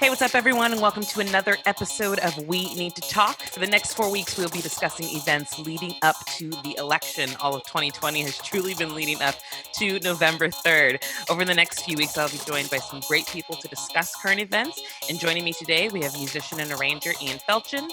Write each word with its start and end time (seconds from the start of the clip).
Hey, 0.00 0.10
what's 0.10 0.22
up, 0.22 0.36
everyone, 0.36 0.70
and 0.70 0.80
welcome 0.80 1.02
to 1.02 1.18
another 1.18 1.56
episode 1.66 2.20
of 2.20 2.46
We 2.46 2.72
Need 2.76 2.94
to 2.94 3.00
Talk. 3.00 3.42
For 3.42 3.58
the 3.58 3.66
next 3.66 3.94
four 3.94 4.12
weeks, 4.12 4.38
we'll 4.38 4.48
be 4.48 4.60
discussing 4.60 5.08
events 5.08 5.58
leading 5.58 5.96
up 6.02 6.14
to 6.36 6.50
the 6.50 6.76
election. 6.78 7.30
All 7.40 7.56
of 7.56 7.64
2020 7.64 8.22
has 8.22 8.38
truly 8.38 8.74
been 8.74 8.94
leading 8.94 9.20
up 9.20 9.34
to 9.74 9.98
November 9.98 10.50
3rd. 10.50 11.02
Over 11.28 11.44
the 11.44 11.52
next 11.52 11.82
few 11.84 11.96
weeks, 11.96 12.16
I'll 12.16 12.28
be 12.28 12.38
joined 12.46 12.70
by 12.70 12.78
some 12.78 13.00
great 13.08 13.26
people 13.26 13.56
to 13.56 13.66
discuss 13.66 14.14
current 14.14 14.38
events. 14.38 14.80
And 15.10 15.18
joining 15.18 15.42
me 15.42 15.52
today, 15.52 15.88
we 15.88 16.02
have 16.02 16.14
musician 16.16 16.60
and 16.60 16.70
arranger 16.70 17.10
Ian 17.20 17.40
Felchin. 17.40 17.90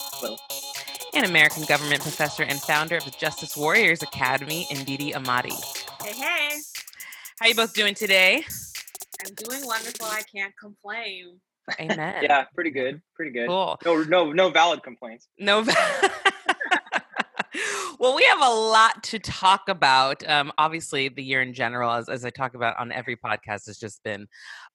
Hello. 0.00 0.36
And 1.14 1.26
American 1.26 1.62
government 1.62 2.02
professor 2.02 2.42
and 2.42 2.60
founder 2.60 2.96
of 2.96 3.04
the 3.04 3.12
Justice 3.12 3.56
Warriors 3.56 4.02
Academy, 4.02 4.66
Ndidi 4.68 5.14
Amadi. 5.14 5.54
Hey, 6.02 6.12
hey. 6.12 6.58
How 7.38 7.46
you 7.46 7.54
both 7.54 7.72
doing 7.72 7.94
today? 7.94 8.44
I'm 9.24 9.34
doing 9.34 9.66
wonderful. 9.66 10.06
I 10.06 10.22
can't 10.22 10.54
complain. 10.58 11.40
Amen. 11.80 12.22
Yeah, 12.22 12.44
pretty 12.54 12.70
good. 12.70 13.02
Pretty 13.14 13.32
good. 13.32 13.48
Cool. 13.48 13.78
No, 13.84 14.02
no, 14.02 14.32
no 14.32 14.50
valid 14.50 14.82
complaints. 14.82 15.28
No. 15.38 15.62
well, 17.98 18.14
we 18.14 18.24
have 18.24 18.40
a 18.40 18.50
lot 18.50 19.02
to 19.04 19.18
talk 19.18 19.68
about. 19.68 20.26
Um, 20.28 20.52
obviously, 20.58 21.08
the 21.08 21.22
year 21.22 21.42
in 21.42 21.52
general, 21.52 21.90
as, 21.90 22.08
as 22.08 22.24
I 22.24 22.30
talk 22.30 22.54
about 22.54 22.78
on 22.78 22.92
every 22.92 23.16
podcast, 23.16 23.66
has 23.66 23.78
just 23.78 24.02
been 24.04 24.26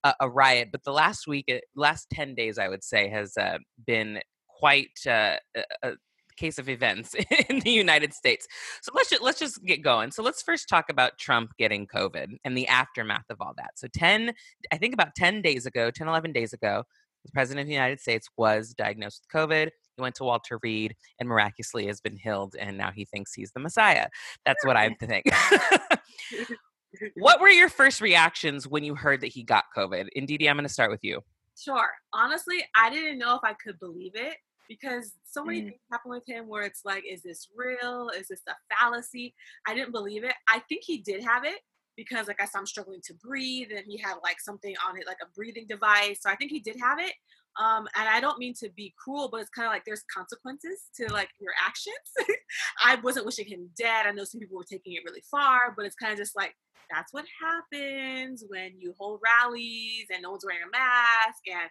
a, 0.03 0.13
a 0.19 0.29
riot. 0.29 0.69
But 0.71 0.83
the 0.83 0.91
last 0.91 1.27
week, 1.27 1.45
uh, 1.49 1.59
last 1.75 2.09
10 2.11 2.35
days, 2.35 2.57
I 2.57 2.67
would 2.67 2.83
say, 2.83 3.09
has 3.09 3.37
uh, 3.37 3.57
been 3.85 4.19
quite 4.47 4.99
uh, 5.07 5.37
a, 5.83 5.91
case 6.41 6.57
of 6.57 6.67
events 6.67 7.15
in 7.49 7.59
the 7.59 7.71
United 7.71 8.13
States. 8.13 8.47
So 8.81 8.91
let's 8.95 9.09
just, 9.09 9.21
let's 9.21 9.39
just 9.39 9.63
get 9.63 9.83
going. 9.83 10.11
So 10.11 10.23
let's 10.23 10.41
first 10.41 10.67
talk 10.67 10.89
about 10.89 11.17
Trump 11.19 11.51
getting 11.57 11.85
COVID 11.87 12.37
and 12.43 12.57
the 12.57 12.67
aftermath 12.67 13.29
of 13.29 13.37
all 13.39 13.53
that. 13.57 13.71
So 13.75 13.87
10, 13.93 14.33
I 14.71 14.77
think 14.77 14.93
about 14.93 15.15
10 15.15 15.41
days 15.41 15.65
ago, 15.65 15.91
10, 15.91 16.07
11 16.07 16.33
days 16.33 16.53
ago, 16.53 16.83
the 17.23 17.31
president 17.31 17.61
of 17.61 17.67
the 17.67 17.73
United 17.73 18.01
States 18.01 18.27
was 18.35 18.73
diagnosed 18.73 19.21
with 19.23 19.49
COVID. 19.49 19.69
He 19.95 20.01
went 20.01 20.15
to 20.15 20.23
Walter 20.23 20.59
Reed 20.63 20.95
and 21.19 21.29
miraculously 21.29 21.85
has 21.85 22.01
been 22.01 22.17
healed, 22.17 22.55
and 22.59 22.77
now 22.77 22.89
he 22.89 23.05
thinks 23.05 23.33
he's 23.33 23.51
the 23.51 23.59
Messiah. 23.59 24.07
That's 24.43 24.65
what 24.65 24.75
I 24.75 24.89
think. 24.99 25.25
what 27.15 27.39
were 27.39 27.49
your 27.49 27.69
first 27.69 28.01
reactions 28.01 28.67
when 28.67 28.83
you 28.83 28.95
heard 28.95 29.21
that 29.21 29.27
he 29.27 29.43
got 29.43 29.65
COVID? 29.77 30.07
Ndidi, 30.17 30.49
I'm 30.49 30.55
going 30.55 30.63
to 30.63 30.73
start 30.73 30.89
with 30.89 31.03
you. 31.03 31.21
Sure. 31.55 31.91
Honestly, 32.11 32.63
I 32.75 32.89
didn't 32.89 33.19
know 33.19 33.35
if 33.35 33.41
I 33.43 33.53
could 33.63 33.79
believe 33.79 34.13
it 34.15 34.37
because 34.71 35.11
so 35.25 35.43
many 35.43 35.61
mm. 35.61 35.65
things 35.65 35.81
happen 35.91 36.11
with 36.11 36.23
him 36.25 36.47
where 36.47 36.63
it's 36.63 36.83
like, 36.85 37.03
is 37.09 37.21
this 37.21 37.49
real? 37.53 38.09
Is 38.17 38.29
this 38.29 38.39
a 38.47 38.53
fallacy? 38.73 39.35
I 39.67 39.75
didn't 39.75 39.91
believe 39.91 40.23
it. 40.23 40.33
I 40.47 40.59
think 40.69 40.83
he 40.85 40.99
did 40.99 41.21
have 41.25 41.43
it 41.43 41.59
because 41.97 42.29
like 42.29 42.41
I 42.41 42.45
saw 42.45 42.59
him 42.59 42.65
struggling 42.65 43.01
to 43.03 43.13
breathe 43.15 43.67
and 43.75 43.83
he 43.85 43.97
had 43.97 44.15
like 44.23 44.39
something 44.39 44.73
on 44.87 44.97
it, 44.97 45.05
like 45.05 45.17
a 45.21 45.29
breathing 45.35 45.65
device. 45.67 46.19
So 46.21 46.29
I 46.29 46.37
think 46.37 46.51
he 46.51 46.61
did 46.61 46.77
have 46.81 46.99
it. 46.99 47.11
Um, 47.61 47.85
and 47.99 48.07
I 48.07 48.21
don't 48.21 48.39
mean 48.39 48.53
to 48.61 48.69
be 48.69 48.93
cruel, 48.97 49.27
but 49.29 49.41
it's 49.41 49.49
kind 49.49 49.65
of 49.65 49.73
like 49.73 49.83
there's 49.85 50.05
consequences 50.15 50.85
to 50.95 51.11
like 51.11 51.27
your 51.41 51.51
actions. 51.61 52.37
I 52.81 52.95
wasn't 52.95 53.25
wishing 53.25 53.47
him 53.47 53.69
dead. 53.77 54.05
I 54.05 54.11
know 54.11 54.23
some 54.23 54.39
people 54.39 54.55
were 54.55 54.63
taking 54.63 54.93
it 54.93 55.03
really 55.05 55.23
far, 55.29 55.73
but 55.75 55.85
it's 55.85 55.95
kind 55.95 56.13
of 56.13 56.17
just 56.17 56.33
like 56.33 56.55
that's 56.89 57.11
what 57.11 57.25
happens 57.41 58.45
when 58.47 58.79
you 58.79 58.93
hold 58.97 59.19
rallies 59.21 60.05
and 60.13 60.23
no 60.23 60.31
one's 60.31 60.45
wearing 60.45 60.61
a 60.65 60.71
mask 60.71 61.43
and 61.51 61.69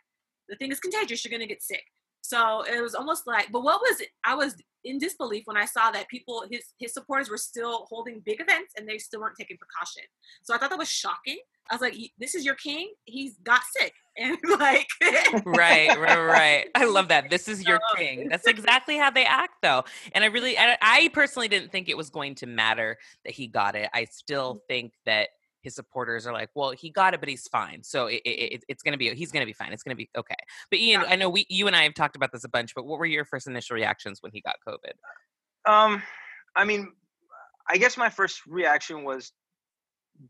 the 0.50 0.56
thing 0.56 0.70
is 0.70 0.80
contagious. 0.80 1.24
You're 1.24 1.32
gonna 1.32 1.46
get 1.46 1.62
sick. 1.62 1.84
So 2.22 2.62
it 2.62 2.80
was 2.82 2.94
almost 2.94 3.26
like, 3.26 3.50
but 3.50 3.62
what 3.62 3.80
was 3.80 4.00
it? 4.00 4.08
I 4.24 4.34
was 4.34 4.54
in 4.84 4.98
disbelief 4.98 5.42
when 5.46 5.56
I 5.56 5.64
saw 5.64 5.90
that 5.90 6.08
people, 6.08 6.44
his 6.50 6.64
his 6.78 6.92
supporters 6.92 7.30
were 7.30 7.38
still 7.38 7.86
holding 7.88 8.22
big 8.24 8.40
events 8.40 8.74
and 8.76 8.88
they 8.88 8.98
still 8.98 9.20
weren't 9.20 9.36
taking 9.38 9.56
precaution. 9.58 10.02
So 10.42 10.54
I 10.54 10.58
thought 10.58 10.70
that 10.70 10.78
was 10.78 10.90
shocking. 10.90 11.38
I 11.70 11.74
was 11.74 11.80
like, 11.80 11.96
this 12.18 12.34
is 12.34 12.44
your 12.44 12.56
king. 12.56 12.92
He's 13.04 13.36
got 13.44 13.60
sick, 13.76 13.92
and 14.16 14.36
like, 14.58 14.88
right, 15.44 15.88
right, 15.98 16.18
right. 16.18 16.66
I 16.74 16.84
love 16.84 17.08
that. 17.08 17.30
This 17.30 17.48
is 17.48 17.64
your 17.64 17.80
king. 17.96 18.28
That's 18.28 18.46
exactly 18.46 18.98
how 18.98 19.10
they 19.10 19.24
act, 19.24 19.54
though. 19.62 19.84
And 20.12 20.24
I 20.24 20.28
really, 20.28 20.58
I, 20.58 20.76
I 20.82 21.10
personally 21.12 21.48
didn't 21.48 21.70
think 21.70 21.88
it 21.88 21.96
was 21.96 22.10
going 22.10 22.34
to 22.36 22.46
matter 22.46 22.98
that 23.24 23.34
he 23.34 23.46
got 23.46 23.76
it. 23.76 23.88
I 23.94 24.06
still 24.06 24.56
mm. 24.56 24.60
think 24.68 24.92
that 25.06 25.28
his 25.62 25.74
supporters 25.74 26.26
are 26.26 26.32
like, 26.32 26.48
well, 26.54 26.70
he 26.70 26.90
got 26.90 27.14
it, 27.14 27.20
but 27.20 27.28
he's 27.28 27.46
fine. 27.48 27.82
So 27.82 28.06
it, 28.06 28.22
it, 28.24 28.64
it's 28.68 28.82
going 28.82 28.92
to 28.92 28.98
be, 28.98 29.14
he's 29.14 29.30
going 29.30 29.42
to 29.42 29.46
be 29.46 29.52
fine. 29.52 29.72
It's 29.72 29.82
going 29.82 29.96
to 29.96 29.96
be 29.96 30.08
okay. 30.16 30.34
But 30.70 30.80
Ian. 30.80 31.04
I 31.06 31.16
know 31.16 31.28
we, 31.28 31.46
you 31.48 31.66
and 31.66 31.76
I 31.76 31.82
have 31.82 31.94
talked 31.94 32.16
about 32.16 32.32
this 32.32 32.44
a 32.44 32.48
bunch, 32.48 32.74
but 32.74 32.86
what 32.86 32.98
were 32.98 33.06
your 33.06 33.24
first 33.24 33.46
initial 33.46 33.76
reactions 33.76 34.22
when 34.22 34.32
he 34.32 34.40
got 34.40 34.56
COVID? 34.66 35.70
Um, 35.70 36.02
I 36.56 36.64
mean, 36.64 36.92
I 37.68 37.76
guess 37.76 37.96
my 37.96 38.08
first 38.08 38.42
reaction 38.46 39.04
was 39.04 39.32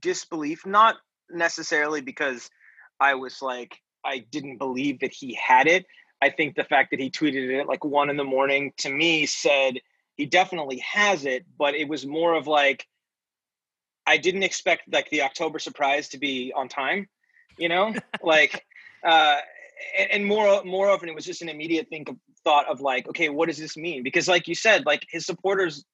disbelief, 0.01 0.67
not 0.67 0.97
necessarily 1.31 2.01
because 2.01 2.51
I 2.99 3.15
was 3.15 3.41
like, 3.41 3.79
I 4.05 4.25
didn't 4.31 4.59
believe 4.59 5.01
that 5.01 5.13
he 5.13 5.35
had 5.35 5.67
it. 5.67 5.87
I 6.23 6.31
think 6.31 6.55
the 6.55 6.65
fact 6.65 6.91
that 6.91 7.01
he 7.01 7.11
tweeted 7.11 7.51
it 7.51 7.61
at 7.61 7.69
like 7.69 7.85
one 7.85 8.11
in 8.11 8.17
the 8.17 8.25
morning 8.25 8.73
to 8.79 8.91
me 8.91 9.27
said 9.27 9.81
he 10.17 10.27
definitely 10.27 10.79
has 10.79 11.25
it, 11.25 11.47
but 11.59 11.75
it 11.75 11.89
was 11.89 12.05
more 12.07 12.35
of 12.35 12.47
like, 12.47 12.87
I 14.11 14.17
didn't 14.17 14.43
expect 14.43 14.93
like 14.93 15.09
the 15.11 15.23
October 15.23 15.61
surprise 15.61 16.09
to 16.09 16.19
be 16.19 16.53
on 16.55 16.69
time, 16.69 17.09
you 17.59 17.69
know, 17.69 17.95
like, 18.23 18.67
uh, 19.07 19.37
and, 19.97 20.11
and 20.11 20.27
more, 20.27 20.65
more 20.65 20.91
often 20.91 21.09
it 21.09 21.15
was 21.15 21.25
just 21.25 21.43
an 21.43 21.49
immediate 21.49 21.89
think 21.89 22.09
of 22.09 22.17
thought 22.43 22.69
of 22.69 22.81
like, 22.81 23.09
okay, 23.09 23.29
what 23.29 23.49
does 23.49 23.59
this 23.59 23.77
mean? 23.77 24.03
Because 24.03 24.27
like 24.27 24.49
you 24.49 24.55
said, 24.57 24.85
like 24.85 25.07
his 25.11 25.25
supporters, 25.25 25.85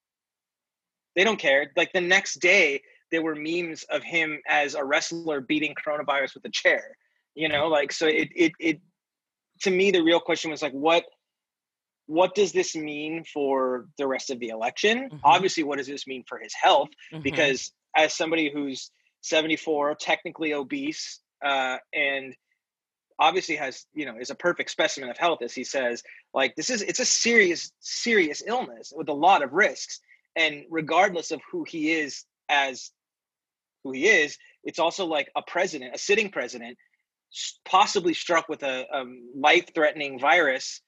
they 1.14 1.24
don't 1.24 1.38
care. 1.38 1.70
Like 1.76 1.92
the 1.92 2.00
next 2.00 2.40
day, 2.40 2.80
there 3.10 3.22
were 3.22 3.34
memes 3.34 3.84
of 3.90 4.02
him 4.02 4.40
as 4.48 4.74
a 4.74 4.82
wrestler 4.82 5.42
beating 5.42 5.74
coronavirus 5.74 6.34
with 6.34 6.44
a 6.46 6.50
chair. 6.50 6.96
You 7.34 7.50
know, 7.50 7.68
like 7.68 7.92
so. 7.92 8.06
It 8.06 8.30
it 8.34 8.52
it. 8.58 8.80
To 9.62 9.70
me, 9.70 9.90
the 9.90 10.00
real 10.00 10.20
question 10.20 10.50
was 10.50 10.62
like, 10.62 10.72
what 10.72 11.04
what 12.06 12.34
does 12.34 12.52
this 12.52 12.74
mean 12.74 13.24
for 13.24 13.88
the 13.98 14.06
rest 14.06 14.30
of 14.30 14.38
the 14.40 14.48
election? 14.48 15.10
Mm-hmm. 15.10 15.16
Obviously, 15.22 15.62
what 15.62 15.78
does 15.78 15.86
this 15.86 16.06
mean 16.06 16.24
for 16.26 16.38
his 16.38 16.54
health? 16.54 16.88
Mm-hmm. 17.12 17.22
Because 17.22 17.72
as 17.96 18.14
somebody 18.14 18.50
who's 18.52 18.90
74, 19.22 19.96
technically 19.96 20.52
obese, 20.54 21.20
uh, 21.44 21.78
and 21.92 22.34
obviously 23.18 23.56
has 23.56 23.86
you 23.94 24.04
know 24.04 24.16
is 24.20 24.30
a 24.30 24.34
perfect 24.34 24.70
specimen 24.70 25.08
of 25.08 25.18
health, 25.18 25.40
as 25.42 25.54
he 25.54 25.64
says, 25.64 26.02
like 26.34 26.54
this 26.54 26.70
is 26.70 26.82
it's 26.82 27.00
a 27.00 27.04
serious 27.04 27.72
serious 27.80 28.42
illness 28.46 28.92
with 28.94 29.08
a 29.08 29.12
lot 29.12 29.42
of 29.42 29.52
risks, 29.52 30.00
and 30.36 30.64
regardless 30.70 31.30
of 31.30 31.40
who 31.50 31.64
he 31.64 31.92
is 31.92 32.24
as 32.48 32.90
who 33.82 33.92
he 33.92 34.06
is, 34.06 34.36
it's 34.64 34.78
also 34.78 35.06
like 35.06 35.30
a 35.34 35.42
president, 35.42 35.94
a 35.94 35.98
sitting 35.98 36.30
president, 36.30 36.76
possibly 37.64 38.14
struck 38.14 38.48
with 38.48 38.62
a, 38.62 38.86
a 38.92 39.04
life-threatening 39.34 40.18
virus 40.18 40.80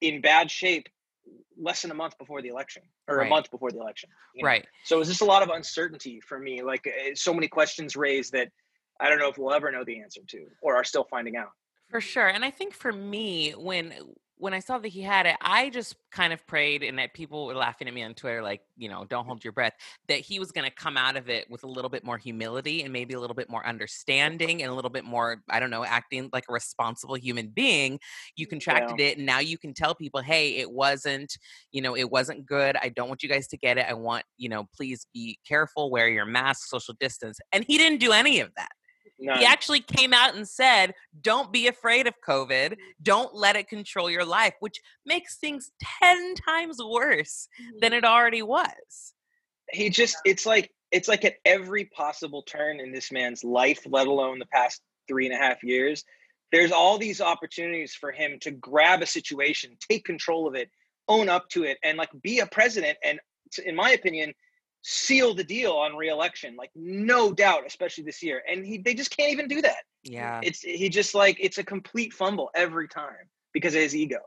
in 0.00 0.20
bad 0.20 0.50
shape 0.50 0.88
less 1.60 1.82
than 1.82 1.90
a 1.90 1.94
month 1.94 2.18
before 2.18 2.42
the 2.42 2.48
election 2.48 2.82
or 3.08 3.18
right. 3.18 3.26
a 3.26 3.30
month 3.30 3.50
before 3.50 3.70
the 3.70 3.78
election. 3.78 4.10
know? 4.36 4.46
Right. 4.46 4.66
So 4.84 5.00
it's 5.00 5.08
just 5.08 5.20
a 5.20 5.26
lot 5.26 5.42
of 5.42 5.48
uncertainty 5.50 6.20
for 6.20 6.38
me. 6.38 6.62
Like 6.62 6.86
eh, 6.86 7.12
so 7.14 7.32
many 7.32 7.48
questions 7.48 7.96
raised 7.96 8.32
that 8.32 8.48
I 9.00 9.08
don't 9.08 9.18
know 9.18 9.28
if 9.28 9.38
we'll 9.38 9.54
ever 9.54 9.70
know 9.70 9.84
the 9.84 10.00
answer 10.00 10.20
to 10.26 10.46
or 10.62 10.76
are 10.76 10.84
still 10.84 11.06
finding 11.10 11.36
out. 11.36 11.50
For 11.90 12.00
sure. 12.00 12.28
And 12.28 12.44
I 12.44 12.50
think 12.50 12.74
for 12.74 12.92
me, 12.92 13.52
when 13.52 13.94
when 14.36 14.52
I 14.52 14.58
saw 14.58 14.78
that 14.78 14.88
he 14.88 15.00
had 15.00 15.26
it, 15.26 15.36
I 15.40 15.70
just 15.70 15.94
kind 16.10 16.32
of 16.32 16.46
prayed, 16.46 16.82
and 16.82 16.98
that 16.98 17.14
people 17.14 17.46
were 17.46 17.54
laughing 17.54 17.88
at 17.88 17.94
me 17.94 18.02
on 18.02 18.14
Twitter, 18.14 18.42
like, 18.42 18.60
you 18.76 18.88
know, 18.88 19.04
don't 19.04 19.24
mm. 19.24 19.26
hold 19.26 19.44
your 19.44 19.52
breath, 19.52 19.74
that 20.08 20.20
he 20.20 20.38
was 20.38 20.50
going 20.50 20.68
to 20.68 20.74
come 20.74 20.96
out 20.96 21.16
of 21.16 21.28
it 21.28 21.48
with 21.50 21.62
a 21.62 21.68
little 21.68 21.88
bit 21.88 22.04
more 22.04 22.18
humility 22.18 22.82
and 22.82 22.92
maybe 22.92 23.14
a 23.14 23.20
little 23.20 23.34
bit 23.34 23.48
more 23.48 23.64
understanding 23.66 24.62
and 24.62 24.70
a 24.70 24.74
little 24.74 24.90
bit 24.90 25.04
more, 25.04 25.42
I 25.48 25.60
don't 25.60 25.70
know, 25.70 25.84
acting 25.84 26.30
like 26.32 26.44
a 26.48 26.52
responsible 26.52 27.14
human 27.14 27.48
being. 27.48 28.00
You 28.36 28.46
mm, 28.46 28.50
contracted 28.50 28.98
yeah. 28.98 29.06
it, 29.06 29.18
and 29.18 29.26
now 29.26 29.38
you 29.38 29.56
can 29.56 29.72
tell 29.72 29.94
people, 29.94 30.20
hey, 30.20 30.56
it 30.56 30.70
wasn't, 30.70 31.36
you 31.72 31.80
know, 31.80 31.96
it 31.96 32.10
wasn't 32.10 32.46
good. 32.46 32.76
I 32.82 32.88
don't 32.88 33.08
want 33.08 33.22
you 33.22 33.28
guys 33.28 33.46
to 33.48 33.56
get 33.56 33.78
it. 33.78 33.86
I 33.88 33.94
want, 33.94 34.24
you 34.36 34.48
know, 34.48 34.68
please 34.74 35.06
be 35.14 35.38
careful, 35.46 35.90
wear 35.90 36.08
your 36.08 36.26
mask, 36.26 36.68
social 36.68 36.94
distance. 36.98 37.38
And 37.52 37.64
he 37.66 37.78
didn't 37.78 38.00
do 38.00 38.12
any 38.12 38.40
of 38.40 38.50
that. 38.56 38.70
None. 39.18 39.38
He 39.38 39.44
actually 39.44 39.80
came 39.80 40.12
out 40.12 40.34
and 40.34 40.46
said, 40.48 40.94
Don't 41.20 41.52
be 41.52 41.66
afraid 41.66 42.06
of 42.06 42.14
COVID. 42.26 42.76
Don't 43.02 43.34
let 43.34 43.56
it 43.56 43.68
control 43.68 44.10
your 44.10 44.24
life, 44.24 44.54
which 44.60 44.80
makes 45.06 45.36
things 45.36 45.70
10 46.02 46.34
times 46.34 46.78
worse 46.82 47.48
than 47.80 47.92
mm-hmm. 47.92 47.98
it 47.98 48.04
already 48.04 48.42
was. 48.42 49.14
He 49.70 49.88
just, 49.88 50.16
it's 50.24 50.44
like, 50.44 50.70
it's 50.90 51.08
like 51.08 51.24
at 51.24 51.36
every 51.44 51.86
possible 51.86 52.42
turn 52.42 52.80
in 52.80 52.92
this 52.92 53.10
man's 53.10 53.42
life, 53.42 53.80
let 53.86 54.06
alone 54.06 54.38
the 54.38 54.46
past 54.46 54.80
three 55.08 55.26
and 55.26 55.34
a 55.34 55.38
half 55.38 55.62
years, 55.62 56.04
there's 56.52 56.72
all 56.72 56.98
these 56.98 57.20
opportunities 57.20 57.94
for 57.94 58.12
him 58.12 58.38
to 58.42 58.50
grab 58.52 59.02
a 59.02 59.06
situation, 59.06 59.76
take 59.90 60.04
control 60.04 60.46
of 60.46 60.54
it, 60.54 60.70
own 61.08 61.28
up 61.28 61.48
to 61.50 61.64
it, 61.64 61.78
and 61.82 61.98
like 61.98 62.10
be 62.22 62.38
a 62.38 62.46
president. 62.46 62.96
And 63.02 63.18
in 63.64 63.74
my 63.74 63.90
opinion, 63.90 64.34
seal 64.86 65.32
the 65.34 65.42
deal 65.42 65.72
on 65.72 65.96
reelection, 65.96 66.56
like 66.56 66.70
no 66.74 67.32
doubt, 67.32 67.62
especially 67.66 68.04
this 68.04 68.22
year. 68.22 68.42
And 68.48 68.64
he 68.64 68.78
they 68.78 68.94
just 68.94 69.16
can't 69.16 69.32
even 69.32 69.48
do 69.48 69.62
that. 69.62 69.82
Yeah. 70.02 70.40
It's 70.42 70.60
he 70.60 70.88
just 70.90 71.14
like 71.14 71.38
it's 71.40 71.58
a 71.58 71.64
complete 71.64 72.12
fumble 72.12 72.50
every 72.54 72.86
time 72.86 73.28
because 73.52 73.74
of 73.74 73.80
his 73.80 73.96
ego. 73.96 74.18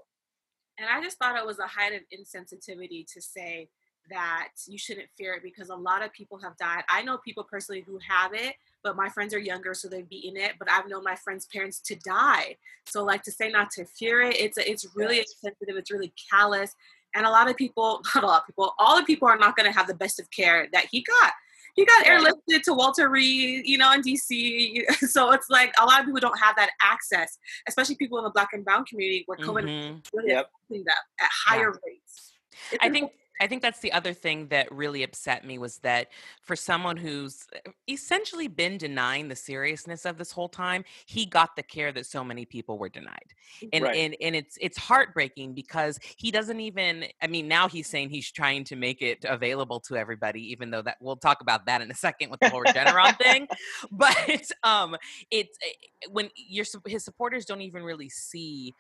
And 0.80 0.90
I 0.90 1.02
just 1.02 1.18
thought 1.18 1.38
it 1.38 1.46
was 1.46 1.60
a 1.60 1.68
height 1.68 1.94
of 1.94 2.02
insensitivity 2.12 3.06
to 3.14 3.22
say 3.22 3.70
that 4.10 4.50
you 4.68 4.78
shouldn't 4.78 5.08
fear 5.18 5.36
it 5.36 5.44
because 5.44 5.70
a 5.70 5.76
lot 5.76 6.04
of 6.04 6.12
people 6.14 6.40
have 6.42 6.58
died. 6.58 6.84
I 6.90 7.04
know 7.04 7.18
people 7.20 7.44
personally 7.44 7.84
who 7.86 8.00
have 8.08 8.34
it 8.34 8.56
but 8.88 8.96
my 8.96 9.10
friends 9.10 9.34
are 9.34 9.40
younger, 9.40 9.74
so 9.74 9.90
they've 9.90 10.08
beaten 10.08 10.38
it. 10.38 10.54
But 10.58 10.72
I've 10.72 10.88
known 10.88 11.04
my 11.04 11.16
friends' 11.16 11.46
parents 11.48 11.82
to 11.82 11.96
die. 11.96 12.56
So 12.86 13.04
like 13.04 13.22
to 13.24 13.32
say 13.32 13.50
not 13.50 13.70
to 13.72 13.84
fear 13.84 14.22
it, 14.22 14.40
it's 14.40 14.58
a, 14.58 14.70
it's 14.70 14.88
really 14.96 15.18
Yes. 15.18 15.36
sensitive. 15.42 15.76
It's 15.76 15.92
really 15.92 16.14
callous, 16.32 16.74
and 17.18 17.26
a 17.26 17.30
lot 17.30 17.50
of 17.50 17.58
people, 17.58 18.02
not 18.16 18.24
a 18.24 18.28
lot 18.28 18.42
of 18.42 18.48
people, 18.48 18.74
all 18.80 18.96
the 18.98 19.04
people 19.04 19.28
are 19.28 19.38
not 19.38 19.56
going 19.58 19.70
to 19.70 19.76
have 19.78 19.88
the 19.88 19.96
best 19.96 20.20
of 20.20 20.30
care 20.32 20.68
that 20.72 20.86
he 20.92 21.04
got. 21.04 21.34
He 21.76 21.86
got 21.86 22.06
airlifted 22.06 22.64
to 22.64 22.74
Walter 22.74 23.08
Reed, 23.10 23.68
you 23.68 23.78
know, 23.78 23.92
in 23.94 24.02
DC. 24.02 24.84
So 25.08 25.32
it's 25.32 25.50
like 25.50 25.74
a 25.80 25.86
lot 25.86 26.00
of 26.00 26.06
people 26.06 26.20
don't 26.20 26.40
have 26.40 26.56
that 26.56 26.72
access, 26.82 27.38
especially 27.68 27.96
people 27.96 28.18
in 28.18 28.24
the 28.24 28.32
Black 28.32 28.50
and 28.54 28.64
Brown 28.66 28.84
community 28.86 29.24
where 29.28 29.38
COVID 29.38 29.64
Mhm. 29.66 30.06
really 30.14 30.30
Yep. 30.32 30.52
them 30.70 30.84
at 31.22 31.30
higher 31.46 31.72
rates. 31.86 32.34
It's 32.72 32.84
I 32.84 32.90
think 32.90 33.12
I 33.42 33.48
think 33.48 33.62
that's 33.62 33.80
the 33.80 33.92
other 33.92 34.14
thing 34.14 34.48
that 34.48 34.72
really 34.72 35.04
upset 35.04 35.46
me 35.46 35.58
was 35.58 35.78
that 35.80 36.08
for 36.42 36.56
someone 36.56 36.98
who's 36.98 37.48
uh, 37.56 37.72
essentially 37.90 38.48
been 38.48 38.78
denying 38.78 39.28
the 39.28 39.36
seriousness 39.36 40.06
of 40.06 40.18
this 40.18 40.32
whole 40.32 40.50
time, 40.50 40.84
he 41.06 41.26
got 41.26 41.56
the 41.56 41.64
care 41.64 41.92
that 41.92 42.06
so 42.06 42.24
many 42.24 42.46
people 42.46 42.78
were 42.78 42.90
denied. 42.90 43.34
And 43.74 43.84
Right. 43.84 43.96
and 43.96 44.16
and 44.22 44.36
it's 44.36 44.58
it's 44.60 44.78
heartbreaking 44.78 45.54
because 45.54 46.00
he 46.18 46.32
doesn't 46.32 46.60
even 46.60 47.06
I 47.22 47.28
mean 47.28 47.48
now 47.48 47.68
he's 47.68 47.88
saying 47.88 48.10
he's 48.10 48.32
trying 48.32 48.64
to 48.66 48.76
make 48.76 49.02
it 49.02 49.26
available 49.26 49.80
to 49.82 49.96
everybody 49.96 50.52
even 50.52 50.70
though 50.72 50.82
that 50.82 50.98
we'll 51.00 51.16
talk 51.16 51.42
about 51.42 51.66
that 51.68 51.82
in 51.82 51.90
a 51.92 51.96
second 51.96 52.30
with 52.30 52.40
the 52.40 52.50
whole 52.50 52.64
Regeneron 52.64 53.18
thing. 53.18 53.48
But 53.92 54.50
um 54.64 54.96
it's 55.32 55.58
eh, 55.64 56.08
when 56.10 56.30
your 56.36 56.66
his 56.86 57.04
supporters 57.04 57.46
don't 57.46 57.62
even 57.62 57.84
really 57.84 58.10
see 58.10 58.74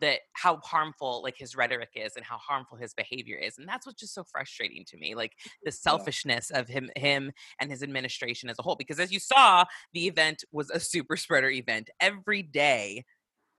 that 0.00 0.20
how 0.32 0.56
harmful 0.58 1.22
like 1.22 1.36
his 1.36 1.54
rhetoric 1.56 1.90
is 1.94 2.16
and 2.16 2.24
how 2.24 2.38
harmful 2.38 2.76
his 2.76 2.94
behavior 2.94 3.36
is 3.36 3.58
and 3.58 3.68
that's 3.68 3.86
what's 3.86 4.00
just 4.00 4.14
so 4.14 4.24
frustrating 4.24 4.84
to 4.84 4.96
me 4.96 5.14
like 5.14 5.32
the 5.64 5.72
selfishness 5.72 6.50
of 6.50 6.68
him 6.68 6.90
him 6.96 7.30
and 7.60 7.70
his 7.70 7.82
administration 7.82 8.48
as 8.48 8.58
a 8.58 8.62
whole 8.62 8.76
because 8.76 8.98
as 8.98 9.12
you 9.12 9.20
saw 9.20 9.64
the 9.92 10.06
event 10.06 10.44
was 10.52 10.70
a 10.70 10.80
super 10.80 11.16
spreader 11.16 11.50
event. 11.50 11.90
Every 12.00 12.42
day 12.42 13.04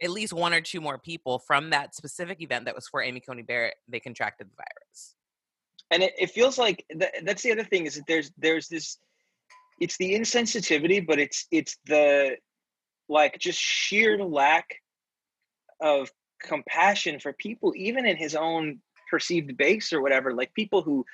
at 0.01 0.09
least 0.09 0.33
one 0.33 0.53
or 0.53 0.61
two 0.61 0.81
more 0.81 0.97
people 0.97 1.39
from 1.39 1.69
that 1.69 1.95
specific 1.95 2.41
event 2.41 2.65
that 2.65 2.75
was 2.75 2.87
for 2.87 3.01
amy 3.01 3.19
coney 3.19 3.41
barrett 3.41 3.75
they 3.87 3.99
contracted 3.99 4.47
the 4.47 4.55
virus. 4.55 5.15
And 5.91 6.03
it, 6.03 6.13
it 6.17 6.31
feels 6.31 6.57
like 6.57 6.83
th- 6.91 7.23
that's 7.23 7.43
the 7.43 7.51
other 7.51 7.63
thing 7.63 7.85
is 7.85 7.95
that 7.95 8.07
there's 8.07 8.31
there's 8.37 8.67
this 8.67 8.97
it's 9.79 9.97
the 9.97 10.13
insensitivity 10.13 11.05
but 11.05 11.19
it's 11.19 11.47
it's 11.51 11.77
the 11.85 12.37
like 13.07 13.37
just 13.39 13.59
sheer 13.59 14.17
lack 14.17 14.65
of 15.81 16.11
compassion 16.41 17.19
for 17.19 17.33
people 17.33 17.73
even 17.75 18.05
in 18.05 18.15
his 18.15 18.35
own 18.35 18.79
perceived 19.09 19.55
base 19.57 19.93
or 19.93 20.01
whatever 20.01 20.33
like 20.33 20.53
people 20.53 20.81
who 20.81 21.05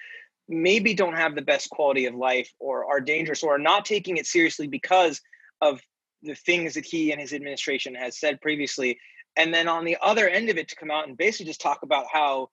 maybe 0.52 0.94
don't 0.94 1.16
have 1.16 1.36
the 1.36 1.42
best 1.42 1.70
quality 1.70 2.06
of 2.06 2.14
life 2.14 2.52
or 2.60 2.86
are 2.86 3.00
dangerous 3.00 3.44
or 3.44 3.56
are 3.56 3.60
not 3.60 3.86
taking 3.86 4.18
it 4.18 4.26
seriously 4.26 4.68
because 4.68 5.22
of 5.62 5.80
the 6.24 6.36
things 6.36 6.74
that 6.74 6.86
he 6.86 7.12
and 7.12 7.22
his 7.22 7.34
administration 7.34 7.96
has 7.96 8.20
said 8.20 8.42
previously. 8.42 9.00
And 9.38 9.54
then 9.54 9.68
on 9.68 9.86
the 9.86 9.98
other 10.02 10.28
end 10.28 10.50
of 10.50 10.58
it 10.58 10.68
to 10.70 10.76
come 10.76 10.92
out 10.92 11.08
and 11.08 11.18
basically 11.18 11.46
just 11.46 11.62
talk 11.62 11.80
about 11.84 12.06
how 12.12 12.50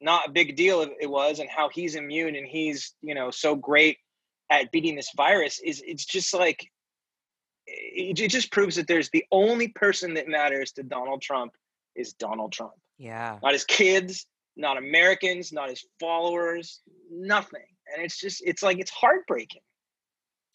not 0.00 0.28
a 0.28 0.32
big 0.32 0.56
deal 0.56 0.80
it- 0.82 1.10
was 1.10 1.38
and 1.38 1.50
how 1.50 1.68
he's 1.68 1.96
immune 1.96 2.36
and 2.36 2.46
he's 2.46 2.94
you 3.02 3.14
know 3.14 3.30
so 3.30 3.54
great 3.56 3.98
at 4.50 4.70
beating 4.70 4.94
this 4.94 5.10
virus 5.16 5.60
is 5.64 5.82
it's 5.84 6.04
just 6.04 6.32
like 6.32 6.70
it 7.66 8.14
just 8.28 8.50
proves 8.52 8.76
that 8.76 8.86
there's 8.86 9.10
the 9.10 9.24
only 9.30 9.68
person 9.68 10.14
that 10.14 10.28
matters 10.28 10.72
to 10.72 10.82
Donald 10.82 11.20
Trump 11.20 11.52
is 11.98 12.14
Donald 12.14 12.52
Trump. 12.52 12.72
Yeah. 12.96 13.38
Not 13.42 13.52
his 13.52 13.64
kids 13.64 14.26
not 14.58 14.76
Americans 14.76 15.52
not 15.52 15.70
his 15.70 15.84
followers 15.98 16.80
nothing. 17.10 17.64
And 17.94 18.04
it's 18.04 18.18
just 18.18 18.42
it's 18.44 18.62
like 18.62 18.78
it's 18.78 18.90
heartbreaking. 18.90 19.62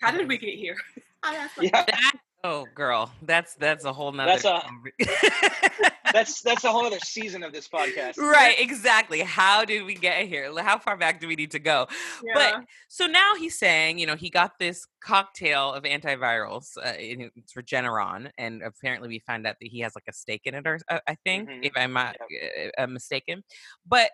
How 0.02 0.12
did 0.12 0.28
we 0.28 0.38
get 0.38 0.54
here? 0.54 0.76
I 1.24 1.36
asked 1.38 1.54
yeah. 1.60 1.86
That, 1.86 2.12
oh 2.44 2.68
girl 2.76 3.10
that's 3.22 3.56
that's 3.56 3.86
a 3.86 3.94
whole 3.94 4.12
nother 4.12 4.34
That's 4.34 4.46
a- 4.46 4.62
conver- 4.68 5.90
that's 6.14 6.42
that's 6.42 6.64
a 6.64 6.72
whole 6.72 6.86
other 6.86 7.00
season 7.00 7.44
of 7.44 7.52
this 7.52 7.68
podcast 7.68 8.18
right 8.18 8.56
exactly 8.60 9.20
how 9.20 9.66
did 9.66 9.84
we 9.84 9.96
get 9.96 10.28
here 10.28 10.50
how 10.62 10.78
far 10.78 10.96
back 10.96 11.20
do 11.20 11.28
we 11.28 11.36
need 11.36 11.52
to 11.52 11.60
go 11.60 11.88
Yeah. 12.24 12.34
But 12.36 12.66
so 12.88 13.08
now 13.08 13.36
he's 13.38 13.58
saying, 13.58 13.98
you 14.00 14.06
know, 14.06 14.16
he 14.16 14.30
got 14.30 14.52
this 14.60 14.86
cocktail 15.02 15.74
of 15.74 15.84
antivirals. 15.84 16.78
Uh, 16.78 16.82
and 16.82 17.32
it's 17.36 17.54
Regeneron, 17.54 18.30
and 18.38 18.62
apparently 18.62 19.10
we 19.10 19.20
found 19.20 19.48
out 19.48 19.56
that 19.60 19.68
he 19.68 19.80
has 19.80 19.96
like 19.96 20.06
a 20.08 20.14
stake 20.14 20.42
in 20.46 20.54
it, 20.56 20.66
or 20.68 20.80
uh, 20.90 21.00
I 21.08 21.16
think, 21.26 21.50
Mhm. 21.50 21.66
if 21.66 21.74
I'm 21.76 21.94
not 21.94 22.16
uh, 22.22 22.82
uh, 22.84 22.88
mistaken. 22.88 23.44
But 23.86 24.12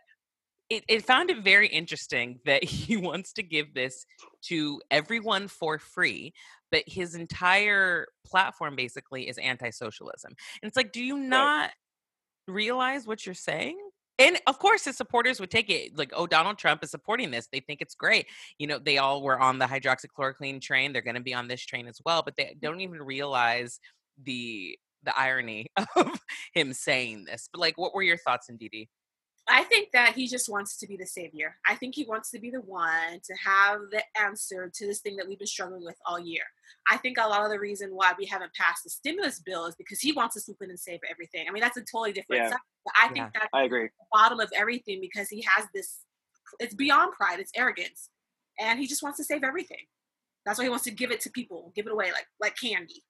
it, 0.70 0.84
it 0.88 1.06
found 1.06 1.30
it 1.30 1.44
very 1.44 1.68
interesting 1.68 2.40
that 2.46 2.64
he 2.94 2.96
wants 2.98 3.34
to 3.34 3.44
give 3.44 3.74
this 3.74 4.06
to 4.44 4.82
everyone 4.90 5.48
for 5.48 5.78
free. 5.80 6.34
But 6.72 6.84
his 6.88 7.16
entire 7.16 8.08
platform 8.26 8.76
basically 8.76 9.28
is 9.28 9.38
anti-socialism. 9.38 10.34
And 10.62 10.68
it's 10.68 10.78
like, 10.78 10.92
do 10.92 11.04
you 11.04 11.18
not 11.18 11.72
realize 12.50 13.08
what 13.08 13.26
you're 13.26 13.36
saying? 13.36 13.78
And 14.20 14.38
of 14.48 14.60
course, 14.60 14.84
his 14.84 14.98
supporters 14.98 15.40
would 15.40 15.50
take 15.50 15.70
it 15.70 15.98
like, 15.98 16.12
oh, 16.14 16.28
Donald 16.28 16.58
Trump 16.58 16.84
is 16.84 16.92
supporting 16.92 17.32
this. 17.32 17.48
They 17.52 17.62
think 17.62 17.82
it's 17.82 17.96
great. 17.96 18.28
You 18.58 18.68
know, 18.68 18.78
they 18.78 18.98
all 18.98 19.24
were 19.24 19.40
on 19.40 19.60
the 19.60 19.66
hydroxychloroquine 19.66 20.62
train. 20.62 20.92
They're 20.92 21.02
going 21.02 21.16
to 21.16 21.22
be 21.22 21.34
on 21.34 21.48
this 21.48 21.66
train 21.66 21.88
as 21.88 22.00
well, 22.06 22.22
but 22.22 22.36
they 22.36 22.56
don't 22.62 22.82
even 22.82 23.02
realize 23.02 23.80
the 24.22 24.78
the 25.04 25.18
irony 25.18 25.68
of 25.96 26.20
him 26.54 26.74
saying 26.74 27.24
this. 27.26 27.48
But 27.52 27.62
like, 27.62 27.78
what 27.78 27.96
were 27.96 28.04
your 28.04 28.18
thoughts, 28.18 28.50
Ndidi? 28.52 28.90
I 29.52 29.64
think 29.64 29.92
that 29.94 30.14
he 30.14 30.28
just 30.28 30.48
wants 30.50 30.78
to 30.78 30.88
be 30.88 30.96
the 30.96 31.06
savior. 31.06 31.58
I 31.68 31.76
think 31.76 31.96
he 31.96 32.06
wants 32.06 32.30
to 32.32 32.40
be 32.40 32.52
the 32.52 32.62
one 32.62 33.20
to 33.24 33.34
have 33.44 33.80
the 33.92 34.04
answer 34.20 34.72
to 34.74 34.88
this 34.88 35.00
thing 35.00 35.16
that 35.18 35.28
we've 35.28 35.40
been 35.40 35.48
struggling 35.48 35.84
with 35.84 35.98
all 36.06 36.20
year. 36.20 36.44
I 36.90 36.98
think 36.98 37.18
a 37.18 37.28
lot 37.28 37.44
of 37.44 37.50
the 37.50 37.60
reason 37.60 37.90
why 37.96 38.14
we 38.18 38.26
haven't 38.26 38.54
passed 38.54 38.84
the 38.84 38.90
stimulus 38.90 39.40
bill 39.40 39.66
is 39.66 39.76
because 39.76 40.00
he 40.00 40.12
wants 40.12 40.36
to 40.36 40.42
swoop 40.42 40.58
in 40.62 40.70
and 40.70 40.80
save 40.80 41.00
everything. 41.10 41.48
I 41.48 41.52
mean, 41.52 41.62
that's 41.62 41.78
a 41.78 41.82
totally 41.82 42.12
different 42.14 42.44
Yeah. 42.44 42.50
subject, 42.50 42.66
but 42.86 42.94
I 43.00 43.08
think 43.08 43.18
Yeah. 43.18 43.30
that's 43.34 43.50
I 43.54 43.64
agree 43.64 43.84
the 43.88 44.06
bottom 44.12 44.40
of 44.40 44.52
everything 44.56 45.02
because 45.02 45.30
he 45.30 45.42
has 45.42 45.66
this, 45.74 46.00
it's 46.60 46.76
beyond 46.76 47.14
pride, 47.14 47.40
it's 47.40 47.52
arrogance. 47.56 48.10
And 48.60 48.80
he 48.80 48.88
just 48.88 49.02
wants 49.02 49.18
to 49.18 49.24
save 49.24 49.44
everything. 49.44 49.88
That's 50.46 50.58
why 50.60 50.66
he 50.66 50.70
wants 50.70 50.84
to 50.86 50.92
give 50.92 51.12
it 51.12 51.22
to 51.22 51.30
people, 51.32 51.72
give 51.76 51.86
it 51.88 51.92
away 51.92 52.12
like 52.12 52.28
like 52.40 52.56
candy. 52.56 53.04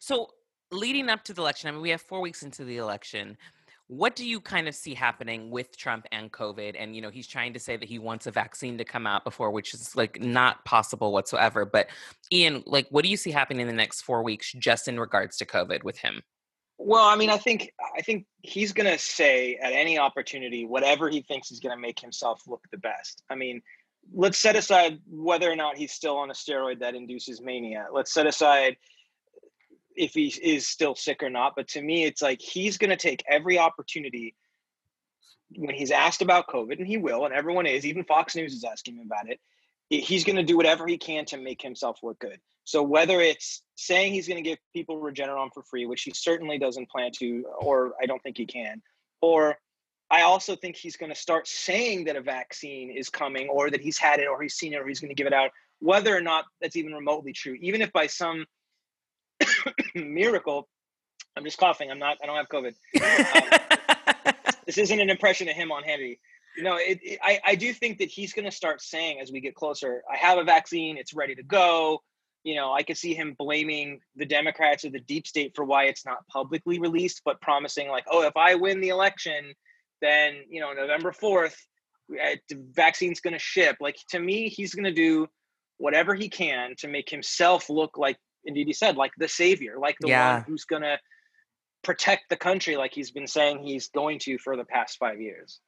So, 0.00 0.28
leading 0.70 1.08
up 1.08 1.22
to 1.24 1.34
the 1.34 1.40
election, 1.42 1.68
I 1.68 1.72
mean, 1.72 1.82
we 1.82 1.90
have 1.90 2.02
four 2.02 2.20
weeks 2.20 2.42
into 2.42 2.64
the 2.64 2.78
election. 2.78 3.36
What 3.94 4.16
do 4.16 4.24
you 4.24 4.40
kind 4.40 4.68
of 4.68 4.74
see 4.74 4.94
happening 4.94 5.50
with 5.50 5.76
Trump 5.76 6.06
and 6.12 6.32
COVID? 6.32 6.76
And, 6.78 6.96
you 6.96 7.02
know, 7.02 7.10
he's 7.10 7.26
trying 7.26 7.52
to 7.52 7.58
say 7.60 7.76
that 7.76 7.86
he 7.86 7.98
wants 7.98 8.26
a 8.26 8.30
vaccine 8.30 8.78
to 8.78 8.86
come 8.86 9.06
out 9.06 9.22
before, 9.22 9.50
which 9.50 9.74
is 9.74 9.94
like 9.94 10.18
not 10.18 10.64
possible 10.64 11.12
whatsoever. 11.12 11.66
But, 11.66 11.90
Ian, 12.32 12.62
like, 12.64 12.86
what 12.88 13.04
do 13.04 13.10
you 13.10 13.18
see 13.18 13.30
happening 13.30 13.60
in 13.60 13.66
the 13.66 13.74
next 13.74 14.00
four 14.00 14.22
weeks 14.22 14.50
just 14.52 14.88
in 14.88 14.98
regards 14.98 15.36
to 15.36 15.44
COVID 15.44 15.84
with 15.84 15.98
him? 15.98 16.22
Well, 16.78 17.04
I 17.04 17.16
mean, 17.16 17.28
I 17.28 17.36
think 17.36 17.70
I 17.94 18.00
think 18.00 18.24
he's 18.40 18.72
going 18.72 18.90
to 18.90 18.98
say 18.98 19.56
at 19.56 19.74
any 19.74 19.98
opportunity 19.98 20.64
whatever 20.64 21.10
he 21.10 21.20
thinks 21.20 21.52
is 21.52 21.60
going 21.60 21.76
to 21.76 21.80
make 21.80 22.00
himself 22.00 22.40
look 22.46 22.64
the 22.72 22.78
best. 22.78 23.22
I 23.28 23.34
mean, 23.34 23.60
let's 24.14 24.38
set 24.38 24.56
aside 24.56 25.00
whether 25.06 25.52
or 25.52 25.56
not 25.56 25.76
he's 25.76 25.92
still 25.92 26.16
on 26.16 26.30
a 26.30 26.34
steroid 26.34 26.80
that 26.80 26.94
induces 26.94 27.42
mania. 27.42 27.88
Let's 27.92 28.14
set 28.14 28.26
aside 28.26 28.78
if 29.96 30.14
he 30.14 30.26
is 30.26 30.68
still 30.68 30.94
sick 30.94 31.22
or 31.22 31.30
not. 31.30 31.54
But 31.56 31.68
to 31.68 31.82
me, 31.82 32.04
it's 32.04 32.22
like 32.22 32.40
he's 32.40 32.78
going 32.78 32.90
to 32.90 32.96
take 32.96 33.22
every 33.28 33.58
opportunity 33.58 34.34
when 35.54 35.74
he's 35.74 35.90
asked 35.90 36.22
about 36.22 36.48
COVID, 36.48 36.78
and 36.78 36.86
he 36.86 36.96
will, 36.96 37.24
and 37.24 37.34
everyone 37.34 37.66
is. 37.66 37.84
Even 37.84 38.04
Fox 38.04 38.34
News 38.34 38.54
is 38.54 38.64
asking 38.64 38.96
him 38.96 39.06
about 39.06 39.28
it. 39.28 39.38
He's 39.90 40.24
going 40.24 40.36
to 40.36 40.42
do 40.42 40.56
whatever 40.56 40.86
he 40.86 40.96
can 40.96 41.26
to 41.26 41.36
make 41.36 41.60
himself 41.60 41.98
look 42.02 42.18
good. 42.18 42.40
So 42.64 42.82
whether 42.82 43.20
it's 43.20 43.62
saying 43.74 44.14
he's 44.14 44.28
going 44.28 44.42
to 44.42 44.48
give 44.48 44.58
people 44.72 44.96
Regeneron 44.96 45.50
for 45.52 45.62
free, 45.64 45.84
which 45.84 46.02
he 46.02 46.12
certainly 46.14 46.58
doesn't 46.58 46.88
plan 46.88 47.10
to, 47.18 47.44
or 47.58 47.94
I 48.00 48.06
don't 48.06 48.22
think 48.22 48.38
he 48.38 48.46
can, 48.46 48.80
or 49.20 49.58
I 50.10 50.22
also 50.22 50.56
think 50.56 50.76
he's 50.76 50.96
going 50.96 51.10
to 51.10 51.18
start 51.18 51.48
saying 51.48 52.04
that 52.04 52.16
a 52.16 52.20
vaccine 52.22 52.90
is 52.90 53.10
coming, 53.10 53.48
or 53.48 53.68
that 53.70 53.80
he's 53.80 53.98
had 53.98 54.20
it, 54.20 54.28
or 54.28 54.40
he's 54.40 54.54
seen 54.54 54.72
it, 54.72 54.76
or 54.76 54.86
he's 54.86 55.00
going 55.00 55.10
to 55.10 55.14
give 55.14 55.26
it 55.26 55.32
out, 55.32 55.50
whether 55.80 56.16
or 56.16 56.20
not 56.20 56.44
that's 56.60 56.76
even 56.76 56.92
remotely 56.92 57.32
true. 57.32 57.56
Even 57.60 57.82
if 57.82 57.92
by 57.92 58.06
some 58.06 58.46
miracle, 59.94 60.68
I'm 61.36 61.44
just 61.44 61.58
coughing. 61.58 61.90
I'm 61.90 61.98
not. 61.98 62.18
I 62.22 62.26
don't 62.26 62.36
have 62.36 62.48
COVID. 62.48 62.74
This 64.66 64.78
isn't 64.78 65.00
an 65.00 65.10
impression 65.10 65.48
of 65.48 65.54
him 65.54 65.72
on 65.72 65.82
Hannity. 65.82 66.18
No, 66.58 66.76
it, 66.76 66.98
it, 67.02 67.18
I, 67.22 67.40
I 67.44 67.54
do 67.54 67.72
think 67.72 67.98
that 67.98 68.10
he's 68.10 68.32
going 68.32 68.44
to 68.44 68.50
start 68.50 68.82
saying 68.82 69.20
as 69.20 69.32
we 69.32 69.40
get 69.40 69.54
closer, 69.54 70.02
I 70.10 70.16
have 70.16 70.38
a 70.38 70.44
vaccine, 70.44 70.96
it's 70.96 71.14
ready 71.14 71.34
to 71.34 71.42
go. 71.42 72.02
You 72.44 72.56
know, 72.56 72.72
I 72.72 72.82
could 72.82 72.96
see 72.96 73.14
him 73.14 73.34
blaming 73.38 74.00
the 74.16 74.26
Democrats 74.26 74.84
or 74.84 74.90
the 74.90 75.00
deep 75.00 75.26
state 75.26 75.52
for 75.54 75.64
why 75.64 75.84
it's 75.84 76.04
not 76.04 76.26
publicly 76.28 76.78
released, 76.78 77.22
but 77.24 77.40
promising, 77.40 77.88
like, 77.88 78.04
oh, 78.10 78.22
if 78.26 78.36
I 78.36 78.54
win 78.56 78.80
the 78.80 78.88
election, 78.88 79.52
then, 80.00 80.36
you 80.48 80.60
know, 80.60 80.72
November 80.72 81.12
4th, 81.12 81.54
uh, 82.12 82.36
the 82.48 82.62
vaccine's 82.72 83.20
going 83.20 83.32
to 83.32 83.38
ship. 83.38 83.76
Like, 83.80 83.96
to 84.10 84.18
me, 84.18 84.48
he's 84.48 84.74
going 84.74 84.84
to 84.84 84.92
do 84.92 85.28
whatever 85.78 86.14
he 86.14 86.28
can 86.28 86.74
to 86.78 86.88
make 86.88 87.08
himself 87.08 87.70
look 87.70 87.96
like, 87.96 88.16
Ndidi 88.48 88.74
said, 88.74 88.96
like 88.96 89.12
the 89.18 89.28
savior, 89.28 89.78
like 89.78 89.96
the 90.00 90.08
Yeah. 90.08 90.34
one 90.34 90.44
who's 90.44 90.64
going 90.64 90.82
to 90.82 90.98
protect 91.82 92.28
the 92.30 92.36
country, 92.36 92.76
like 92.76 92.92
he's 92.94 93.10
been 93.10 93.26
saying 93.26 93.62
he's 93.62 93.88
going 93.88 94.18
to 94.20 94.38
for 94.38 94.56
the 94.56 94.64
past 94.64 94.98
five 94.98 95.20
years. 95.20 95.60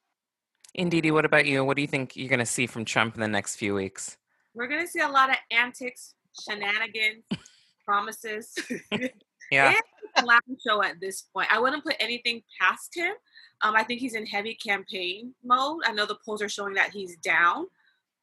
Ndidi, 0.76 1.12
what 1.12 1.24
about 1.24 1.46
you? 1.46 1.64
What 1.64 1.76
do 1.76 1.82
you 1.82 1.88
think 1.88 2.16
you're 2.16 2.28
going 2.28 2.38
to 2.40 2.46
see 2.46 2.66
from 2.66 2.84
Trump 2.84 3.14
in 3.14 3.20
the 3.20 3.28
next 3.28 3.56
few 3.56 3.74
weeks? 3.74 4.16
We're 4.54 4.68
gonna 4.68 4.86
see 4.86 5.00
a 5.00 5.08
lot 5.08 5.30
of 5.30 5.36
antics 5.50 6.14
shenanigans, 6.40 7.24
promises. 7.84 8.54
Yeah. 9.50 9.72
It's 9.72 10.22
clown 10.22 10.40
show 10.66 10.82
at 10.82 11.00
this 11.00 11.22
point. 11.22 11.52
I 11.52 11.60
wouldn't 11.60 11.84
put 11.84 11.96
anything 12.00 12.42
past 12.58 12.94
him. 12.96 13.12
Um, 13.60 13.76
I 13.76 13.84
think 13.84 14.00
he's 14.00 14.14
in 14.14 14.24
heavy 14.24 14.54
campaign 14.54 15.34
mode. 15.44 15.82
I 15.84 15.92
know 15.92 16.06
the 16.06 16.16
polls 16.24 16.40
are 16.40 16.48
showing 16.48 16.74
that 16.74 16.90
he's 16.90 17.16
down. 17.18 17.66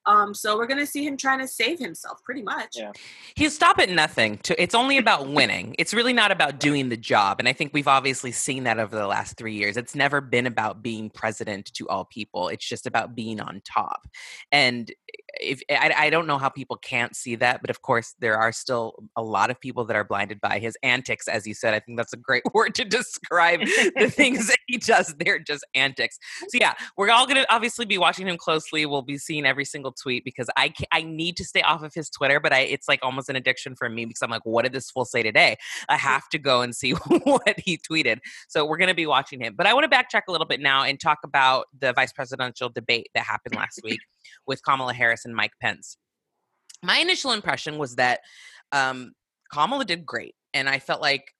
Um, 0.06 0.34
so 0.34 0.58
we're 0.58 0.68
gonna 0.68 0.86
see 0.86 1.06
him 1.06 1.18
trying 1.18 1.40
to 1.40 1.48
save 1.48 1.80
himself, 1.80 2.24
pretty 2.24 2.42
much. 2.42 2.78
Yeah. 2.78 2.92
He'll 3.36 3.52
stop 3.52 3.80
at 3.80 3.90
nothing. 3.90 4.38
To 4.40 4.62
it's 4.62 4.76
only 4.76 4.98
about 4.98 5.28
winning. 5.28 5.76
It's 5.78 5.94
really 5.94 6.14
not 6.14 6.32
about 6.32 6.60
doing 6.60 6.90
the 6.90 6.98
job. 6.98 7.40
And 7.40 7.48
I 7.48 7.54
think 7.54 7.72
we've 7.74 7.88
obviously 7.88 8.32
seen 8.32 8.64
that 8.66 8.80
over 8.80 8.96
the 8.96 9.08
last 9.08 9.38
three 9.38 9.54
years. 9.54 9.78
It's 9.78 9.96
never 9.96 10.22
been 10.22 10.48
about 10.48 10.82
being 10.82 11.10
president 11.10 11.72
to 11.74 11.88
all 11.88 12.06
people. 12.06 12.50
It's 12.50 12.68
just 12.68 12.88
about 12.88 13.16
being 13.16 13.40
on 13.40 13.62
top. 13.66 14.08
And 14.52 14.92
if 15.40 15.62
I, 15.70 15.94
I 15.98 16.10
don't 16.10 16.28
know 16.28 16.38
how 16.38 16.50
people 16.50 16.78
can't 16.78 17.16
see 17.16 17.36
that, 17.36 17.62
but 17.62 17.70
of 17.70 17.82
course 17.82 18.16
there 18.20 18.38
are 18.38 18.52
still 18.52 18.96
a 19.16 19.22
lot 19.22 19.50
of 19.50 19.60
people 19.60 19.86
that 19.86 19.96
are 19.96 20.04
blinded 20.04 20.42
by 20.42 20.60
his 20.60 20.78
antics, 20.84 21.28
as 21.28 21.48
you 21.48 21.54
said. 21.54 21.74
I 21.74 21.80
think 21.80 21.98
that's 21.98 22.14
a 22.14 22.18
great 22.18 22.44
word 22.54 22.76
to 22.76 22.86
describe 22.86 23.62
the 23.62 24.10
things 24.16 24.48
that 24.48 24.58
he 24.68 24.78
does. 24.78 25.16
They're 25.20 25.40
just 25.40 25.66
antics. 25.76 26.18
So 26.50 26.58
yeah, 26.60 26.74
we're 26.98 27.10
all 27.10 27.28
gonna 27.28 27.46
obviously 27.50 27.86
be 27.86 27.98
watching 27.98 28.28
him 28.28 28.38
closely. 28.38 28.86
We'll 28.86 29.02
be 29.02 29.18
seeing 29.18 29.46
every 29.46 29.66
single 29.66 29.92
tweet 29.92 30.26
because 30.26 30.50
I 30.58 30.70
ca- 30.70 30.88
I 30.92 31.04
need 31.04 31.38
to 31.38 31.46
stay 31.46 31.62
off 31.62 31.84
of 31.84 31.94
his 31.94 32.10
Twitter, 32.10 32.40
but 32.40 32.54
I 32.54 32.60
it's 32.62 32.88
like 32.88 33.00
almost 33.02 33.30
an 33.30 33.36
addiction 33.36 33.76
for 33.76 33.90
me 33.90 34.06
because 34.06 34.22
I'm 34.22 34.32
like, 34.32 34.46
what 34.46 34.64
did 34.64 34.74
this 34.74 34.92
fool 34.92 35.06
say 35.06 35.24
today? 35.24 35.58
I 35.90 35.96
mm. 35.96 36.00
have 36.00 36.28
to 36.30 36.40
go 36.40 36.62
and 36.62 36.76
see 36.76 36.92
what 37.24 37.60
he 37.60 37.78
tweeted. 37.78 38.20
So 38.50 38.66
we're 38.66 38.78
gonna 38.78 38.94
be 38.94 39.08
watching 39.08 39.42
him. 39.42 39.56
But 39.56 39.68
I 39.68 39.74
want 39.74 39.90
to 39.90 39.98
backtrack 39.98 40.24
a 40.28 40.32
little 40.32 40.48
bit 40.48 40.60
now 40.60 40.84
and 40.84 41.00
talk 41.00 41.20
about 41.24 41.68
the 41.80 41.94
vice 41.94 42.12
presidential 42.12 42.70
debate 42.70 43.10
that 43.14 43.24
happened 43.24 43.56
last 43.56 43.80
week 43.84 44.00
with 44.48 44.64
Kamala 44.64 44.94
Harris 44.94 45.26
and 45.26 45.36
Mike 45.36 45.54
Pence. 45.62 45.98
My 46.84 46.98
initial 46.98 47.32
impression 47.32 47.78
was 47.78 47.96
that 47.96 48.22
um, 48.72 49.12
Kamala 49.54 49.86
did 49.86 50.06
great, 50.06 50.36
and 50.54 50.68
I 50.68 50.80
felt 50.80 51.02
like 51.02 51.34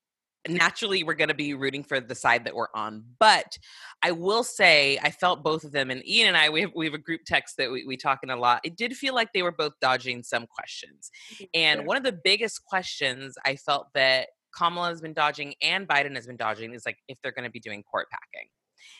naturally 0.48 1.04
we're 1.04 1.14
going 1.14 1.28
to 1.28 1.36
be 1.36 1.54
rooting 1.54 1.84
for 1.84 2.00
the 2.00 2.16
side 2.16 2.46
that 2.46 2.56
we're 2.56 2.68
on. 2.74 3.04
But 3.20 3.58
I 4.02 4.12
will 4.12 4.44
say 4.44 4.98
I 5.02 5.12
felt 5.12 5.44
both 5.44 5.64
of 5.64 5.72
them, 5.72 5.90
and 5.90 6.08
Ian 6.08 6.30
and 6.30 6.38
I 6.38 6.50
we 6.50 6.62
have 6.62 6.72
we 6.76 6.86
have 6.86 6.94
a 6.94 7.00
group 7.00 7.22
text 7.26 7.58
that 7.58 7.72
we 7.72 7.86
we 7.86 7.98
talking 7.98 8.30
a 8.30 8.36
lot. 8.36 8.62
It 8.64 8.78
did 8.78 8.94
feel 8.96 9.16
like 9.16 9.30
they 9.34 9.44
were 9.44 9.52
both 9.52 9.74
dodging 9.82 10.24
some 10.24 10.46
questions, 10.48 11.10
and 11.54 11.86
one 11.86 11.98
of 11.98 12.04
the 12.04 12.18
biggest 12.24 12.64
questions 12.66 13.36
I 13.46 13.56
felt 13.56 13.88
that 13.96 14.28
Kamala 14.56 14.90
has 14.90 15.02
been 15.02 15.14
dodging 15.14 15.56
and 15.62 15.88
Biden 15.88 16.16
has 16.16 16.28
been 16.28 16.38
dodging 16.38 16.74
is 16.74 16.86
like 16.86 16.98
if 17.08 17.18
they're 17.22 17.32
going 17.32 17.46
to 17.46 17.52
be 17.52 17.60
doing 17.60 17.84
court 17.84 18.08
packing. 18.12 18.50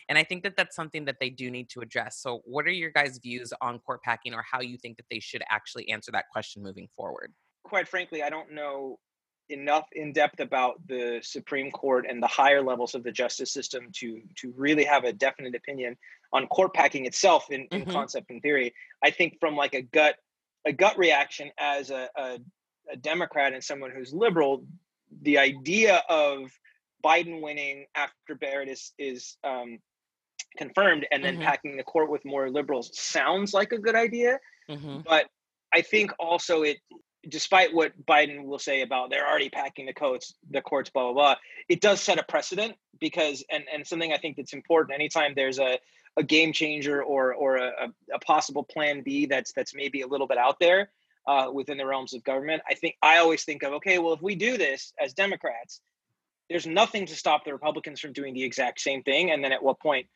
And 0.08 0.18
I 0.18 0.24
think 0.24 0.42
that 0.42 0.56
that's 0.56 0.76
something 0.76 1.04
that 1.06 1.16
they 1.20 1.30
do 1.30 1.50
need 1.50 1.68
to 1.70 1.80
address. 1.80 2.18
So, 2.18 2.42
what 2.44 2.66
are 2.66 2.70
your 2.70 2.90
guys' 2.90 3.18
views 3.18 3.52
on 3.60 3.78
court 3.80 4.02
packing 4.02 4.34
or 4.34 4.42
how 4.42 4.60
you 4.60 4.76
think 4.78 4.96
that 4.96 5.06
they 5.10 5.20
should 5.20 5.42
actually 5.50 5.88
answer 5.90 6.12
that 6.12 6.26
question 6.32 6.62
moving 6.62 6.88
forward? 6.96 7.32
quite 7.64 7.88
frankly, 7.88 8.22
I 8.22 8.30
don't 8.30 8.52
know 8.52 8.98
enough 9.48 9.86
in 9.92 10.12
depth 10.12 10.40
about 10.40 10.86
the 10.86 11.20
Supreme 11.22 11.70
Court 11.70 12.06
and 12.08 12.22
the 12.22 12.26
higher 12.26 12.62
levels 12.62 12.94
of 12.94 13.02
the 13.02 13.12
justice 13.12 13.52
system 13.52 13.88
to 13.96 14.20
to 14.36 14.52
really 14.56 14.84
have 14.84 15.04
a 15.04 15.12
definite 15.12 15.54
opinion 15.54 15.96
on 16.32 16.46
court 16.48 16.72
packing 16.74 17.06
itself 17.06 17.50
in, 17.50 17.66
in 17.72 17.84
Mhm. 17.86 17.92
concept 17.92 18.30
and 18.30 18.42
theory. 18.42 18.74
I 19.02 19.10
think 19.10 19.38
from 19.40 19.56
like 19.56 19.74
a 19.74 19.82
gut 19.82 20.16
a 20.66 20.72
gut 20.72 20.96
reaction 20.96 21.50
as 21.58 21.90
a, 21.90 22.08
a, 22.16 22.38
a 22.90 22.96
Democrat 22.96 23.52
and 23.52 23.62
someone 23.64 23.90
who's 23.90 24.12
liberal, 24.12 24.64
the 25.22 25.38
idea 25.38 26.02
of 26.08 26.52
Biden 27.04 27.40
winning 27.42 27.86
after 27.94 28.34
Barrett 28.34 28.68
is 28.68 28.92
is 28.98 29.36
um, 29.44 29.78
confirmed 30.56 31.06
and 31.10 31.24
then 31.24 31.36
Mhm. 31.38 31.42
packing 31.42 31.76
the 31.76 31.82
court 31.82 32.10
with 32.10 32.24
more 32.24 32.50
liberals 32.50 32.90
sounds 32.98 33.54
like 33.54 33.72
a 33.72 33.78
good 33.78 33.94
idea 33.94 34.38
Mm-hmm. 34.68 34.98
but 35.00 35.26
I 35.74 35.80
think 35.82 36.12
also 36.18 36.62
it, 36.62 36.78
despite 37.28 37.72
what 37.74 37.92
Biden 38.06 38.44
will 38.44 38.58
say 38.58 38.82
about 38.82 39.10
they're 39.10 39.26
already 39.26 39.48
packing 39.48 39.86
the 39.86 39.92
courts, 39.92 40.34
the 40.50 40.60
courts, 40.60 40.90
blah 40.90 41.04
blah 41.04 41.12
blah, 41.12 41.36
it 41.68 41.80
does 41.80 42.00
set 42.00 42.18
a 42.18 42.22
precedent 42.22 42.76
because 43.00 43.44
and 43.50 43.64
and 43.72 43.86
something 43.86 44.12
I 44.12 44.18
think 44.18 44.36
that's 44.36 44.52
important. 44.52 44.94
Anytime 44.94 45.32
there's 45.34 45.58
a 45.58 45.78
a 46.16 46.22
game 46.22 46.52
changer 46.52 47.02
or 47.02 47.34
or 47.34 47.56
a, 47.56 47.68
a, 47.84 48.14
a 48.14 48.18
possible 48.20 48.62
plan 48.62 49.02
B 49.02 49.26
that's 49.26 49.52
that's 49.52 49.74
maybe 49.74 50.02
a 50.02 50.06
little 50.06 50.26
bit 50.26 50.38
out 50.38 50.60
there 50.60 50.90
uh, 51.26 51.48
within 51.52 51.78
the 51.78 51.86
realms 51.86 52.12
of 52.14 52.22
government, 52.22 52.62
I 52.68 52.74
think 52.74 52.96
I 53.02 53.18
always 53.18 53.44
think 53.44 53.62
of 53.62 53.72
okay, 53.74 53.98
well 53.98 54.12
if 54.12 54.22
we 54.22 54.34
do 54.36 54.56
this 54.58 54.92
as 55.02 55.12
Democrats, 55.14 55.80
there's 56.52 56.66
nothing 56.66 57.06
to 57.06 57.16
stop 57.16 57.44
the 57.44 57.52
Republicans 57.52 58.00
from 58.00 58.12
doing 58.12 58.34
the 58.34 58.44
exact 58.44 58.80
same 58.80 59.02
thing, 59.02 59.30
and 59.30 59.42
then 59.42 59.52
at 59.52 59.62
what 59.62 59.80
point 59.80 60.06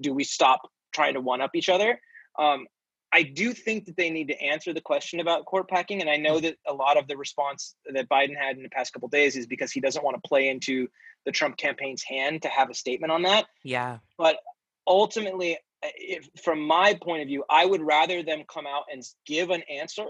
do 0.00 0.12
we 0.12 0.24
stop 0.24 0.60
trying 0.92 1.14
to 1.14 1.20
one 1.20 1.40
up 1.40 1.54
each 1.54 1.68
other? 1.68 2.00
Um, 2.38 2.66
I 3.12 3.22
do 3.22 3.52
think 3.52 3.86
that 3.86 3.96
they 3.96 4.10
need 4.10 4.28
to 4.28 4.42
answer 4.42 4.74
the 4.74 4.80
question 4.80 5.20
about 5.20 5.46
court 5.46 5.68
packing, 5.68 6.00
and 6.00 6.10
I 6.10 6.16
know 6.16 6.40
that 6.40 6.56
a 6.66 6.74
lot 6.74 6.98
of 6.98 7.06
the 7.08 7.16
response 7.16 7.74
that 7.90 8.08
Biden 8.08 8.36
had 8.36 8.56
in 8.56 8.62
the 8.62 8.68
past 8.68 8.92
couple 8.92 9.08
days 9.08 9.36
is 9.36 9.46
because 9.46 9.72
he 9.72 9.80
doesn't 9.80 10.04
want 10.04 10.22
to 10.22 10.28
play 10.28 10.48
into 10.48 10.88
the 11.24 11.32
Trump 11.32 11.56
campaign's 11.56 12.02
hand 12.02 12.42
to 12.42 12.48
have 12.48 12.68
a 12.68 12.74
statement 12.74 13.12
on 13.12 13.22
that. 13.22 13.46
Yeah. 13.62 13.98
But 14.18 14.38
ultimately, 14.86 15.56
uh, 15.82 15.88
if, 15.96 16.28
from 16.42 16.60
my 16.60 16.94
point 17.00 17.22
of 17.22 17.28
view, 17.28 17.44
I 17.48 17.64
would 17.64 17.80
rather 17.80 18.22
them 18.22 18.42
come 18.52 18.66
out 18.66 18.84
and 18.92 19.02
give 19.24 19.50
an 19.50 19.62
answer, 19.62 20.04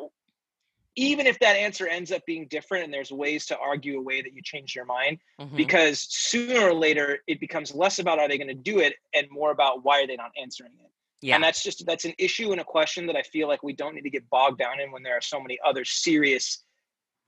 even 0.96 1.26
if 1.26 1.38
that 1.40 1.56
answer 1.56 1.86
ends 1.86 2.10
up 2.10 2.22
being 2.26 2.46
different 2.48 2.84
and 2.84 2.92
there's 2.92 3.12
ways 3.12 3.46
to 3.46 3.58
argue 3.58 3.98
a 3.98 4.02
way 4.02 4.22
that 4.22 4.32
you 4.34 4.42
change 4.42 4.74
your 4.74 4.86
mind 4.86 5.18
Mhm. 5.40 5.56
because 5.56 6.06
sooner 6.10 6.60
or 6.68 6.74
later 6.74 7.18
it 7.26 7.38
becomes 7.38 7.74
less 7.74 7.98
about 7.98 8.18
are 8.18 8.28
they 8.28 8.38
going 8.38 8.48
to 8.48 8.54
do 8.54 8.80
it 8.80 8.94
and 9.14 9.26
more 9.30 9.50
about 9.50 9.84
why 9.84 10.02
are 10.02 10.06
they 10.06 10.16
not 10.16 10.32
answering 10.40 10.72
it 10.80 10.90
Yeah. 11.20 11.34
and 11.36 11.44
that's 11.44 11.62
just 11.62 11.84
that's 11.86 12.04
an 12.06 12.14
issue 12.18 12.50
and 12.52 12.60
a 12.60 12.64
question 12.64 13.06
that 13.06 13.16
i 13.16 13.22
feel 13.22 13.46
like 13.48 13.62
we 13.62 13.72
don't 13.74 13.94
need 13.94 14.02
to 14.04 14.10
get 14.10 14.28
bogged 14.30 14.58
down 14.58 14.80
in 14.80 14.90
when 14.90 15.02
there 15.02 15.16
are 15.16 15.20
so 15.22 15.38
many 15.40 15.58
other 15.64 15.84
serious 15.84 16.62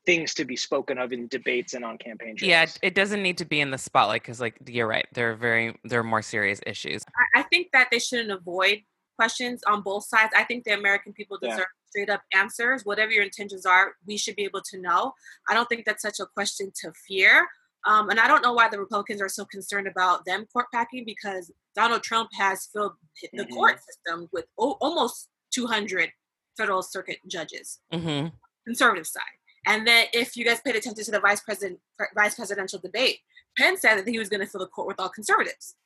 things 0.06 0.32
to 0.32 0.44
be 0.46 0.56
spoken 0.56 0.96
of 0.96 1.12
in 1.12 1.28
debates 1.28 1.74
and 1.74 1.84
on 1.84 1.98
campaign 1.98 2.34
trails. 2.34 2.48
yeah, 2.48 2.62
it- 2.62 2.78
it 2.82 2.94
doesn't 2.94 3.22
need 3.22 3.36
to 3.36 3.44
be 3.44 3.60
in 3.60 3.70
the 3.70 3.76
spotlight 3.76 4.22
because, 4.22 4.40
like, 4.40 4.56
you're 4.66 4.86
right. 4.86 5.06
There 5.12 5.30
are 5.32 5.34
very, 5.34 5.78
there 5.84 6.00
are 6.00 6.04
more 6.04 6.22
serious 6.22 6.60
issues. 6.64 7.02
I, 7.34 7.40
I 7.40 7.42
think 7.42 7.72
that 7.72 7.88
they 7.90 7.98
shouldn't 7.98 8.30
avoid 8.30 8.84
questions 9.16 9.62
on 9.64 9.82
both 9.82 10.06
sides. 10.06 10.32
I 10.34 10.44
think 10.44 10.64
the 10.64 10.72
American 10.72 11.12
people 11.12 11.38
Yeah. 11.42 11.50
deserve 11.50 11.66
straight 11.90 12.10
up 12.10 12.22
answers. 12.32 12.84
Whatever 12.84 13.12
your 13.12 13.24
intentions 13.24 13.66
are, 13.66 13.92
we 14.06 14.16
should 14.16 14.36
be 14.36 14.44
able 14.44 14.62
to 14.70 14.78
know. 14.80 15.12
I 15.48 15.54
don't 15.54 15.68
think 15.68 15.84
that's 15.84 16.02
such 16.02 16.20
a 16.20 16.26
question 16.26 16.70
to 16.82 16.92
fear. 17.06 17.46
Um, 17.86 18.10
and 18.10 18.18
I 18.20 18.26
don't 18.28 18.42
know 18.42 18.52
why 18.52 18.68
the 18.68 18.78
Republicans 18.78 19.22
are 19.22 19.28
so 19.28 19.44
concerned 19.44 19.86
about 19.86 20.24
them 20.24 20.46
court 20.52 20.66
packing 20.72 21.04
because 21.04 21.50
Donald 21.74 22.02
Trump 22.02 22.30
has 22.34 22.66
filled 22.72 22.92
the 23.32 23.44
Mhm. 23.44 23.50
court 23.54 23.80
system 23.84 24.28
with 24.32 24.46
o- 24.58 24.76
almost 24.80 25.28
200 25.50 26.12
federal 26.56 26.82
circuit 26.82 27.18
judges 27.28 27.80
hmm 27.92 28.26
conservative 28.66 29.06
side. 29.06 29.22
And 29.66 29.86
then 29.86 30.08
if 30.12 30.36
you 30.36 30.44
guys 30.44 30.60
paid 30.60 30.76
attention 30.76 31.04
to 31.04 31.10
the 31.10 31.20
vice 31.20 31.40
president 31.40 31.80
vice 32.14 32.34
presidential 32.34 32.78
debate, 32.80 33.20
Pence 33.56 33.80
said 33.80 33.94
that 33.96 34.08
he 34.08 34.18
was 34.18 34.28
going 34.28 34.40
to 34.40 34.46
fill 34.46 34.60
the 34.60 34.66
court 34.66 34.88
with 34.88 35.00
all 35.00 35.08
conservatives. 35.08 35.76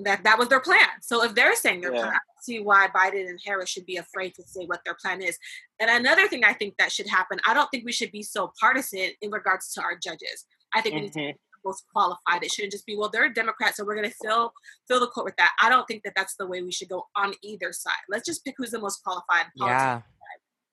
And 0.00 0.06
That 0.06 0.24
that 0.24 0.38
was 0.38 0.48
their 0.48 0.60
plan. 0.60 0.88
So 1.02 1.22
if 1.22 1.34
they're 1.34 1.54
saying 1.54 1.82
their 1.82 1.92
Yeah. 1.94 2.00
plan, 2.00 2.12
I 2.14 2.18
don't 2.26 2.42
see 2.42 2.58
why 2.60 2.88
Biden 2.88 3.28
and 3.28 3.38
Harris 3.44 3.68
should 3.68 3.84
be 3.84 3.98
afraid 3.98 4.34
to 4.36 4.42
say 4.44 4.64
what 4.64 4.80
their 4.86 4.94
plan 4.94 5.20
is. 5.20 5.38
And 5.78 5.90
another 5.90 6.26
thing 6.26 6.42
I 6.42 6.54
think 6.54 6.78
that 6.78 6.90
should 6.90 7.06
happen, 7.06 7.38
I 7.46 7.52
don't 7.52 7.68
think 7.70 7.84
we 7.84 7.92
should 7.92 8.10
be 8.10 8.22
so 8.22 8.50
partisan 8.58 9.10
in 9.20 9.30
regards 9.30 9.74
to 9.74 9.82
our 9.82 9.96
judges. 9.98 10.46
I 10.72 10.80
think 10.80 10.94
we 10.94 11.00
need 11.02 11.12
to 11.12 11.18
Mhm. 11.18 11.26
be 11.26 11.32
the 11.32 11.68
most 11.68 11.84
qualified. 11.92 12.42
It 12.42 12.50
shouldn't 12.50 12.72
just 12.72 12.86
be, 12.86 12.96
well, 12.96 13.10
they're 13.10 13.28
Democrats, 13.28 13.76
so 13.76 13.84
we're 13.84 13.94
going 13.94 14.08
to 14.08 14.16
fill 14.22 14.54
fill 14.88 15.00
the 15.00 15.08
court 15.08 15.26
with 15.26 15.36
that. 15.36 15.54
I 15.60 15.68
don't 15.68 15.86
think 15.86 16.02
that 16.04 16.14
that's 16.16 16.34
the 16.36 16.46
way 16.46 16.62
we 16.62 16.72
should 16.72 16.88
go 16.88 17.08
on 17.14 17.34
either 17.42 17.72
side. 17.74 17.92
Let's 18.08 18.24
just 18.24 18.42
pick 18.42 18.54
who's 18.56 18.70
the 18.70 18.78
most 18.78 19.02
qualified. 19.02 19.48
Yeah. 19.54 20.00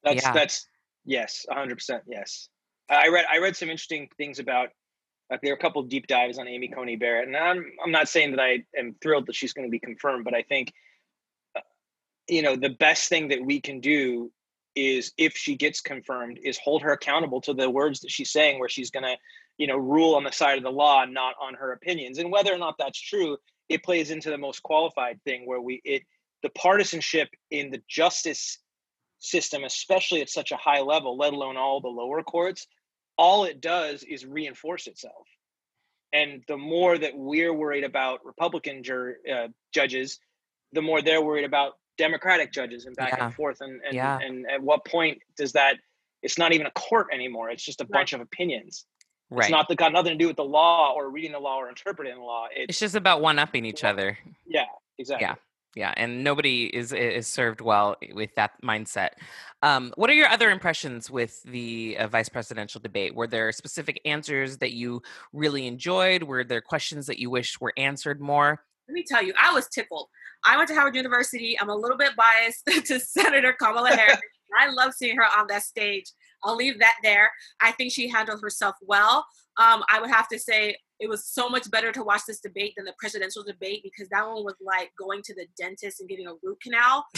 That's 0.04 0.24
Yeah. 0.24 0.32
that's 0.32 0.68
yes, 1.04 1.46
hundred 1.50 1.76
percent 1.76 2.04
yes. 2.08 2.48
I 2.90 3.10
read 3.10 3.26
I 3.30 3.40
read 3.40 3.58
some 3.58 3.70
interesting 3.70 4.10
things 4.16 4.40
about 4.40 4.70
like 5.30 5.42
there 5.42 5.52
are 5.52 5.58
a 5.58 5.60
couple 5.60 5.82
deep 5.84 6.08
dives 6.08 6.38
on 6.38 6.48
Amy 6.48 6.70
Coney 6.70 6.96
Barrett, 6.96 7.28
and 7.28 7.36
I'm 7.36 7.66
I'm 7.84 7.92
not 7.92 8.10
saying 8.10 8.32
that 8.32 8.40
I 8.40 8.64
am 8.78 8.96
thrilled 9.02 9.28
that 9.28 9.36
she's 9.36 9.54
going 9.54 9.68
to 9.68 9.72
be 9.72 9.80
confirmed, 9.80 10.24
but 10.24 10.34
I 10.34 10.44
think 10.44 10.72
uh, 11.56 11.62
you 12.30 12.42
know 12.42 12.56
the 12.56 12.70
best 12.70 13.10
thing 13.10 13.30
that 13.30 13.44
we 13.44 13.60
can 13.60 13.80
do 13.80 14.32
is 14.76 15.12
if 15.18 15.36
she 15.36 15.56
gets 15.56 15.82
confirmed 15.82 16.40
is 16.44 16.58
hold 16.60 16.84
her 16.84 16.92
accountable 16.92 17.42
to 17.42 17.54
the 17.54 17.70
words 17.70 18.00
that 18.02 18.12
she's 18.12 18.32
saying 18.32 18.60
where 18.60 18.70
she's 18.70 18.92
going 18.92 19.04
to 19.04 19.18
you 19.58 19.68
know 19.68 19.78
rule 19.78 20.16
on 20.16 20.24
the 20.24 20.32
side 20.32 20.58
of 20.58 20.64
the 20.64 20.72
law 20.72 21.04
not 21.06 21.36
on 21.42 21.54
her 21.56 21.74
opinions. 21.74 22.20
And 22.20 22.32
whether 22.32 22.54
or 22.54 22.58
not 22.58 22.76
that's 22.78 23.00
true 23.00 23.38
it 23.70 23.84
plays 23.84 24.12
into 24.12 24.30
the 24.30 24.38
most 24.38 24.64
qualified 24.64 25.22
thing 25.24 25.46
where 25.46 25.62
we 25.62 25.82
it 25.84 26.04
the 26.44 26.50
partisanship 26.50 27.30
in 27.52 27.72
the 27.72 27.82
justice 27.90 28.60
system 29.20 29.64
especially 29.64 30.22
at 30.22 30.30
such 30.30 30.52
a 30.52 30.58
high 30.58 30.80
level 30.80 31.18
let 31.18 31.34
alone 31.34 31.58
all 31.58 31.82
the 31.82 31.88
lower 31.88 32.22
courts 32.22 32.68
all 33.18 33.46
it 33.46 33.62
does 33.62 34.04
is 34.04 34.26
reinforce 34.26 34.88
itself 34.88 35.28
and 36.14 36.42
the 36.48 36.58
more 36.58 36.98
that 36.98 37.12
we're 37.16 37.54
worried 37.54 37.84
about 37.84 38.20
republican 38.26 38.84
jur- 38.84 39.18
uh, 39.32 39.48
judges 39.74 40.20
the 40.74 40.82
more 40.82 41.02
they're 41.02 41.22
worried 41.24 41.46
about 41.46 41.74
democratic 41.98 42.52
judges 42.54 42.86
and 42.86 42.96
back 42.96 43.14
Yeah. 43.18 43.26
and 43.26 43.34
forth 43.36 43.62
and 43.62 43.82
and, 43.86 43.94
Yeah. 43.96 44.20
and 44.20 44.50
at 44.50 44.62
what 44.62 44.86
point 44.86 45.20
does 45.38 45.54
that 45.54 45.76
it's 46.22 46.38
not 46.38 46.54
even 46.54 46.68
a 46.68 46.72
court 46.72 47.08
anymore 47.14 47.50
it's 47.50 47.64
just 47.64 47.82
a 47.82 47.86
bunch 47.86 48.14
of 48.14 48.22
opinions 48.22 48.86
Right. 49.30 49.42
it's 49.46 49.52
not 49.52 49.68
the, 49.68 49.76
got 49.76 49.92
nothing 49.92 50.14
to 50.14 50.18
do 50.18 50.28
with 50.28 50.38
the 50.38 50.46
law 50.46 50.94
or 50.96 51.10
reading 51.10 51.34
the 51.34 51.40
law 51.40 51.58
or 51.58 51.68
interpreting 51.70 52.16
the 52.16 52.22
law 52.22 52.48
it's, 52.56 52.70
It's 52.72 52.80
just 52.80 52.96
about 52.96 53.22
one 53.22 53.40
upping 53.40 53.66
each 53.66 53.84
other. 53.84 54.18
yeah 54.46 54.66
exactly 54.98 55.26
Yeah. 55.28 55.36
Yeah, 55.78 55.94
and 55.96 56.24
nobody 56.24 56.66
is 56.66 56.92
is 56.92 57.28
served 57.28 57.62
well 57.62 57.96
with 58.14 58.34
that 58.36 58.52
mindset. 58.64 59.10
Um, 59.62 59.94
what 59.96 60.10
are 60.10 60.14
your 60.14 60.28
other 60.28 60.50
impressions 60.50 61.12
with 61.12 61.42
the 61.44 61.98
uh, 62.00 62.08
vice 62.08 62.30
presidential 62.30 62.82
debate? 62.82 63.14
Were 63.14 63.28
there 63.28 63.52
specific 63.52 64.02
answers 64.04 64.58
that 64.58 64.74
you 64.74 65.04
really 65.34 65.68
enjoyed? 65.68 66.24
Were 66.24 66.44
there 66.44 66.62
questions 66.62 67.06
that 67.06 67.20
you 67.20 67.30
wish 67.30 67.62
were 67.62 67.74
answered 67.78 68.20
more? 68.20 68.64
Let 68.88 68.94
me 68.94 69.04
tell 69.08 69.24
you, 69.24 69.36
I 69.40 69.54
was 69.54 69.68
tickled. 69.68 70.08
I 70.44 70.58
went 70.58 70.68
to 70.70 70.76
Howard 70.76 70.96
University. 70.96 71.60
I'm 71.60 71.70
a 71.70 71.76
little 71.76 71.98
bit 71.98 72.14
biased 72.16 72.66
to 72.88 73.00
Senator 73.00 73.54
Kamala 73.54 73.92
Harris. 73.92 74.20
I 74.60 74.72
love 74.72 74.94
seeing 74.94 75.18
her 75.18 75.26
on 75.26 75.46
that 75.50 75.62
stage. 75.62 76.06
I'll 76.44 76.56
leave 76.56 76.80
that 76.80 76.96
there. 77.04 77.30
I 77.62 77.72
think 77.74 77.92
she 77.92 78.08
handled 78.08 78.42
herself 78.42 78.76
well. 78.82 79.26
Um, 79.58 79.84
I 79.92 80.00
would 80.00 80.10
have 80.10 80.28
to 80.30 80.40
say 80.40 80.78
it 81.00 81.10
was 81.10 81.26
so 81.26 81.50
much 81.50 81.70
better 81.70 81.92
to 81.92 82.04
watch 82.04 82.22
this 82.28 82.40
debate 82.40 82.74
than 82.76 82.86
the 82.86 82.94
presidential 83.00 83.44
debate 83.44 83.82
because 83.84 84.10
that 84.10 84.26
one 84.26 84.44
was 84.44 84.56
like 84.62 84.92
going 84.98 85.22
to 85.24 85.34
the 85.36 85.46
dentist 85.58 86.00
and 86.00 86.10
getting 86.10 86.28
a 86.28 86.34
root 86.44 86.60
canal. 86.62 87.06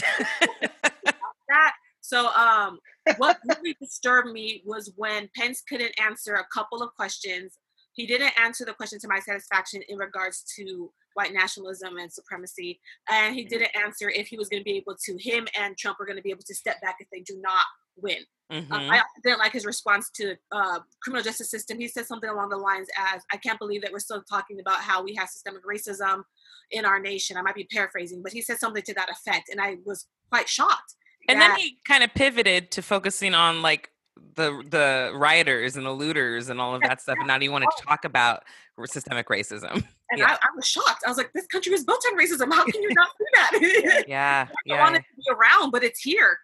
that. 1.50 1.72
So 2.00 2.28
um, 2.28 2.78
what 3.18 3.38
really 3.46 3.76
disturbed 3.80 4.32
me 4.32 4.62
was 4.64 4.92
when 4.96 5.28
Pence 5.36 5.62
couldn't 5.68 5.92
answer 6.00 6.34
a 6.34 6.46
couple 6.52 6.82
of 6.82 6.94
questions. 6.94 7.58
He 7.92 8.06
didn't 8.06 8.32
answer 8.40 8.64
the 8.64 8.72
question 8.72 8.98
to 9.00 9.08
my 9.08 9.20
satisfaction 9.20 9.82
in 9.88 9.98
regards 9.98 10.44
to 10.56 10.90
white 11.14 11.32
nationalism 11.32 11.98
and 11.98 12.10
supremacy. 12.10 12.80
And 13.10 13.34
he 13.34 13.44
didn't 13.44 13.70
answer 13.76 14.08
if 14.10 14.28
he 14.28 14.36
was 14.36 14.48
going 14.48 14.60
to 14.60 14.64
be 14.64 14.76
able 14.76 14.96
to, 15.04 15.16
him 15.18 15.46
and 15.58 15.76
Trump 15.76 16.00
are 16.00 16.06
going 16.06 16.16
to 16.16 16.22
be 16.22 16.30
able 16.30 16.44
to 16.46 16.54
step 16.54 16.80
back 16.80 16.96
if 17.00 17.08
they 17.12 17.20
do 17.20 17.38
not 17.40 17.64
win. 18.02 18.18
Mm-hmm. 18.50 18.72
Um, 18.72 18.90
I 18.90 19.02
didn't 19.22 19.38
like 19.38 19.52
his 19.52 19.64
response 19.64 20.10
to 20.14 20.34
uh, 20.50 20.80
criminal 21.02 21.22
justice 21.22 21.50
system. 21.50 21.78
He 21.78 21.86
said 21.86 22.06
something 22.06 22.28
along 22.28 22.48
the 22.48 22.56
lines 22.56 22.88
as, 23.14 23.22
"I 23.32 23.36
can't 23.36 23.58
believe 23.58 23.82
that 23.82 23.92
we're 23.92 24.00
still 24.00 24.22
talking 24.28 24.58
about 24.60 24.80
how 24.80 25.02
we 25.04 25.14
have 25.14 25.28
systemic 25.28 25.64
racism 25.64 26.24
in 26.72 26.84
our 26.84 26.98
nation." 26.98 27.36
I 27.36 27.42
might 27.42 27.54
be 27.54 27.68
paraphrasing, 27.70 28.22
but 28.22 28.32
he 28.32 28.42
said 28.42 28.58
something 28.58 28.82
to 28.82 28.94
that 28.94 29.08
effect, 29.08 29.50
and 29.50 29.60
I 29.60 29.76
was 29.84 30.06
quite 30.30 30.48
shocked. 30.48 30.96
And 31.28 31.40
then 31.40 31.54
he 31.56 31.78
kind 31.86 32.02
of 32.02 32.12
pivoted 32.14 32.72
to 32.72 32.82
focusing 32.82 33.34
on 33.34 33.62
like 33.62 33.90
the 34.34 34.62
the 34.68 35.12
rioters 35.14 35.76
and 35.76 35.86
the 35.86 35.92
looters 35.92 36.48
and 36.48 36.60
all 36.60 36.74
of 36.74 36.82
that 36.82 37.00
stuff, 37.00 37.16
and 37.18 37.28
now 37.28 37.38
you 37.38 37.52
want 37.52 37.64
to 37.64 37.84
talk 37.84 38.04
about 38.04 38.42
systemic 38.84 39.28
racism. 39.28 39.84
And 40.10 40.18
yeah. 40.18 40.30
I, 40.30 40.32
I, 40.32 40.56
was 40.56 40.66
shocked. 40.66 41.02
I 41.06 41.08
was 41.08 41.18
like, 41.18 41.32
"This 41.34 41.46
country 41.46 41.70
was 41.70 41.84
built 41.84 42.02
on 42.10 42.18
racism. 42.18 42.52
How 42.52 42.64
can 42.64 42.82
you 42.82 42.90
not 42.94 43.10
see 43.16 43.82
that?" 43.82 44.04
yeah, 44.08 44.48
I 44.48 44.54
yeah. 44.64 44.82
want 44.82 44.96
it 44.96 45.00
to 45.00 45.16
be 45.16 45.22
around, 45.30 45.70
but 45.70 45.84
it's 45.84 46.00
here. 46.00 46.38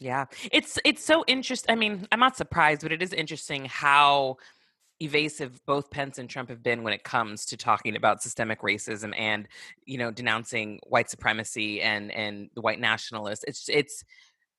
Yeah, 0.00 0.26
it's 0.52 0.78
it's 0.84 1.04
so 1.04 1.24
interesting. 1.26 1.72
I 1.72 1.74
mean, 1.76 2.06
I'm 2.12 2.20
not 2.20 2.36
surprised, 2.36 2.82
but 2.82 2.92
it 2.92 3.02
is 3.02 3.12
interesting 3.12 3.64
how 3.64 4.36
evasive 5.00 5.60
both 5.66 5.90
Pence 5.90 6.18
and 6.18 6.28
Trump 6.30 6.48
have 6.50 6.62
been 6.62 6.82
when 6.82 6.92
it 6.92 7.04
comes 7.04 7.44
to 7.46 7.56
talking 7.56 7.96
about 7.96 8.22
systemic 8.22 8.60
racism 8.62 9.12
and 9.18 9.48
you 9.86 9.98
know 9.98 10.10
denouncing 10.10 10.80
white 10.86 11.10
supremacy 11.10 11.82
and 11.82 12.12
and 12.12 12.48
the 12.54 12.60
white 12.60 12.80
nationalists. 12.80 13.44
It's 13.48 13.68
it's 13.68 14.04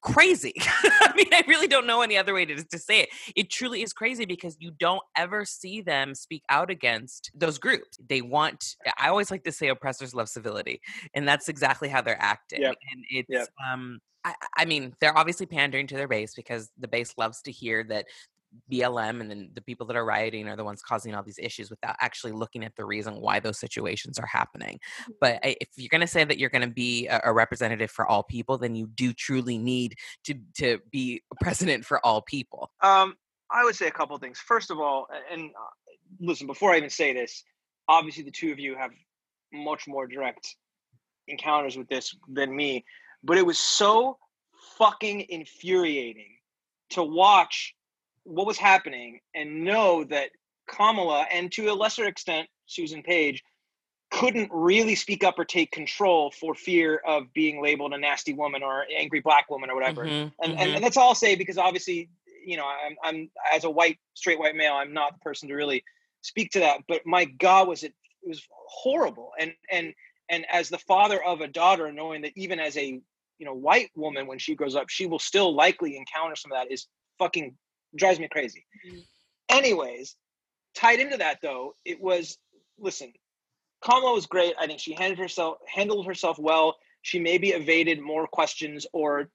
crazy. 0.01 0.53
I 0.59 1.13
mean, 1.15 1.27
I 1.31 1.43
really 1.47 1.67
don't 1.67 1.87
know 1.87 2.01
any 2.01 2.17
other 2.17 2.33
way 2.33 2.45
to, 2.45 2.63
to 2.63 2.79
say 2.79 3.01
it. 3.01 3.09
It 3.35 3.49
truly 3.49 3.81
is 3.81 3.93
crazy 3.93 4.25
because 4.25 4.57
you 4.59 4.71
don't 4.71 5.01
ever 5.15 5.45
see 5.45 5.81
them 5.81 6.15
speak 6.15 6.43
out 6.49 6.69
against 6.69 7.31
those 7.35 7.57
groups. 7.57 7.97
They 8.07 8.21
want, 8.21 8.75
I 8.97 9.09
always 9.09 9.31
like 9.31 9.43
to 9.43 9.51
say 9.51 9.69
oppressors 9.69 10.13
love 10.13 10.29
civility. 10.29 10.81
And 11.13 11.27
that's 11.27 11.49
exactly 11.49 11.89
how 11.89 12.01
they're 12.01 12.21
acting. 12.21 12.61
Yep. 12.61 12.75
And 12.91 13.05
it's, 13.09 13.29
yep. 13.29 13.47
um, 13.71 13.99
I, 14.23 14.35
I, 14.57 14.65
mean, 14.65 14.93
they're 14.99 15.17
obviously 15.17 15.45
pandering 15.45 15.87
to 15.87 15.95
their 15.95 16.07
base 16.07 16.33
because 16.35 16.69
the 16.77 16.87
base 16.87 17.13
loves 17.17 17.41
to 17.43 17.51
hear 17.51 17.83
that 17.85 18.05
BLM 18.71 19.21
and 19.21 19.29
then 19.29 19.51
the 19.53 19.61
people 19.61 19.85
that 19.87 19.95
are 19.95 20.05
rioting 20.05 20.47
are 20.47 20.55
the 20.55 20.63
ones 20.63 20.81
causing 20.81 21.13
all 21.15 21.23
these 21.23 21.39
issues 21.39 21.69
without 21.69 21.95
actually 21.99 22.31
looking 22.31 22.63
at 22.63 22.75
the 22.75 22.85
reason 22.85 23.21
why 23.21 23.39
those 23.39 23.59
situations 23.59 24.17
are 24.17 24.25
happening. 24.25 24.79
But 25.19 25.35
mm-hmm. 25.35 25.53
if 25.61 25.69
you're 25.75 25.89
going 25.89 26.01
to 26.01 26.07
say 26.07 26.23
that 26.23 26.37
you're 26.37 26.49
going 26.49 26.67
to 26.67 26.73
be 26.73 27.07
a, 27.07 27.21
a, 27.25 27.33
representative 27.33 27.91
for 27.91 28.05
all 28.05 28.23
people, 28.23 28.57
then 28.57 28.75
you 28.75 28.87
do 28.87 29.13
truly 29.13 29.57
need 29.57 29.95
to 30.25 30.35
to 30.57 30.79
be 30.91 31.21
a 31.31 31.43
president 31.43 31.85
for 31.85 32.03
all 32.05 32.21
people. 32.21 32.71
Um, 32.81 33.15
I 33.51 33.63
would 33.63 33.75
say 33.75 33.87
a 33.87 33.91
couple 33.91 34.17
things. 34.17 34.39
First 34.39 34.71
of 34.71 34.79
all, 34.79 35.07
and 35.31 35.49
uh, 35.49 35.95
listen, 36.19 36.47
before 36.47 36.73
I 36.73 36.77
even 36.77 36.89
say 36.89 37.13
this, 37.13 37.43
obviously 37.87 38.23
the 38.23 38.31
two 38.31 38.51
of 38.51 38.59
you 38.59 38.75
have 38.75 38.91
much 39.51 39.87
more 39.87 40.05
direct 40.05 40.55
encounters 41.27 41.77
with 41.77 41.87
this 41.89 42.15
than 42.27 42.55
me 42.55 42.83
but 43.23 43.37
it 43.37 43.45
was 43.45 43.59
so 43.59 44.17
fucking 44.77 45.25
infuriating 45.29 46.37
to 46.91 47.03
watch 47.03 47.75
what 48.23 48.47
was 48.47 48.57
happening 48.57 49.19
and 49.35 49.63
know 49.63 50.03
that 50.05 50.29
Kamala 50.67 51.25
and 51.31 51.51
to 51.53 51.69
a 51.69 51.73
lesser 51.73 52.05
extent 52.05 52.47
Susan 52.67 53.01
Page 53.01 53.43
couldn't 54.11 54.49
really 54.51 54.95
speak 54.95 55.23
up 55.23 55.37
or 55.37 55.45
take 55.45 55.71
control 55.71 56.31
for 56.31 56.55
fear 56.55 57.01
of 57.05 57.31
being 57.33 57.61
labeled 57.61 57.93
a 57.93 57.97
nasty 57.97 58.33
woman 58.33 58.63
or 58.63 58.85
angry 58.95 59.19
black 59.19 59.49
woman 59.49 59.69
or 59.69 59.75
whatever. 59.75 60.03
Mm-hmm, 60.03 60.29
and, 60.43 60.53
mm-hmm. 60.57 60.75
and 60.75 60.83
that's 60.83 60.97
all 60.97 61.09
I'll 61.09 61.15
say 61.15 61.35
because 61.35 61.57
obviously, 61.57 62.09
you 62.43 62.57
know, 62.57 62.65
I'm 62.65 62.95
I'm 63.03 63.31
as 63.53 63.63
a 63.63 63.69
white 63.69 63.99
straight 64.15 64.39
white 64.39 64.55
male, 64.55 64.73
I'm 64.73 64.93
not 64.93 65.13
the 65.13 65.19
person 65.19 65.47
to 65.49 65.55
really 65.55 65.83
speak 66.21 66.51
to 66.51 66.59
that. 66.59 66.79
But 66.87 67.05
my 67.05 67.25
God, 67.25 67.67
was 67.67 67.83
it 67.83 67.93
it 68.23 68.29
was 68.29 68.41
horrible. 68.67 69.31
And 69.39 69.53
and 69.71 69.93
and 70.29 70.45
as 70.51 70.69
the 70.69 70.79
father 70.79 71.23
of 71.23 71.41
a 71.41 71.47
daughter, 71.47 71.91
knowing 71.91 72.21
that 72.23 72.33
even 72.35 72.59
as 72.59 72.77
a 72.77 72.99
you 73.39 73.45
know 73.45 73.53
white 73.53 73.89
woman 73.95 74.27
when 74.27 74.37
she 74.37 74.53
grows 74.53 74.75
up 74.75 74.89
she 74.89 75.07
will 75.07 75.17
still 75.17 75.55
likely 75.55 75.97
encounter 75.97 76.35
some 76.35 76.51
of 76.51 76.57
that 76.57 76.71
is 76.71 76.87
fucking 77.17 77.55
drives 77.95 78.19
me 78.19 78.27
crazy. 78.31 78.65
Mm-hmm. 78.87 78.99
anyways 79.49 80.15
tied 80.75 80.99
into 80.99 81.17
that 81.17 81.39
though 81.41 81.75
it 81.85 81.99
was 82.01 82.37
listen 82.77 83.11
Kamala 83.81 84.13
was 84.13 84.25
great. 84.25 84.53
I 84.59 84.67
think 84.67 84.79
she 84.79 84.93
handled 84.93 85.19
herself 85.19 85.57
handled 85.67 86.05
herself 86.05 86.37
well. 86.37 86.77
She 87.01 87.19
maybe 87.19 87.49
evaded 87.49 88.01
more 88.01 88.27
questions 88.27 88.85
or 88.93 89.29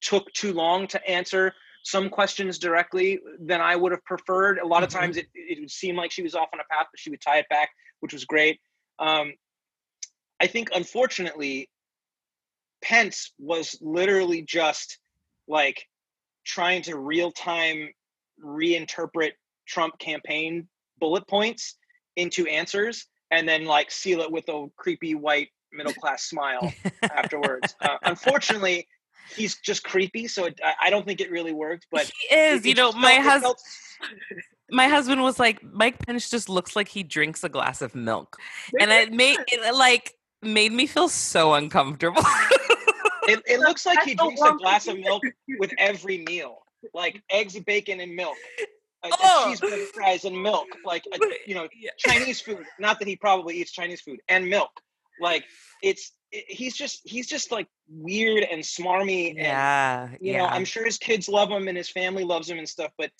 took 0.00 0.32
too 0.32 0.52
long 0.52 0.86
to 0.88 1.08
answer 1.08 1.54
some 1.84 2.10
questions 2.10 2.58
directly 2.58 3.20
than 3.40 3.60
i 3.60 3.74
would 3.74 3.92
have 3.92 4.04
preferred. 4.04 4.58
A 4.58 4.66
lot 4.66 4.82
of 4.82 4.90
mm-hmm. 4.90 4.98
times 4.98 5.16
it, 5.16 5.26
it 5.34 5.60
would 5.60 5.70
seem 5.70 5.96
like 5.96 6.10
she 6.10 6.22
was 6.22 6.34
off 6.34 6.48
on 6.52 6.60
a 6.60 6.64
path 6.70 6.86
but 6.90 6.98
she 6.98 7.10
would 7.10 7.20
tie 7.20 7.38
it 7.38 7.48
back 7.48 7.70
which 8.00 8.12
was 8.12 8.24
great. 8.24 8.60
Um, 8.98 9.34
i 10.40 10.46
think 10.46 10.70
unfortunately 10.74 11.70
Pence 12.82 13.32
was 13.38 13.76
literally 13.80 14.42
just 14.42 14.98
like 15.48 15.86
trying 16.48 16.82
to 16.82 16.96
real 16.96 17.30
time 17.30 17.90
reinterpret 18.42 19.32
Trump 19.66 19.98
campaign 19.98 20.66
bullet 20.98 21.28
points 21.28 21.76
into 22.16 22.46
answers 22.46 23.06
and 23.30 23.48
then 23.48 23.66
like 23.66 23.90
seal 23.90 24.20
it 24.20 24.32
with 24.32 24.48
a 24.48 24.66
creepy 24.76 25.14
white 25.14 25.48
middle 25.72 25.92
class 26.00 26.24
smile 26.24 26.72
afterwards. 27.02 27.74
Uh, 27.80 27.96
unfortunately, 28.02 28.88
he's 29.36 29.58
just 29.60 29.84
creepy, 29.84 30.26
so 30.26 30.46
it, 30.46 30.58
I 30.80 30.90
don't 30.90 31.06
think 31.06 31.20
it 31.20 31.30
really 31.30 31.52
worked. 31.52 31.86
But 31.92 32.10
he 32.28 32.34
is, 32.34 32.66
you 32.66 32.74
know, 32.74 32.92
my 32.92 33.14
husband. 33.16 33.54
My 34.70 34.86
husband 34.86 35.22
was 35.22 35.38
like, 35.38 35.62
Mike 35.62 36.04
Pence 36.06 36.28
just 36.28 36.48
looks 36.48 36.76
like 36.76 36.88
he 36.88 37.02
drinks 37.02 37.42
a 37.42 37.48
glass 37.48 37.80
of 37.82 37.94
milk, 37.94 38.36
and 38.78 38.90
it 38.90 39.12
made 39.12 39.38
it 39.48 39.74
like 39.74 40.14
made 40.42 40.72
me 40.72 40.86
feel 40.86 41.08
so 41.08 41.54
uncomfortable. 41.54 42.22
it, 43.28 43.42
it 43.46 43.60
looks 43.60 43.86
like 43.86 44.02
he 44.02 44.14
drinks 44.14 44.40
a 44.40 44.52
glass 44.54 44.86
of 44.88 44.98
milk 44.98 45.22
with 45.58 45.72
every 45.78 46.18
meal, 46.18 46.58
like 46.94 47.22
eggs, 47.30 47.58
bacon, 47.60 48.00
and 48.00 48.14
milk. 48.14 48.36
A, 49.04 49.10
oh. 49.12 49.44
a 49.52 49.56
cheeseburger, 49.56 49.86
fries, 49.94 50.24
and 50.24 50.40
milk, 50.42 50.66
like 50.84 51.04
a, 51.12 51.18
you 51.46 51.54
know, 51.54 51.68
Chinese 51.98 52.40
food. 52.40 52.64
Not 52.80 52.98
that 52.98 53.06
he 53.06 53.14
probably 53.14 53.56
eats 53.56 53.70
Chinese 53.70 54.00
food 54.00 54.20
and 54.28 54.48
milk. 54.48 54.72
Like 55.20 55.44
it's 55.82 56.12
it, 56.32 56.44
he's 56.48 56.76
just 56.76 57.00
he's 57.04 57.26
just 57.26 57.52
like 57.52 57.68
weird 57.88 58.44
and 58.44 58.62
smarmy. 58.62 59.34
Yeah, 59.36 60.10
you 60.20 60.32
yeah. 60.32 60.38
know, 60.38 60.46
I'm 60.46 60.64
sure 60.64 60.84
his 60.84 60.98
kids 60.98 61.28
love 61.28 61.50
him 61.50 61.68
and 61.68 61.76
his 61.76 61.88
family 61.88 62.24
loves 62.24 62.50
him 62.50 62.58
and 62.58 62.68
stuff, 62.68 62.90
but 62.98 63.10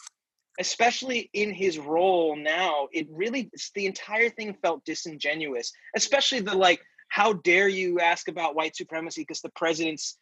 especially 0.58 1.30
in 1.34 1.52
his 1.52 1.78
role 1.78 2.36
now, 2.36 2.88
it 2.92 3.06
really 3.10 3.50
the 3.74 3.86
entire 3.86 4.28
thing 4.30 4.56
felt 4.62 4.84
disingenuous. 4.84 5.72
Especially 5.96 6.40
the 6.40 6.56
like 6.56 6.80
how 7.08 7.32
dare 7.32 7.68
you 7.68 8.00
ask 8.00 8.28
about 8.28 8.54
white 8.54 8.76
supremacy 8.76 9.22
because 9.22 9.40
the 9.40 9.50
president's 9.50 10.16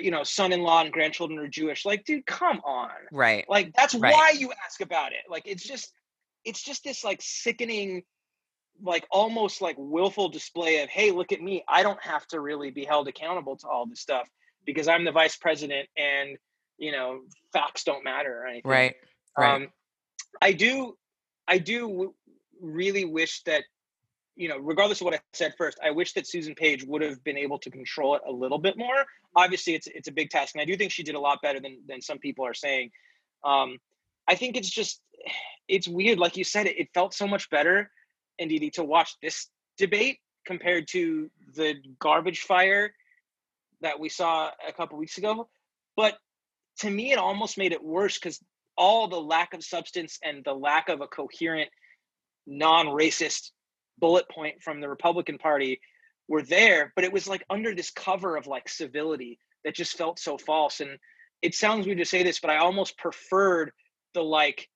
you 0.00 0.10
know 0.10 0.24
son-in-law 0.24 0.82
and 0.82 0.92
grandchildren 0.92 1.38
are 1.38 1.48
jewish? 1.48 1.84
Like 1.84 2.04
dude 2.04 2.26
come 2.26 2.60
on. 2.64 2.90
Right. 3.12 3.44
Like 3.48 3.72
that's 3.74 3.94
right. 3.94 4.12
why 4.12 4.34
you 4.36 4.52
ask 4.64 4.80
about 4.80 5.12
it. 5.12 5.30
Like 5.30 5.44
it's 5.46 5.64
just 5.64 5.92
it's 6.44 6.62
just 6.62 6.84
this 6.84 7.04
like 7.04 7.20
sickening 7.22 8.02
like 8.82 9.06
almost 9.10 9.62
like 9.62 9.76
willful 9.78 10.28
display 10.28 10.82
of 10.82 10.88
hey 10.88 11.12
look 11.12 11.32
at 11.32 11.40
me. 11.40 11.64
I 11.68 11.82
don't 11.82 12.02
have 12.02 12.26
to 12.28 12.40
really 12.40 12.70
be 12.70 12.84
held 12.84 13.08
accountable 13.08 13.56
to 13.58 13.68
all 13.68 13.86
this 13.86 14.00
stuff 14.00 14.28
because 14.64 14.88
i'm 14.88 15.04
the 15.04 15.12
vice 15.12 15.36
president 15.36 15.88
and 15.96 16.36
you 16.78 16.92
know 16.92 17.20
facts 17.52 17.84
don't 17.84 18.04
matter 18.04 18.42
or 18.42 18.46
anything. 18.46 18.70
Right. 18.70 18.94
Right. 19.38 19.54
Um, 19.54 19.68
i 20.40 20.52
do 20.52 20.96
i 21.48 21.58
do 21.58 22.14
really 22.60 23.04
wish 23.04 23.42
that 23.44 23.64
you 24.36 24.48
know, 24.48 24.58
regardless 24.58 25.00
of 25.00 25.04
what 25.06 25.14
I 25.14 25.20
said 25.32 25.54
first, 25.58 25.78
I 25.84 25.90
wish 25.90 26.14
that 26.14 26.26
Susan 26.26 26.54
Page 26.54 26.84
would 26.84 27.02
have 27.02 27.22
been 27.22 27.36
able 27.36 27.58
to 27.58 27.70
control 27.70 28.14
it 28.16 28.22
a 28.26 28.32
little 28.32 28.58
bit 28.58 28.78
more. 28.78 29.04
Obviously, 29.36 29.74
it's 29.74 29.86
it's 29.86 30.08
a 30.08 30.12
big 30.12 30.30
task, 30.30 30.54
and 30.54 30.62
I 30.62 30.64
do 30.64 30.76
think 30.76 30.90
she 30.90 31.02
did 31.02 31.14
a 31.14 31.20
lot 31.20 31.40
better 31.42 31.60
than 31.60 31.78
than 31.86 32.00
some 32.00 32.18
people 32.18 32.46
are 32.46 32.54
saying. 32.54 32.90
Um, 33.44 33.78
I 34.28 34.34
think 34.34 34.56
it's 34.56 34.70
just 34.70 35.00
it's 35.68 35.88
weird, 35.88 36.18
like 36.18 36.36
you 36.36 36.44
said, 36.44 36.66
it, 36.66 36.78
it 36.78 36.88
felt 36.94 37.14
so 37.14 37.26
much 37.26 37.50
better, 37.50 37.90
Ndidi, 38.40 38.72
to 38.72 38.84
watch 38.84 39.16
this 39.22 39.48
debate 39.78 40.18
compared 40.46 40.88
to 40.88 41.30
the 41.54 41.74
garbage 41.98 42.40
fire 42.40 42.92
that 43.80 43.98
we 43.98 44.08
saw 44.08 44.50
a 44.66 44.72
couple 44.72 44.98
weeks 44.98 45.18
ago. 45.18 45.48
But 45.96 46.16
to 46.80 46.90
me, 46.90 47.12
it 47.12 47.18
almost 47.18 47.58
made 47.58 47.72
it 47.72 47.82
worse 47.82 48.18
because 48.18 48.40
all 48.76 49.08
the 49.08 49.20
lack 49.20 49.54
of 49.54 49.62
substance 49.62 50.18
and 50.24 50.44
the 50.44 50.54
lack 50.54 50.88
of 50.88 51.00
a 51.00 51.06
coherent, 51.06 51.70
non 52.46 52.86
racist 52.86 53.50
bullet 54.02 54.28
point 54.28 54.60
from 54.60 54.80
the 54.80 54.88
Republican 54.88 55.38
Party 55.38 55.80
were 56.28 56.42
there, 56.42 56.92
but 56.96 57.04
it 57.04 57.12
was 57.12 57.26
like 57.28 57.44
under 57.48 57.74
this 57.74 57.90
cover 57.90 58.36
of 58.36 58.46
like 58.46 58.68
civility 58.68 59.38
that 59.64 59.74
just 59.74 59.96
felt 59.96 60.18
so 60.18 60.36
false. 60.36 60.80
And 60.80 60.98
it 61.40 61.54
sounds 61.54 61.86
weird 61.86 61.98
to 61.98 62.04
say 62.04 62.22
this, 62.24 62.40
but 62.40 62.50
I 62.50 62.58
almost 62.58 62.98
preferred 62.98 63.70
the 64.12 64.22
like 64.22 64.68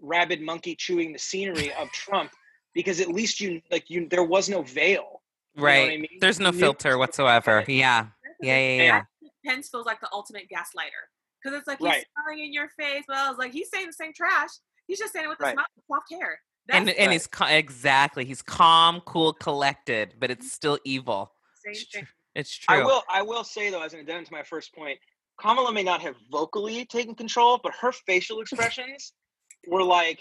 rabid 0.00 0.40
monkey 0.40 0.74
chewing 0.76 1.12
the 1.12 1.18
scenery 1.18 1.72
of 1.74 1.90
Trump 1.90 2.30
because 2.72 3.00
at 3.00 3.08
least 3.08 3.40
you 3.40 3.60
like 3.70 3.90
you 3.90 4.08
there 4.08 4.24
was 4.24 4.48
no 4.48 4.62
veil. 4.62 5.20
You 5.56 5.60
know 5.62 5.66
right. 5.66 5.90
I 5.92 5.96
mean? 5.96 6.18
There's 6.20 6.38
no 6.40 6.50
You 6.52 6.58
filter 6.58 6.96
whatsoever. 6.96 7.64
Yeah. 7.68 8.06
Yeah, 8.42 8.56
yeah, 8.58 8.82
yeah. 8.82 9.02
Pence 9.44 9.68
feels 9.68 9.84
like 9.84 10.00
the 10.00 10.08
ultimate 10.12 10.44
gaslighter 10.44 11.04
because 11.42 11.58
it's 11.58 11.66
like 11.66 11.78
he's 11.78 11.86
Right. 11.86 12.06
smiling 12.16 12.44
in 12.46 12.52
your 12.54 12.68
face. 12.78 13.04
Well, 13.08 13.26
I 13.26 13.28
was 13.28 13.38
like, 13.38 13.52
he's 13.52 13.68
saying 13.74 13.86
the 13.88 13.92
same 13.92 14.12
trash. 14.14 14.50
He's 14.86 14.98
just 14.98 15.12
saying 15.12 15.26
it 15.26 15.28
with 15.28 15.38
his 15.38 15.44
Right. 15.46 15.56
mouth 15.56 15.66
and 15.76 15.84
soft 15.90 16.12
hair. 16.12 16.40
And 16.68 16.88
That's 16.88 16.98
and 16.98 17.12
he's 17.12 17.26
ca- 17.26 17.46
exactly 17.46 18.24
he's 18.24 18.42
calm, 18.42 19.00
cool, 19.04 19.32
collected, 19.32 20.14
but 20.18 20.30
it's 20.30 20.46
mm-hmm. 20.46 20.50
still 20.50 20.78
evil. 20.84 21.32
same 21.64 21.72
It's 21.72 21.86
true. 21.86 22.00
thing. 22.00 22.08
It's 22.34 22.56
true. 22.56 22.76
I 22.76 22.84
will 22.84 23.02
I 23.10 23.22
will 23.22 23.44
say 23.44 23.70
though, 23.70 23.82
as 23.82 23.94
an 23.94 24.00
addendum 24.00 24.24
to 24.26 24.32
my 24.32 24.42
first 24.42 24.74
point, 24.74 24.98
Kamala 25.40 25.72
may 25.72 25.82
not 25.82 26.00
have 26.02 26.14
vocally 26.30 26.84
taken 26.84 27.14
control, 27.14 27.58
but 27.62 27.72
her 27.80 27.92
facial 27.92 28.40
expressions 28.42 29.12
were 29.66 29.82
like 29.82 30.20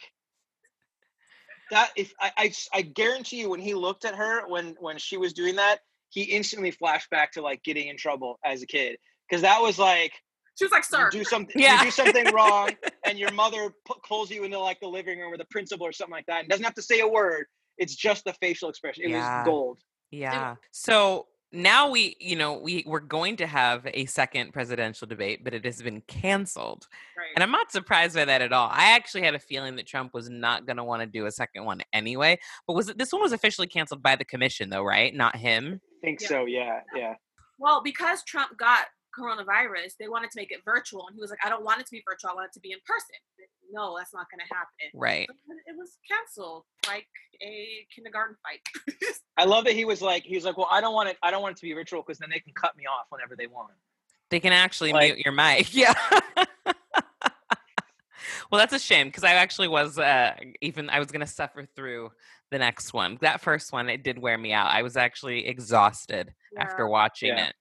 that. 1.71 1.91
If 1.95 2.13
I, 2.19 2.31
I 2.37 2.51
I 2.73 2.81
guarantee 2.81 3.41
you, 3.41 3.49
when 3.49 3.61
he 3.61 3.73
looked 3.73 4.05
at 4.05 4.15
her 4.15 4.47
when 4.47 4.75
when 4.79 4.97
she 4.97 5.17
was 5.17 5.33
doing 5.33 5.55
that, 5.57 5.79
he 6.09 6.23
instantly 6.23 6.71
flashed 6.71 7.09
back 7.09 7.31
to 7.33 7.41
like 7.41 7.63
getting 7.63 7.87
in 7.87 7.97
trouble 7.97 8.39
as 8.43 8.63
a 8.63 8.67
kid 8.67 8.97
because 9.29 9.43
that 9.43 9.61
was 9.61 9.77
like 9.77 10.13
She 10.59 10.65
was 10.65 10.71
like, 10.71 10.83
you 10.91 10.97
sir. 10.97 11.09
do 11.09 11.23
something 11.23 11.55
Yeah. 11.59 11.79
you 11.79 11.85
do 11.85 11.91
something 11.91 12.31
wrong 12.33 12.69
and 13.05 13.17
your 13.17 13.31
mother 13.31 13.71
pu- 13.87 13.99
pulls 14.07 14.29
you 14.29 14.43
into 14.43 14.59
like 14.59 14.79
the 14.79 14.87
living 14.87 15.17
room 15.19 15.33
or 15.33 15.37
the 15.37 15.45
principal 15.45 15.87
or 15.87 15.91
something 15.91 16.11
like 16.13 16.25
that 16.27 16.41
and 16.41 16.49
doesn't 16.49 16.63
have 16.65 16.75
to 16.75 16.81
say 16.81 16.99
a 16.99 17.07
word 17.07 17.45
it's 17.77 17.95
just 17.95 18.25
the 18.25 18.33
facial 18.33 18.69
expression 18.69 19.05
it 19.05 19.09
Yeah. 19.11 19.39
was 19.39 19.45
gold 19.45 19.79
Yeah. 20.11 20.55
So 20.71 21.27
now 21.51 21.89
we, 21.89 22.15
you 22.19 22.35
know, 22.35 22.59
we 22.59 22.83
we're 22.85 22.99
going 22.99 23.35
to 23.37 23.47
have 23.47 23.87
a 23.91 24.05
second 24.05 24.53
presidential 24.53 25.07
debate, 25.07 25.43
but 25.43 25.51
it 25.55 25.65
has 25.65 25.81
been 25.81 26.01
canceled. 26.01 26.85
Right. 27.17 27.25
And 27.35 27.41
I'm 27.43 27.49
not 27.49 27.71
surprised 27.71 28.13
by 28.15 28.25
that 28.25 28.43
at 28.43 28.53
all. 28.53 28.69
I 28.71 28.91
actually 28.91 29.23
had 29.23 29.33
a 29.33 29.39
feeling 29.39 29.75
that 29.77 29.87
Trump 29.87 30.13
was 30.13 30.29
not 30.29 30.67
going 30.67 30.77
to 30.77 30.83
want 30.83 31.01
to 31.01 31.07
do 31.07 31.25
a 31.25 31.31
second 31.31 31.65
one 31.65 31.81
anyway. 31.91 32.37
But 32.67 32.73
was 32.75 32.89
it 32.89 32.99
this 32.99 33.11
one 33.11 33.23
was 33.23 33.31
officially 33.31 33.65
canceled 33.65 34.03
by 34.03 34.15
the 34.15 34.25
commission 34.25 34.69
though, 34.69 34.83
right? 34.83 35.11
Not 35.11 35.35
him. 35.37 35.81
i 36.03 36.05
think 36.05 36.21
Yeah. 36.21 36.27
so 36.27 36.45
yeah 36.45 36.81
yeah 36.95 37.13
Well, 37.57 37.81
because 37.83 38.23
Trump 38.25 38.55
got 38.55 38.85
coronavirus, 39.17 39.93
they 39.99 40.07
wanted 40.07 40.31
to 40.31 40.37
make 40.39 40.51
it 40.51 40.61
virtual, 40.65 41.07
and 41.07 41.15
he 41.15 41.21
was 41.21 41.29
like, 41.29 41.39
"I 41.43 41.49
don't 41.49 41.63
want 41.63 41.79
it 41.81 41.85
to 41.87 41.91
be 41.91 42.03
virtual. 42.07 42.31
I 42.31 42.33
want 42.35 42.47
it 42.47 42.53
to 42.53 42.59
be 42.59 42.71
in 42.71 42.79
person." 42.85 43.15
No, 43.71 43.95
that's 43.97 44.13
not 44.13 44.25
going 44.31 44.39
to 44.39 44.53
happen. 44.53 44.89
Right. 44.93 45.27
So 45.29 45.35
then 45.47 45.57
It 45.67 45.77
was 45.77 45.97
canceled 46.09 46.63
like 46.87 47.05
a 47.41 47.85
kindergarten 47.93 48.35
fight. 48.43 48.61
i 49.37 49.45
love 49.45 49.63
that 49.65 49.73
he 49.73 49.85
was 49.85 50.01
like 50.01 50.23
he 50.23 50.35
was 50.35 50.43
like 50.43 50.57
well 50.57 50.67
i 50.71 50.81
don't 50.81 50.93
want 50.93 51.07
it 51.07 51.15
i 51.23 51.31
don't 51.31 51.41
want 51.41 51.53
it 51.55 51.59
to 51.59 51.61
be 51.61 51.71
virtual 51.73 52.01
because 52.01 52.17
then 52.17 52.29
they 52.29 52.39
can 52.39 52.51
cut 52.53 52.75
me 52.75 52.83
off 52.85 53.05
whenever 53.09 53.35
they 53.37 53.47
want 53.47 53.71
They 54.29 54.39
can 54.41 54.51
actually 54.51 54.91
Like- 54.91 55.13
mute 55.15 55.25
your 55.25 55.33
mic. 55.33 55.73
Yeah. 55.73 55.93
well, 58.51 58.59
that's 58.59 58.73
a 58.73 58.79
shame 58.79 59.07
because 59.07 59.23
I 59.23 59.33
actually 59.33 59.67
was 59.67 59.97
uh, 59.99 60.33
even 60.61 60.89
I 60.89 60.99
was 60.99 61.09
going 61.11 61.21
to 61.21 61.27
suffer 61.31 61.65
through 61.75 62.11
the 62.51 62.57
next 62.57 62.93
one. 62.93 63.17
That 63.21 63.41
first 63.41 63.71
one 63.71 63.89
it 63.89 64.03
did 64.03 64.17
wear 64.19 64.37
me 64.37 64.51
out. 64.53 64.67
I 64.71 64.81
was 64.81 64.97
actually 64.97 65.45
exhausted 65.47 66.33
after 66.57 66.87
watching 66.87 67.29
Yeah. 67.29 67.47
it. 67.49 67.55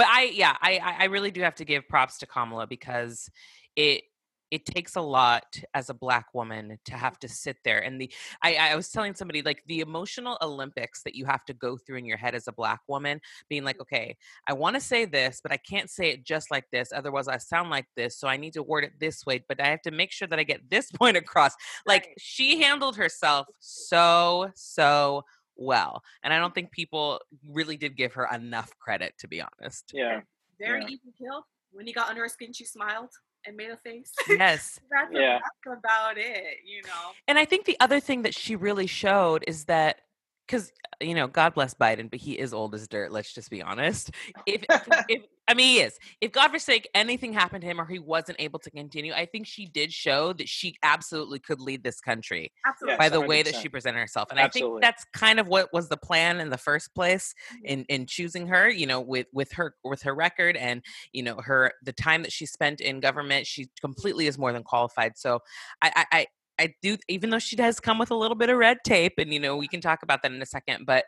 But 0.00 0.08
I 0.08 0.30
yeah, 0.32 0.56
I 0.62 0.96
I 1.00 1.04
really 1.04 1.30
do 1.30 1.42
have 1.42 1.56
to 1.56 1.64
give 1.66 1.86
props 1.86 2.16
to 2.20 2.26
Kamala 2.26 2.66
because 2.66 3.28
it 3.76 4.04
it 4.50 4.64
takes 4.64 4.96
a 4.96 5.00
lot 5.00 5.44
as 5.74 5.90
a 5.90 5.94
black 5.94 6.26
woman 6.34 6.78
to 6.84 6.94
have 6.94 7.18
to 7.20 7.28
sit 7.28 7.56
there 7.64 7.78
and 7.78 8.00
the 8.00 8.12
I, 8.42 8.54
I 8.56 8.76
was 8.76 8.88
telling 8.88 9.14
somebody 9.14 9.42
like 9.42 9.62
the 9.68 9.78
emotional 9.78 10.36
olympics 10.42 11.04
that 11.04 11.14
you 11.14 11.24
have 11.26 11.44
to 11.44 11.54
go 11.54 11.76
through 11.76 11.98
in 11.98 12.04
your 12.04 12.16
head 12.16 12.34
as 12.34 12.48
a 12.48 12.52
black 12.52 12.80
woman 12.88 13.20
being 13.48 13.62
like 13.62 13.80
okay 13.80 14.16
i 14.48 14.52
want 14.52 14.74
to 14.74 14.80
say 14.80 15.04
this 15.04 15.40
but 15.40 15.52
i 15.52 15.56
can't 15.56 15.88
say 15.88 16.10
it 16.10 16.24
just 16.24 16.50
like 16.50 16.64
this 16.72 16.90
otherwise 16.92 17.28
i 17.28 17.36
sound 17.36 17.70
like 17.70 17.86
this 17.96 18.18
so 18.18 18.26
i 18.26 18.36
need 18.36 18.54
to 18.54 18.62
word 18.64 18.82
it 18.82 18.98
this 18.98 19.24
way 19.24 19.40
but 19.48 19.60
i 19.60 19.68
have 19.68 19.82
to 19.82 19.92
make 19.92 20.10
sure 20.10 20.26
that 20.26 20.40
i 20.40 20.42
get 20.42 20.68
this 20.68 20.90
point 21.00 21.16
across. 21.16 21.54
Like 21.86 22.12
she 22.18 22.60
handled 22.60 22.96
herself 22.96 23.46
so 23.60 24.50
so 24.56 25.22
well 25.60 26.02
and 26.24 26.34
i 26.34 26.38
don't 26.38 26.48
mm-hmm. 26.48 26.54
think 26.54 26.72
people 26.72 27.20
really 27.48 27.76
did 27.76 27.96
give 27.96 28.12
her 28.14 28.26
enough 28.34 28.76
credit 28.80 29.14
to 29.18 29.28
be 29.28 29.40
honest 29.40 29.92
yeah 29.94 30.20
Very 30.58 30.80
Yeah. 30.80 30.88
even 30.88 31.12
killed. 31.18 31.44
When 31.72 31.86
he 31.86 31.92
got 31.92 32.08
under 32.08 32.22
her 32.22 32.28
skin, 32.28 32.52
she 32.52 32.64
smiled 32.64 33.10
and 33.46 33.56
made 33.56 33.70
a 33.70 33.76
face. 33.78 34.12
yes 34.28 34.80
that's, 34.90 35.10
Yeah. 35.12 35.38
that's 35.38 35.78
about 35.78 36.18
it, 36.18 36.58
you 36.66 36.82
know. 36.82 37.12
And 37.28 37.38
I 37.38 37.44
think 37.44 37.64
the 37.64 37.78
other 37.80 38.00
thing 38.00 38.22
that 38.22 38.34
she 38.34 38.56
really 38.56 38.86
showed 38.86 39.44
is 39.46 39.64
that 39.66 40.00
because 40.46 40.72
you 41.00 41.14
know, 41.14 41.28
God 41.28 41.54
bless 41.54 41.74
Biden, 41.74 42.10
but 42.10 42.18
he 42.20 42.32
is 42.32 42.52
old 42.52 42.74
as 42.74 42.88
dirt. 42.88 43.12
Let's 43.12 43.32
just 43.32 43.50
be 43.50 43.62
honest. 43.62 44.10
If, 44.46 44.64
if 45.08 45.22
I 45.50 45.54
mean, 45.54 45.66
he 45.66 45.80
is. 45.80 45.98
If 46.20 46.32
God 46.32 46.50
forsake 46.50 46.88
anything 46.94 47.32
happened 47.32 47.62
to 47.62 47.66
him 47.66 47.80
or 47.80 47.86
he 47.86 47.98
wasn't 47.98 48.40
able 48.40 48.58
to 48.60 48.70
continue, 48.70 49.12
I 49.12 49.26
think 49.26 49.46
she 49.46 49.66
did 49.66 49.92
show 49.92 50.32
that 50.34 50.48
she 50.48 50.76
absolutely 50.82 51.40
could 51.40 51.60
lead 51.60 51.82
this 51.82 52.00
country 52.00 52.52
Absolutely. 52.64 52.98
by 52.98 53.04
Yes, 53.06 53.12
the 53.12 53.20
way 53.20 53.42
that 53.42 53.54
she 53.56 53.68
presented 53.68 53.98
herself. 53.98 54.28
And 54.30 54.38
Absolutely. 54.38 54.78
I 54.78 54.80
think 54.80 54.82
that's 54.82 55.04
kind 55.12 55.40
of 55.40 55.48
what 55.48 55.72
was 55.72 55.88
the 55.88 55.96
plan 55.96 56.40
in 56.40 56.50
the 56.50 56.58
first 56.58 56.94
place 56.94 57.34
Mhm. 57.52 57.64
in 57.64 57.84
in 57.88 58.06
choosing 58.06 58.46
her. 58.46 58.70
You 58.70 58.86
know, 58.86 59.00
with 59.00 59.26
with 59.32 59.52
her 59.52 59.74
with 59.82 60.02
her 60.02 60.14
record 60.14 60.56
and 60.56 60.84
you 61.12 61.22
know 61.22 61.40
her 61.42 61.72
the 61.82 61.92
time 61.92 62.22
that 62.22 62.32
she 62.32 62.46
spent 62.46 62.80
in 62.80 63.00
government, 63.00 63.46
she 63.46 63.68
completely 63.80 64.26
is 64.28 64.38
more 64.38 64.52
than 64.52 64.62
qualified. 64.62 65.18
So 65.18 65.40
I 65.82 65.92
I. 65.96 66.04
I 66.12 66.26
I 66.62 66.74
do, 66.82 66.98
even 67.08 67.30
though 67.30 67.38
she 67.38 67.56
does 67.56 67.80
come 67.80 67.98
with 67.98 68.10
a 68.10 68.14
little 68.14 68.34
bit 68.34 68.50
of 68.50 68.58
red 68.58 68.80
tape, 68.84 69.14
and 69.16 69.32
you 69.32 69.40
know 69.40 69.56
we 69.56 69.66
can 69.66 69.80
talk 69.80 70.02
about 70.02 70.20
that 70.22 70.30
in 70.30 70.42
a 70.42 70.44
second. 70.44 70.84
But 70.84 71.06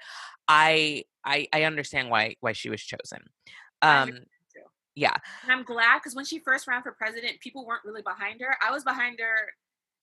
I, 0.48 1.04
I, 1.26 1.46
I 1.52 1.64
understand 1.64 2.08
why 2.08 2.36
why 2.40 2.52
she 2.52 2.70
was 2.70 2.80
chosen. 2.82 3.28
Um. 3.82 4.12
Yeah, 4.94 5.16
And 5.42 5.52
I'm 5.52 5.64
glad 5.64 5.98
because 5.98 6.14
when 6.14 6.24
she 6.24 6.38
first 6.38 6.66
ran 6.66 6.82
for 6.82 6.92
president, 6.92 7.40
people 7.40 7.66
weren't 7.66 7.84
really 7.84 8.02
behind 8.02 8.40
her. 8.40 8.56
I 8.62 8.70
was 8.70 8.84
behind 8.84 9.18
her 9.20 9.50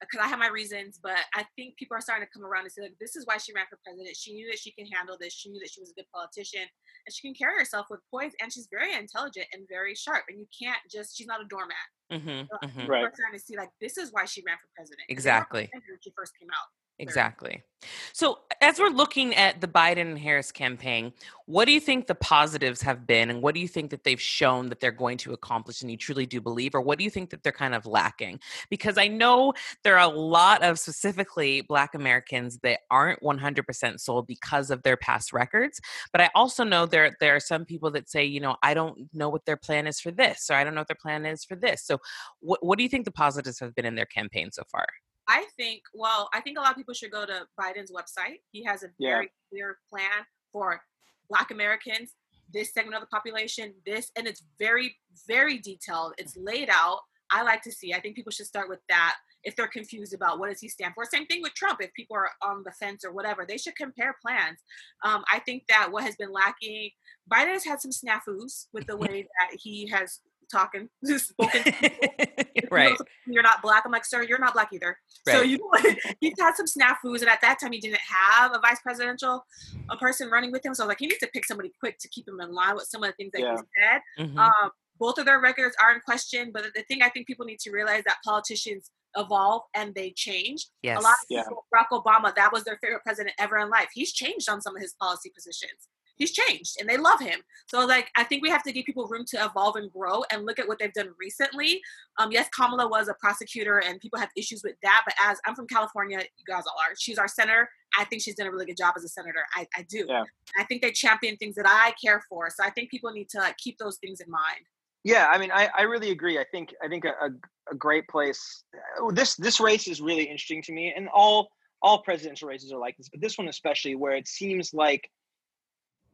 because 0.02 0.20
I 0.24 0.28
have 0.28 0.40
my 0.40 0.48
reasons, 0.48 1.00
but 1.02 1.18
I 1.34 1.46
think 1.56 1.78
people 1.78 1.96
are 1.98 2.02
starting 2.02 2.26
to 2.26 2.32
come 2.32 2.46
around 2.46 2.64
and 2.64 2.72
say, 2.72 2.82
like, 2.82 2.98
this 3.00 3.16
is 3.16 3.26
why 3.26 3.38
she 3.38 3.54
ran 3.54 3.66
for 3.70 3.80
president. 3.84 4.16
She 4.16 4.34
knew 4.34 4.50
that 4.50 4.60
she 4.60 4.72
can 4.72 4.86
handle 4.88 5.18
this. 5.20 5.34
She 5.34 5.50
knew 5.50 5.60
that 5.60 5.72
she 5.72 5.82
was 5.82 5.92
a 5.92 5.94
good 5.94 6.08
politician 6.14 6.62
and 7.06 7.14
she 7.14 7.22
can 7.22 7.34
carry 7.36 7.58
herself 7.58 7.88
with 7.90 8.00
poise. 8.12 8.34
And 8.42 8.52
she's 8.52 8.68
very 8.72 8.94
intelligent 8.94 9.48
and 9.54 9.68
very 9.68 9.96
sharp. 9.96 10.26
And 10.30 10.40
you 10.40 10.48
can't 10.58 10.80
just, 10.90 11.18
she's 11.18 11.28
not 11.28 11.42
a 11.42 11.48
doormat. 11.48 11.76
hmm 12.12 12.50
So 12.52 12.58
hmm 12.62 12.88
People 12.88 12.88
Right. 12.88 13.06
are 13.08 13.12
starting 13.14 13.40
to 13.40 13.46
see, 13.46 13.58
like, 13.58 13.72
this 13.82 13.98
is 13.98 14.12
why 14.14 14.26
she 14.26 14.44
ran 14.46 14.58
for 14.58 14.70
president. 14.76 15.08
Exactly. 15.10 15.74
When 15.74 15.82
she 16.02 16.12
first 16.16 16.34
came 16.40 16.50
out. 16.52 16.68
Exactly. 17.02 17.64
So, 18.12 18.40
as 18.60 18.78
we're 18.78 18.90
looking 18.90 19.34
at 19.36 19.62
the 19.62 19.68
Biden 19.68 20.02
and 20.02 20.20
Harris 20.20 20.52
campaign, 20.52 21.14
what 21.46 21.64
do 21.64 21.72
you 21.72 21.80
think 21.80 22.08
the 22.08 22.16
positives 22.16 22.82
have 22.82 23.08
been, 23.08 23.30
and 23.30 23.42
what 23.42 23.56
do 23.56 23.62
you 23.62 23.70
think 23.70 23.90
that 23.92 24.04
they've 24.04 24.20
shown 24.20 24.68
that 24.68 24.82
they're 24.82 24.92
going 24.92 25.18
to 25.20 25.32
accomplish, 25.32 25.82
and 25.82 25.90
you 25.90 25.96
truly 25.96 26.26
do 26.26 26.42
believe, 26.42 26.76
or 26.76 26.82
what 26.82 26.98
do 26.98 27.06
you 27.06 27.10
think 27.10 27.30
that 27.30 27.42
they're 27.42 27.54
kind 27.54 27.74
of 27.74 27.86
lacking? 27.86 28.42
Because 28.70 28.98
I 28.98 29.08
know 29.08 29.54
there 29.86 29.98
are 29.98 30.12
a 30.12 30.14
lot 30.14 30.62
of 30.62 30.78
specifically 30.78 31.62
Black 31.62 31.96
Americans 31.96 32.60
that 32.64 32.82
aren't 32.92 33.24
100% 33.24 34.02
sold 34.02 34.28
because 34.28 34.72
of 34.72 34.84
their 34.84 34.98
past 34.98 35.32
records, 35.32 35.80
but 36.12 36.20
I 36.20 36.30
also 36.36 36.66
know 36.66 36.86
there 36.86 37.16
there 37.22 37.34
are 37.38 37.40
some 37.40 37.64
people 37.64 37.92
that 37.92 38.10
say, 38.10 38.26
you 38.26 38.42
know, 38.42 38.58
I 38.62 38.74
don't 38.74 39.08
know 39.14 39.30
what 39.30 39.46
their 39.46 39.58
plan 39.58 39.88
is 39.88 40.02
for 40.02 40.12
this, 40.12 40.50
or 40.50 40.56
I 40.56 40.66
don't 40.66 40.76
know 40.76 40.82
what 40.82 40.90
their 40.90 40.98
plan 41.02 41.26
is 41.26 41.46
for 41.46 41.56
this. 41.56 41.82
So, 41.86 42.00
what 42.42 42.60
what 42.66 42.78
do 42.78 42.84
you 42.84 42.90
think 42.90 43.06
the 43.06 43.12
positives 43.12 43.60
have 43.62 43.74
been 43.74 43.86
in 43.86 43.96
their 43.96 44.06
campaign 44.06 44.52
so 44.52 44.64
far? 44.70 44.86
I 45.30 45.46
think, 45.58 45.84
well, 45.94 46.28
I 46.34 46.42
think 46.42 46.58
a 46.58 46.62
lot 46.62 46.72
of 46.72 46.78
people 46.78 46.96
should 46.96 47.12
go 47.12 47.24
to 47.26 47.48
Biden's 47.58 47.92
website. 47.92 48.42
He 48.52 48.64
has 48.64 48.82
a 48.84 48.88
Yeah. 48.98 49.10
very 49.12 49.32
clear 49.50 49.80
plan 49.90 50.26
for 50.52 50.84
Black 51.30 51.52
Americans, 51.52 52.16
this 52.52 52.74
segment 52.74 52.96
of 52.96 53.02
the 53.02 53.08
population, 53.08 53.76
this, 53.86 54.12
and 54.16 54.28
it's 54.28 54.44
very, 54.58 55.00
very 55.28 55.60
detailed. 55.60 56.16
It's 56.18 56.36
laid 56.36 56.70
out. 56.72 57.02
I 57.30 57.44
like 57.44 57.62
to 57.62 57.72
see. 57.72 57.94
I 57.94 58.00
think 58.02 58.16
people 58.16 58.32
should 58.32 58.48
start 58.48 58.70
with 58.70 58.80
that 58.90 59.18
if 59.44 59.56
they're 59.56 59.68
confused 59.68 60.16
about 60.16 60.40
what 60.40 60.50
does 60.50 60.60
he 60.60 60.68
stand 60.68 60.96
for. 60.96 61.06
Same 61.06 61.28
thing 61.28 61.44
with 61.44 61.54
Trump. 61.54 61.80
If 61.80 61.94
people 61.94 62.16
are 62.18 62.32
on 62.42 62.64
the 62.64 62.72
fence 62.72 63.06
or 63.06 63.12
whatever, 63.14 63.46
they 63.46 63.58
should 63.58 63.76
compare 63.76 64.18
plans. 64.26 64.64
Um, 65.04 65.24
I 65.32 65.40
think 65.40 65.68
that 65.68 65.92
what 65.92 66.04
has 66.04 66.16
been 66.16 66.32
lacking, 66.32 66.90
Biden 67.32 67.54
has 67.54 67.64
had 67.64 67.80
some 67.80 67.92
snafus 67.92 68.66
with 68.74 68.88
the 68.88 68.98
way 68.98 69.28
that 69.40 69.60
he 69.60 69.88
has 69.90 70.22
talking, 70.52 70.90
spoken. 71.18 71.64
to 71.64 71.72
people. 71.72 72.08
If 72.56 72.64
you 72.66 72.70
know 72.72 72.76
right. 72.76 72.90
something, 72.98 73.06
You're 73.28 73.44
not 73.44 73.62
black. 73.62 73.84
I'm 73.86 73.92
like, 73.92 74.06
sir, 74.06 74.22
you're 74.24 74.40
not 74.40 74.54
black 74.54 74.70
either. 74.74 74.98
So 75.28 75.42
you 75.42 75.60
he's 76.20 76.34
had 76.40 76.56
some 76.56 76.66
snafus, 76.66 77.22
and 77.22 77.30
at 77.30 77.40
that 77.42 77.58
time 77.62 77.72
he 77.72 77.80
didn't 77.80 78.00
have 78.00 78.54
a 78.54 78.60
vice 78.60 78.80
presidential 78.82 79.46
a 79.90 79.98
person 79.98 80.30
running 80.30 80.52
with 80.52 80.66
him. 80.66 80.74
So 80.74 80.84
I 80.84 80.88
was 80.88 80.92
like, 80.92 81.00
he 81.00 81.08
needs 81.08 81.20
to 81.20 81.28
pick 81.28 81.46
somebody 81.46 81.72
quick 81.80 81.98
to 82.00 82.10
keep 82.10 82.28
him 82.28 82.40
in 82.42 82.52
line 82.54 82.76
with 82.76 82.88
some 82.88 83.04
of 83.04 83.10
the 83.10 83.14
things 83.16 83.32
that 83.34 83.42
Yeah. 83.42 83.56
he 83.56 84.28
said. 84.28 84.28
Mhm. 84.36 84.38
Um, 84.38 84.72
both 85.00 85.18
of 85.18 85.26
their 85.26 85.40
records 85.40 85.76
are 85.82 85.94
in 85.94 86.02
question, 86.02 86.52
but 86.54 86.66
the 86.76 86.84
thing 86.84 87.02
I 87.02 87.10
think 87.10 87.28
people 87.28 87.46
need 87.46 87.60
to 87.62 87.72
realize 87.72 88.04
that 88.06 88.18
politicians 88.26 88.92
evolve 89.16 89.64
and 89.74 89.96
they 89.96 90.12
change. 90.16 90.68
Yes. 90.84 91.00
A 91.00 91.02
lot 91.02 91.14
of 91.14 91.26
Yeah. 91.30 91.44
people, 91.44 91.66
Barack 91.74 91.88
Obama, 91.92 92.36
that 92.36 92.52
was 92.52 92.64
their 92.66 92.78
favorite 92.82 93.02
president 93.04 93.34
ever 93.40 93.58
in 93.58 93.70
life. 93.70 93.88
He's 93.94 94.12
changed 94.12 94.50
on 94.50 94.62
some 94.62 94.76
of 94.76 94.82
his 94.82 94.94
policy 95.02 95.32
positions. 95.34 95.88
He's 96.20 96.32
changed 96.32 96.76
and 96.80 96.88
they 96.88 96.98
love 96.98 97.20
him. 97.20 97.40
So 97.68 97.86
like 97.86 98.10
I 98.16 98.24
think 98.24 98.44
we 98.44 98.50
have 98.50 98.62
to 98.64 98.72
give 98.72 98.86
people 98.86 99.08
room 99.08 99.26
to 99.30 99.44
evolve 99.44 99.78
and 99.78 99.92
grow 99.92 100.24
and 100.32 100.46
look 100.46 100.60
at 100.60 100.68
what 100.68 100.78
they've 100.78 100.94
done 100.94 101.10
recently. 101.20 101.82
Um, 102.20 102.32
yes, 102.32 102.48
Kamala 102.56 102.88
was 102.88 103.08
a 103.08 103.16
prosecutor 103.16 103.80
and 103.80 104.00
people 104.00 104.20
have 104.20 104.30
issues 104.36 104.62
with 104.64 104.76
that, 104.84 105.02
but 105.06 105.16
as 105.24 105.40
I'm 105.48 105.56
from 105.56 105.66
California, 105.66 106.20
you 106.20 106.46
guys 106.48 106.64
all 106.68 106.76
are. 106.80 106.94
She's 106.98 107.18
our 107.18 107.28
senator. 107.28 107.70
I 107.98 108.04
think 108.04 108.22
she's 108.22 108.36
done 108.36 108.48
a 108.48 108.52
really 108.52 108.66
good 108.66 108.78
job 108.78 108.94
as 108.98 109.04
a 109.04 109.10
senator. 109.10 109.44
I, 109.56 109.66
I 109.76 109.84
do. 109.90 110.06
Yeah. 110.08 110.24
I 110.60 110.64
think 110.66 110.82
they 110.82 110.92
champion 110.92 111.38
things 111.38 111.56
that 111.56 111.66
I 111.68 111.94
care 112.04 112.22
for. 112.30 112.50
So 112.50 112.64
I 112.64 112.70
think 112.70 112.92
people 112.92 113.12
need 113.12 113.30
to 113.30 113.40
like 113.40 113.58
keep 113.58 113.78
those 113.80 113.98
things 113.98 114.20
in 114.20 114.30
mind. 114.30 114.66
Yeah, 115.06 115.30
I 115.32 115.38
mean, 115.38 115.50
I, 115.52 115.70
I 115.78 115.84
really 115.84 116.12
agree. 116.12 116.38
I 116.38 116.46
think 116.52 116.76
I 116.84 116.90
think 116.90 117.06
a, 117.06 117.14
a, 117.22 117.30
a 117.72 117.76
great 117.76 118.06
place. 118.10 118.66
uh, 119.02 119.12
This 119.12 119.36
this 119.36 119.60
race 119.62 119.88
is 119.88 120.02
really 120.02 120.24
interesting 120.24 120.62
to 120.64 120.74
me, 120.74 120.94
and 120.96 121.08
all 121.14 121.50
all 121.82 122.02
presidential 122.04 122.50
races 122.50 122.74
are 122.74 122.80
like 122.80 122.98
this, 122.98 123.08
but 123.08 123.22
this 123.22 123.38
one 123.38 123.48
especially, 123.48 123.96
where 123.96 124.12
it 124.12 124.28
seems 124.28 124.74
like 124.74 125.10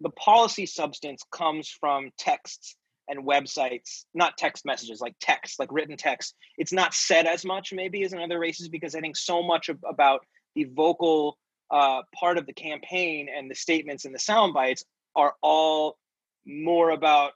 the 0.02 0.10
policy 0.12 0.66
substance 0.66 1.24
comes 1.32 1.70
from 1.70 2.12
texts 2.18 2.76
and 3.08 3.26
websites, 3.26 4.06
not 4.14 4.38
text 4.38 4.66
messages, 4.66 5.00
like 5.00 5.16
text, 5.20 5.60
like 5.60 5.72
written 5.72 5.96
text. 5.96 6.36
It's 6.58 6.74
not 6.74 6.94
said 6.94 7.28
as 7.28 7.46
much 7.46 7.72
maybe 7.74 8.04
as 8.04 8.14
in 8.14 8.20
other 8.20 8.40
races 8.40 8.68
because 8.68 8.96
I 8.96 9.00
think 9.00 9.16
so 9.16 9.44
much 9.44 9.70
about 9.70 10.26
the 10.56 10.66
vocal 10.66 11.38
uh, 11.72 12.02
part 12.14 12.38
of 12.38 12.46
the 12.46 12.54
campaign 12.54 13.28
and 13.36 13.50
the 13.50 13.56
statements 13.56 14.06
and 14.06 14.14
the 14.14 14.20
sound 14.20 14.54
bites 14.54 14.84
are 15.16 15.34
all 15.42 15.98
more 16.46 16.92
about 16.92 17.32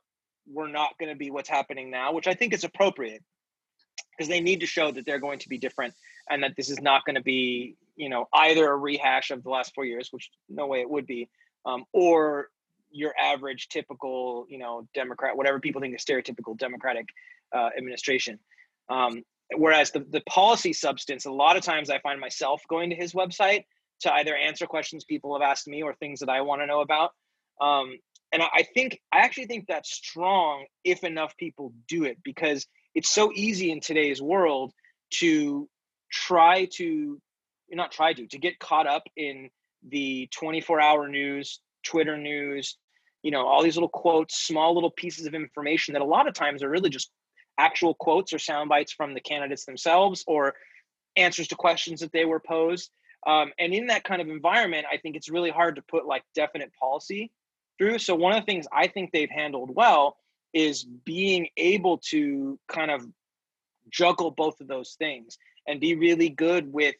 we're 0.51 0.67
not 0.67 0.91
going 0.99 1.11
to 1.11 1.17
be 1.17 1.29
what's 1.29 1.49
happening 1.49 1.91
now, 1.91 2.13
which 2.13 2.27
I 2.27 2.33
think 2.33 2.53
is 2.53 2.63
appropriate 2.63 3.23
because 4.17 4.29
they 4.29 4.41
need 4.41 4.61
to 4.61 4.65
show 4.65 4.91
that 4.91 5.05
they're 5.05 5.19
going 5.19 5.39
to 5.39 5.49
be 5.49 5.57
different 5.57 5.93
and 6.29 6.43
that 6.43 6.53
this 6.57 6.69
is 6.69 6.81
not 6.81 7.05
going 7.05 7.15
to 7.15 7.21
be, 7.21 7.75
you 7.95 8.09
know, 8.09 8.27
either 8.33 8.69
a 8.69 8.75
rehash 8.75 9.31
of 9.31 9.43
the 9.43 9.49
last 9.49 9.73
four 9.73 9.85
years, 9.85 10.09
which 10.11 10.29
no 10.49 10.67
way 10.67 10.81
it 10.81 10.89
would 10.89 11.05
be, 11.05 11.29
um, 11.69 11.85
or 11.93 12.49
your 12.91 13.13
average 13.19 13.67
typical, 13.69 14.45
you 14.49 14.57
know, 14.57 14.87
Democrat, 14.93 15.37
whatever 15.37 15.59
people 15.59 15.81
think 15.81 15.95
is 15.95 16.03
stereotypical 16.03 16.57
Democratic 16.57 17.05
uh, 17.55 17.69
administration. 17.77 18.39
Um, 18.89 19.23
whereas 19.55 19.91
the, 19.91 19.99
the 19.99 20.21
policy 20.21 20.73
substance, 20.73 21.25
a 21.25 21.31
lot 21.31 21.55
of 21.55 21.63
times 21.63 21.89
I 21.89 21.99
find 21.99 22.19
myself 22.19 22.61
going 22.67 22.89
to 22.89 22.95
his 22.95 23.13
website 23.13 23.65
to 24.01 24.13
either 24.13 24.35
answer 24.35 24.65
questions 24.65 25.03
people 25.03 25.33
have 25.39 25.47
asked 25.47 25.67
me 25.67 25.83
or 25.83 25.93
things 25.93 26.21
that 26.21 26.29
I 26.29 26.41
want 26.41 26.61
to 26.61 26.67
know 26.67 26.81
about. 26.81 27.11
Um, 27.61 27.97
and 28.31 28.41
I 28.41 28.47
I 28.53 28.63
think 28.63 28.99
I 29.11 29.19
actually 29.19 29.47
think 29.47 29.65
that's 29.67 29.91
strong 29.91 30.65
if 30.83 31.03
enough 31.03 31.35
people 31.37 31.73
do 31.87 32.05
it 32.05 32.17
because 32.23 32.65
it's 32.95 33.09
so 33.09 33.31
easy 33.33 33.71
in 33.71 33.81
today's 33.81 34.21
world 34.21 34.71
to 35.15 35.67
try 36.11 36.65
to 36.73 37.21
not 37.71 37.91
try 37.91 38.13
to 38.13 38.27
to 38.27 38.37
get 38.37 38.59
caught 38.59 38.87
up 38.87 39.03
in 39.15 39.49
the 39.87 40.27
24 40.31 40.79
hour 40.79 41.07
news 41.07 41.59
twitter 41.83 42.17
news 42.17 42.77
you 43.23 43.31
know 43.31 43.45
all 43.45 43.63
these 43.63 43.75
little 43.75 43.89
quotes 43.89 44.35
small 44.35 44.73
little 44.73 44.91
pieces 44.91 45.25
of 45.25 45.33
information 45.33 45.93
that 45.93 46.01
a 46.01 46.05
lot 46.05 46.27
of 46.27 46.33
times 46.33 46.63
are 46.63 46.69
really 46.69 46.89
just 46.89 47.11
actual 47.57 47.93
quotes 47.93 48.33
or 48.33 48.39
sound 48.39 48.69
bites 48.69 48.93
from 48.93 49.13
the 49.13 49.19
candidates 49.19 49.65
themselves 49.65 50.23
or 50.27 50.55
answers 51.17 51.47
to 51.49 51.55
questions 51.55 51.99
that 51.99 52.11
they 52.13 52.23
were 52.23 52.39
posed. 52.39 52.89
Um, 53.27 53.51
and 53.59 53.73
in 53.73 53.87
that 53.87 54.05
kind 54.05 54.21
of 54.21 54.29
environment 54.29 54.85
i 54.91 54.95
think 54.97 55.17
it's 55.17 55.29
really 55.29 55.49
hard 55.49 55.75
to 55.75 55.81
put 55.81 56.05
like 56.05 56.23
definite 56.35 56.71
policy 56.79 57.31
through. 57.77 57.99
So 57.99 58.15
one 58.15 58.33
of 58.33 58.41
the 58.41 58.45
things 58.45 58.65
i 58.71 58.87
think 58.87 59.11
they've 59.11 59.29
handled 59.29 59.71
well 59.75 60.17
is 60.53 60.83
being 60.83 61.47
able 61.57 61.97
to 62.09 62.57
kind 62.67 62.89
of 62.91 63.05
juggle 63.91 64.31
both 64.31 64.61
of 64.61 64.67
those 64.67 64.95
things 64.97 65.37
and 65.67 65.79
be 65.79 65.95
really 65.95 66.29
good 66.29 66.71
with 66.71 66.95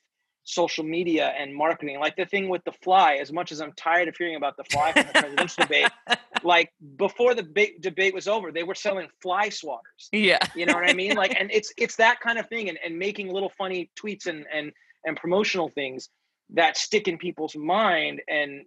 social 0.50 0.84
media 0.84 1.32
and 1.38 1.56
marketing. 1.56 2.00
Like 2.00 2.16
the 2.16 2.26
thing 2.26 2.50
with 2.50 2.64
the 2.64 2.72
fly, 2.84 3.16
as 3.16 3.32
much 3.32 3.52
as 3.52 3.62
I'm 3.62 3.72
tired 3.74 4.08
of 4.08 4.16
hearing 4.18 4.36
about 4.36 4.58
the 4.58 4.64
fly 4.64 4.92
from 4.92 5.04
the 5.04 5.20
presidential 5.20 5.64
debate, 5.64 5.92
like 6.44 6.72
before 6.98 7.36
the 7.36 7.44
ba- 7.44 7.78
debate 7.80 8.16
was 8.16 8.28
over, 8.28 8.52
they 8.52 8.64
were 8.64 8.76
selling 8.76 9.08
fly 9.22 9.50
swatters. 9.50 10.10
Yeah. 10.12 10.40
You 10.56 10.66
know 10.66 10.74
what 10.74 10.90
I 10.90 10.94
mean? 10.94 11.16
Like, 11.16 11.40
and 11.40 11.52
it's 11.52 11.72
it's 11.78 11.98
that 11.98 12.20
kind 12.20 12.40
of 12.40 12.50
thing, 12.50 12.68
and, 12.68 12.80
and 12.84 12.98
making 12.98 13.32
little 13.32 13.52
funny 13.58 13.92
tweets 14.02 14.26
and 14.26 14.46
and 14.52 14.72
and 15.06 15.16
promotional 15.16 15.70
things 15.70 16.10
that 16.56 16.78
stick 16.78 17.08
in 17.08 17.20
people's 17.20 17.56
mind. 17.56 18.22
And 18.28 18.66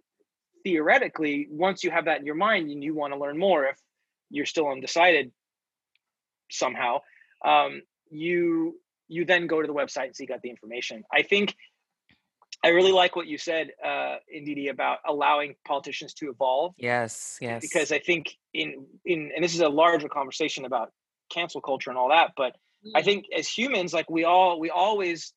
theoretically, 0.63 1.47
once 1.49 1.83
you 1.83 1.91
have 1.91 2.05
that 2.05 2.19
in 2.19 2.25
your 2.25 2.35
mind 2.35 2.69
and 2.71 2.81
you 2.81 2.95
want 2.95 3.13
to 3.13 3.19
learn 3.19 3.37
more, 3.37 3.65
if 3.65 3.77
you're 4.29 4.45
still 4.45 4.69
undecided 4.69 5.31
somehow, 6.49 6.99
um, 7.45 7.81
you 8.09 8.79
you 9.09 9.25
then 9.25 9.47
go 9.47 9.61
to 9.61 9.67
the 9.67 9.73
website 9.73 10.05
and 10.05 10.15
seek 10.15 10.31
out 10.31 10.41
the 10.41 10.49
information. 10.49 11.03
I 11.11 11.23
think 11.23 11.55
I 12.63 12.69
really 12.69 12.91
like 12.93 13.15
what 13.15 13.27
you 13.27 13.37
said, 13.37 13.71
uh, 13.83 14.15
Ndidi, 14.33 14.69
about 14.69 14.99
allowing 15.07 15.55
politicians 15.65 16.13
to 16.15 16.29
evolve 16.29 16.73
Yes. 16.77 17.37
Yes. 17.41 17.61
because 17.61 17.91
I 17.91 17.99
think 17.99 18.37
in 18.53 18.85
in 19.05 19.31
and 19.35 19.43
this 19.43 19.53
is 19.53 19.61
a 19.61 19.69
larger 19.69 20.07
conversation 20.07 20.65
about 20.65 20.91
cancel 21.29 21.61
culture 21.61 21.89
and 21.89 21.99
all 21.99 22.09
that, 22.09 22.31
but 22.37 22.55
I 22.95 23.01
Mm. 23.01 23.05
think 23.05 23.25
as 23.35 23.47
humans, 23.47 23.93
like 23.93 24.09
we 24.09 24.23
all 24.23 24.59
we 24.59 24.69
always 24.69 25.33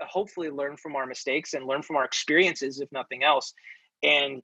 uh, 0.00 0.06
hopefully 0.06 0.50
learn 0.50 0.76
from 0.76 0.96
our 0.96 1.06
mistakes 1.06 1.54
and 1.54 1.66
learn 1.66 1.82
from 1.82 1.96
our 1.96 2.04
experiences, 2.04 2.80
if 2.80 2.90
nothing 2.92 3.22
else. 3.22 3.52
And 4.02 4.42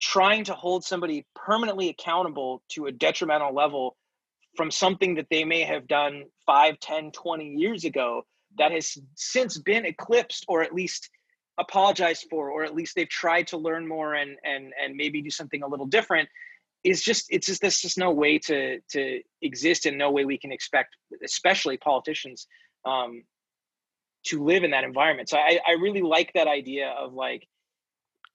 trying 0.00 0.44
to 0.44 0.54
hold 0.54 0.84
somebody 0.84 1.24
permanently 1.34 1.88
accountable 1.88 2.62
to 2.68 2.86
a 2.86 2.92
detrimental 2.92 3.54
level 3.54 3.96
from 4.56 4.70
something 4.70 5.14
that 5.14 5.26
they 5.30 5.44
may 5.44 5.62
have 5.62 5.86
done 5.88 6.24
5 6.46 6.78
10 6.80 7.10
20 7.12 7.48
years 7.48 7.84
ago 7.84 8.26
that 8.58 8.70
has 8.72 8.98
since 9.14 9.58
been 9.58 9.84
eclipsed 9.86 10.44
or 10.48 10.62
at 10.62 10.74
least 10.74 11.10
apologized 11.58 12.26
for 12.28 12.50
or 12.50 12.64
at 12.64 12.74
least 12.74 12.94
they've 12.94 13.08
tried 13.08 13.46
to 13.46 13.56
learn 13.56 13.86
more 13.86 14.14
and 14.14 14.36
and 14.44 14.72
and 14.82 14.96
maybe 14.96 15.22
do 15.22 15.30
something 15.30 15.62
a 15.62 15.66
little 15.66 15.86
different 15.86 16.28
is 16.82 17.02
just 17.02 17.26
it's 17.30 17.46
just 17.46 17.60
there's 17.60 17.80
just 17.80 17.98
no 17.98 18.10
way 18.10 18.38
to 18.38 18.80
to 18.90 19.20
exist 19.42 19.86
and 19.86 19.96
no 19.96 20.10
way 20.10 20.24
we 20.24 20.38
can 20.38 20.52
expect 20.52 20.96
especially 21.24 21.76
politicians 21.76 22.46
um 22.84 23.22
to 24.24 24.42
live 24.42 24.64
in 24.64 24.70
that 24.70 24.84
environment. 24.84 25.28
So 25.28 25.38
i 25.38 25.58
i 25.66 25.72
really 25.72 26.02
like 26.02 26.32
that 26.34 26.48
idea 26.48 26.88
of 26.98 27.14
like 27.14 27.46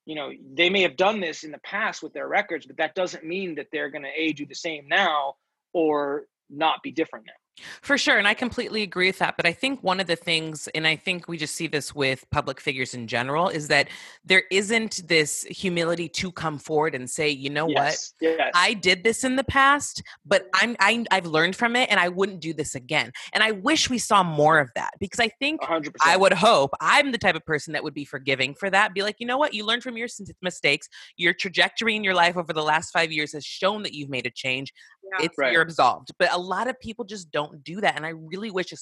you 0.05 0.15
know 0.15 0.32
they 0.53 0.69
may 0.69 0.82
have 0.82 0.95
done 0.95 1.19
this 1.19 1.43
in 1.43 1.51
the 1.51 1.60
past 1.60 2.01
with 2.01 2.13
their 2.13 2.27
records 2.27 2.65
but 2.65 2.77
that 2.77 2.95
doesn't 2.95 3.23
mean 3.23 3.55
that 3.55 3.67
they're 3.71 3.89
going 3.89 4.03
to 4.03 4.13
a 4.15 4.34
do 4.34 4.45
the 4.45 4.55
same 4.55 4.88
now 4.88 5.36
or 5.73 6.23
not 6.49 6.82
be 6.82 6.91
different 6.91 7.25
now 7.27 7.38
For 7.82 7.98
sure. 7.98 8.17
And 8.17 8.28
I 8.28 8.34
completely 8.34 8.84
agree 8.84 9.08
with 9.08 9.19
that. 9.19 9.36
But 9.38 9.45
I 9.45 9.54
think 9.54 9.84
one 9.84 10.00
of 10.00 10.08
the 10.08 10.15
things, 10.15 10.67
and 10.76 10.88
I 10.88 10.95
think 10.95 11.28
we 11.28 11.38
just 11.38 11.56
see 11.56 11.67
this 11.67 11.93
with 11.93 12.26
public 12.32 12.60
figures 12.60 12.93
in 12.93 13.08
general, 13.08 13.50
is 13.50 13.67
that 13.69 13.89
there 14.26 14.43
isn't 14.52 15.08
this 15.08 15.43
humility 15.43 16.10
to 16.10 16.32
come 16.32 16.58
forward 16.58 16.95
and 16.95 17.10
say, 17.10 17.30
you 17.30 17.50
know 17.50 17.65
what? 17.65 17.76
yes 17.76 18.13
yes 18.22 18.52
I 18.56 18.74
did 18.74 19.04
this 19.04 19.24
in 19.24 19.36
the 19.36 19.43
past, 19.43 20.02
but 20.26 20.48
I'm 20.54 20.76
I, 20.80 21.06
I've 21.12 21.26
learned 21.26 21.56
from 21.56 21.76
it, 21.76 21.89
and 21.89 22.00
I 22.00 22.10
wouldn't 22.10 22.39
do 22.39 22.54
this 22.54 22.76
again. 22.76 23.12
And 23.34 23.43
I 23.43 23.52
wish 23.52 23.89
we 23.89 23.98
saw 23.98 24.24
more 24.24 24.60
of 24.60 24.69
that 24.76 24.91
because 25.00 25.19
I 25.19 25.28
think 25.28 25.62
100% 25.62 25.91
I 26.06 26.17
would 26.17 26.34
hope 26.34 26.72
I'm 26.82 27.12
the 27.12 27.17
type 27.17 27.36
of 27.36 27.45
person 27.45 27.74
that 27.74 27.84
would 27.84 27.93
be 27.93 28.06
forgiving 28.06 28.54
for 28.54 28.69
that. 28.69 28.93
Be 28.93 29.04
like, 29.04 29.17
you 29.19 29.28
know 29.28 29.38
what? 29.38 29.54
You 29.54 29.65
learned 29.65 29.84
from 29.84 29.98
your 29.98 30.08
mistakes. 30.41 30.88
Your 31.17 31.34
trajectory 31.34 31.95
in 31.95 32.04
your 32.04 32.13
life 32.13 32.38
over 32.38 32.54
the 32.54 32.63
last 32.63 32.91
five 32.91 33.12
years 33.12 33.34
has 33.34 33.45
shown 33.45 33.84
that 33.84 33.93
you've 33.93 34.10
made 34.10 34.26
a 34.26 34.32
change. 34.32 34.74
Yeah. 35.17 35.26
It's 35.26 35.38
Right. 35.38 35.52
you're 35.54 35.62
absolved. 35.62 36.12
But 36.19 36.32
a 36.32 36.38
lot 36.38 36.67
of 36.67 36.80
people 36.80 37.06
just 37.06 37.32
don't 37.32 37.63
do 37.63 37.82
that, 37.82 37.95
and 37.95 38.06
I 38.06 38.10
really 38.10 38.52
wish, 38.52 38.74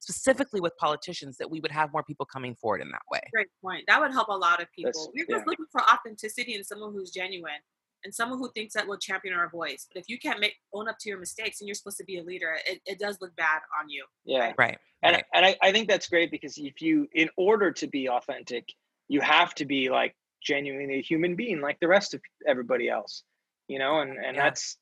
specifically 0.00 0.60
with 0.60 0.76
politicians, 0.78 1.36
that 1.38 1.50
we 1.50 1.60
would 1.60 1.70
have 1.70 1.92
more 1.92 2.02
people 2.02 2.26
coming 2.26 2.54
forward 2.54 2.80
in 2.82 2.90
that 2.90 3.02
way. 3.10 3.20
Great 3.32 3.48
point. 3.62 3.84
That 3.88 4.00
would 4.00 4.12
help 4.12 4.28
a 4.28 4.36
lot 4.36 4.60
of 4.62 4.70
people. 4.72 4.88
That's- 4.92 5.08
We're 5.14 5.26
yeah. 5.28 5.36
just 5.36 5.46
looking 5.46 5.66
for 5.70 5.82
authenticity 5.82 6.54
and 6.54 6.64
someone 6.66 6.92
who's 6.92 7.10
genuine 7.10 7.60
and 8.04 8.14
someone 8.14 8.38
who 8.38 8.50
thinks 8.52 8.74
that 8.74 8.86
will 8.86 8.98
champion 8.98 9.34
our 9.34 9.48
voice. 9.48 9.86
But 9.92 9.98
if 10.00 10.08
you 10.08 10.18
can't 10.18 10.38
make 10.38 10.54
own 10.72 10.88
up 10.88 10.96
to 11.00 11.08
your 11.08 11.18
mistakes 11.18 11.60
and 11.60 11.66
you're 11.68 11.74
supposed 11.74 11.96
to 11.98 12.04
be 12.04 12.18
a 12.18 12.22
leader, 12.22 12.56
it, 12.66 12.80
it 12.86 12.98
does 12.98 13.20
look 13.20 13.34
bad 13.36 13.60
on 13.80 13.88
you. 13.88 14.04
yeah 14.24 14.52
Right. 14.58 14.78
and, 15.02 15.14
right. 15.16 15.24
and 15.34 15.44
I, 15.46 15.56
I 15.62 15.72
think 15.72 15.88
that's 15.88 16.08
great 16.08 16.30
because 16.30 16.56
if 16.58 16.80
you 16.80 17.08
in 17.14 17.28
order 17.36 17.72
to 17.72 17.86
be 17.86 18.08
authentic 18.08 18.64
you 19.08 19.20
have 19.20 19.54
to 19.54 19.64
be 19.64 19.88
like 19.90 20.14
genuinely 20.42 20.98
a 20.98 21.02
human 21.02 21.34
being 21.36 21.60
like 21.60 21.78
the 21.80 21.88
rest 21.88 22.14
of 22.14 22.20
everybody 22.46 22.88
else 22.88 23.24
you 23.68 23.78
know 23.78 24.00
and 24.00 24.10
and 24.16 24.36
Yeah. 24.36 24.44
that's 24.44 24.76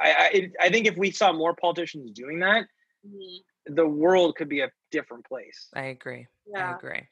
i 0.00 0.10
I, 0.60 0.66
I 0.66 0.70
think 0.70 0.86
if 0.86 0.96
we 0.96 1.10
saw 1.10 1.32
more 1.32 1.54
politicians 1.54 2.10
doing 2.12 2.40
that 2.40 2.64
Mhm. 3.06 3.38
the 3.76 3.86
world 3.86 4.36
could 4.36 4.48
be 4.48 4.60
a 4.60 4.70
different 4.90 5.24
place 5.26 5.68
I 5.74 5.84
agree. 5.86 6.26
I 6.56 6.72
agree. 6.72 7.02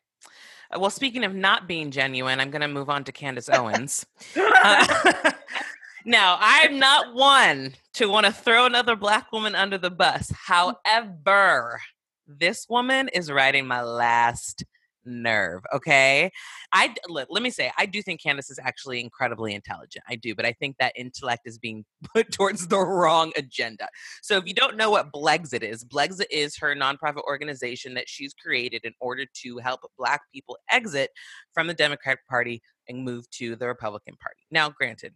Uh, 0.75 0.79
Well, 0.81 0.91
speaking 0.91 1.25
of 1.25 1.35
not 1.35 1.67
being 1.69 1.91
genuine, 1.91 2.41
I'm 2.41 2.51
going 2.51 2.61
to 2.63 2.69
move 2.69 2.91
on 2.91 3.05
to 3.05 3.13
Candace 3.13 3.49
Owens. 3.49 4.05
Uh, 4.37 5.33
now, 6.05 6.37
I'm 6.41 6.79
not 6.79 7.15
one 7.15 7.75
to 7.95 8.07
want 8.09 8.27
to 8.27 8.33
throw 8.33 8.67
another 8.67 8.97
black 8.97 9.31
woman 9.33 9.55
under 9.55 9.79
the 9.79 9.91
bus. 9.91 10.33
However, 10.47 11.81
this 12.27 12.67
woman 12.69 13.09
is 13.09 13.31
writing 13.31 13.67
my 13.67 13.83
last 13.83 14.65
nerve. 15.09 15.63
Okay. 15.75 16.31
I 16.73 16.95
let, 17.09 17.29
let 17.31 17.43
me 17.43 17.51
say, 17.51 17.73
I 17.79 17.87
do 17.87 18.03
think 18.03 18.23
Candace 18.23 18.51
is 18.51 18.59
actually 18.63 19.01
incredibly 19.01 19.55
intelligent. 19.55 20.05
I 20.09 20.17
do, 20.17 20.35
but 20.35 20.45
I 20.45 20.53
think 20.53 20.77
that 20.79 20.93
intellect 20.97 21.43
is 21.47 21.59
being 21.59 21.85
put 22.15 22.33
towards 22.33 22.69
the 22.69 22.79
wrong 22.79 23.33
agenda. 23.37 23.89
So 24.23 24.37
if 24.37 24.47
you 24.47 24.55
don't 24.55 24.77
know 24.77 24.91
what 24.91 25.13
Blexit 25.13 25.63
is, 25.63 25.85
Blexit 25.85 26.27
is 26.31 26.57
her 26.59 26.75
nonprofit 26.75 27.23
organization 27.27 27.95
that 27.95 28.09
she's 28.09 28.35
created 28.35 28.85
in 28.85 28.93
order 29.01 29.25
to 29.43 29.59
help 29.59 29.81
Black 29.99 30.21
people 30.33 30.59
exit 30.71 31.11
from 31.53 31.67
the 31.67 31.75
Democratic 31.75 32.27
Party 32.29 32.63
and 32.89 33.05
move 33.05 33.29
to 33.31 33.57
the 33.57 33.67
Republican 33.67 34.17
Party. 34.21 34.41
Now, 34.51 34.71
granted, 34.71 35.15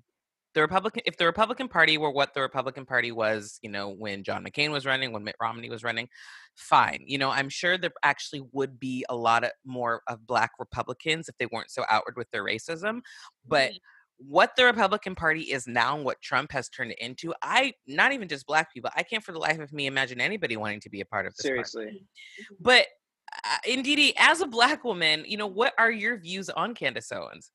the 0.55 0.61
Republican 0.61 1.03
if 1.07 1.17
the 1.17 1.27
Republican 1.27 1.69
Party 1.69 1.99
were 1.99 2.11
what 2.11 2.35
the 2.35 2.41
Republican 2.41 2.85
Party 2.85 3.13
was, 3.13 3.59
you 3.63 3.71
know, 3.71 3.89
when 3.89 4.23
John 4.23 4.45
McCain 4.45 4.71
was 4.71 4.85
running, 4.87 5.13
when 5.13 5.25
Mitt 5.25 5.37
Romney 5.41 5.71
was 5.71 5.83
running, 5.83 6.09
fine. 6.57 7.05
You 7.07 7.19
know, 7.19 7.31
I'm 7.31 7.49
sure 7.49 7.79
there 7.79 7.93
actually 8.03 8.43
would 8.53 8.79
be 8.79 9.05
a 9.09 9.17
lot 9.17 9.45
of 9.45 9.51
more 9.65 10.03
of 10.09 10.27
black 10.27 10.53
Republicans 10.59 11.29
if 11.29 11.37
they 11.39 11.47
weren't 11.47 11.71
so 11.71 11.85
outward 11.89 12.17
with 12.17 12.31
their 12.31 12.45
racism. 12.45 13.01
But 13.47 13.71
mm-hmm. 13.71 14.29
what 14.29 14.53
the 14.57 14.65
Republican 14.65 15.15
Party 15.15 15.43
is 15.43 15.67
now 15.67 15.97
and 15.97 16.05
what 16.05 16.21
Trump 16.21 16.53
has 16.53 16.69
turned 16.69 16.93
it 16.93 16.99
into, 16.99 17.35
I 17.43 17.73
not 17.87 18.13
even 18.13 18.29
just 18.29 18.47
black 18.47 18.73
people, 18.73 18.91
I 18.95 19.03
can't 19.03 19.25
for 19.25 19.33
the 19.33 19.39
life 19.39 19.59
of 19.59 19.73
me 19.73 19.87
imagine 19.87 20.21
anybody 20.21 20.57
wanting 20.57 20.81
to 20.81 20.91
be 20.91 21.01
a 21.01 21.07
part 21.07 21.27
of 21.27 21.35
this. 21.35 21.45
Seriously. 21.45 21.85
Party. 21.85 22.07
But 22.61 22.87
uh, 23.45 23.57
Ndidi, 23.67 24.13
as 24.19 24.43
a 24.43 24.47
black 24.47 24.85
woman, 24.85 25.25
you 25.27 25.39
know, 25.39 25.47
what 25.47 25.73
are 25.79 25.91
your 25.91 26.19
views 26.19 26.51
on 26.51 26.75
Candace 26.75 27.11
Owens? 27.11 27.51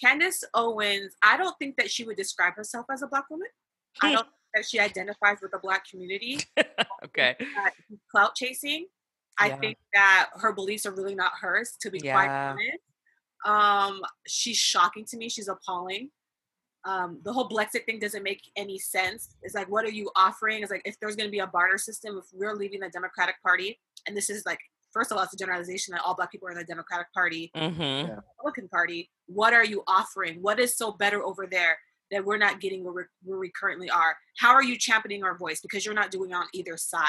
Candace 0.00 0.44
Owens, 0.54 1.14
I 1.22 1.36
don't 1.36 1.56
think 1.58 1.76
that 1.76 1.90
she 1.90 2.04
would 2.04 2.16
describe 2.16 2.54
herself 2.54 2.86
as 2.90 3.02
a 3.02 3.06
black 3.06 3.28
woman. 3.30 3.48
I 4.02 4.08
hmm. 4.08 4.14
don't 4.14 4.24
think 4.24 4.34
that 4.54 4.64
she 4.66 4.80
identifies 4.80 5.38
with 5.42 5.50
the 5.50 5.58
black 5.58 5.88
community. 5.88 6.40
okay. 7.04 7.36
Clout 8.10 8.34
chasing. 8.34 8.86
I 9.38 9.48
yeah. 9.48 9.56
think 9.56 9.78
that 9.94 10.30
her 10.34 10.52
beliefs 10.52 10.86
are 10.86 10.92
really 10.92 11.14
not 11.14 11.32
hers, 11.40 11.76
to 11.80 11.90
be 11.90 12.00
yeah. 12.02 12.12
quite 12.12 12.28
honest. 12.28 12.78
Um, 13.44 14.02
she's 14.26 14.58
shocking 14.58 15.04
to 15.06 15.16
me. 15.16 15.28
She's 15.28 15.48
appalling. 15.48 16.10
Um, 16.84 17.20
the 17.24 17.32
whole 17.32 17.48
Blexit 17.48 17.84
thing 17.84 17.98
doesn't 17.98 18.22
make 18.22 18.42
any 18.56 18.78
sense. 18.78 19.34
It's 19.42 19.54
like, 19.54 19.70
what 19.70 19.84
are 19.84 19.90
you 19.90 20.10
offering? 20.16 20.62
It's 20.62 20.70
like, 20.70 20.82
if 20.84 20.98
there's 21.00 21.16
going 21.16 21.28
to 21.28 21.32
be 21.32 21.40
a 21.40 21.46
barter 21.46 21.78
system, 21.78 22.18
if 22.18 22.24
we're 22.32 22.54
leaving 22.54 22.80
the 22.80 22.88
Democratic 22.88 23.36
Party, 23.42 23.78
and 24.06 24.16
this 24.16 24.30
is 24.30 24.44
like 24.46 24.60
first 24.92 25.10
of 25.10 25.16
all, 25.16 25.24
it's 25.24 25.34
a 25.34 25.36
generalization 25.36 25.92
that 25.92 26.02
all 26.04 26.14
black 26.14 26.30
people 26.32 26.48
are 26.48 26.52
in 26.52 26.58
the 26.58 26.64
Democratic 26.64 27.12
Party, 27.12 27.50
mm-hmm. 27.56 28.12
Republican 28.38 28.68
Party. 28.68 29.10
What 29.26 29.52
are 29.52 29.64
you 29.64 29.82
offering? 29.86 30.38
What 30.40 30.58
is 30.58 30.76
so 30.76 30.92
better 30.92 31.22
over 31.22 31.46
there 31.46 31.78
that 32.10 32.24
we're 32.24 32.38
not 32.38 32.60
getting 32.60 32.84
where, 32.84 33.08
where 33.22 33.38
we 33.38 33.50
currently 33.50 33.90
are? 33.90 34.16
How 34.38 34.52
are 34.52 34.62
you 34.62 34.76
championing 34.76 35.24
our 35.24 35.36
voice? 35.36 35.60
Because 35.60 35.84
you're 35.84 35.94
not 35.94 36.10
doing 36.10 36.30
it 36.30 36.34
on 36.34 36.46
either 36.52 36.76
side. 36.76 37.02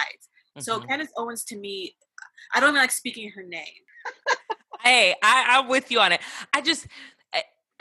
Mm-hmm. 0.57 0.61
So 0.61 0.79
Candace 0.79 1.11
Owens, 1.17 1.43
to 1.45 1.57
me, 1.57 1.95
I 2.53 2.59
don't 2.59 2.69
even 2.69 2.81
like 2.81 2.91
speaking 2.91 3.31
her 3.31 3.43
name. 3.43 3.65
hey, 4.83 5.15
I, 5.23 5.45
I'm 5.49 5.67
with 5.67 5.91
you 5.91 5.99
on 5.99 6.11
it. 6.11 6.21
I 6.53 6.61
just 6.61 6.87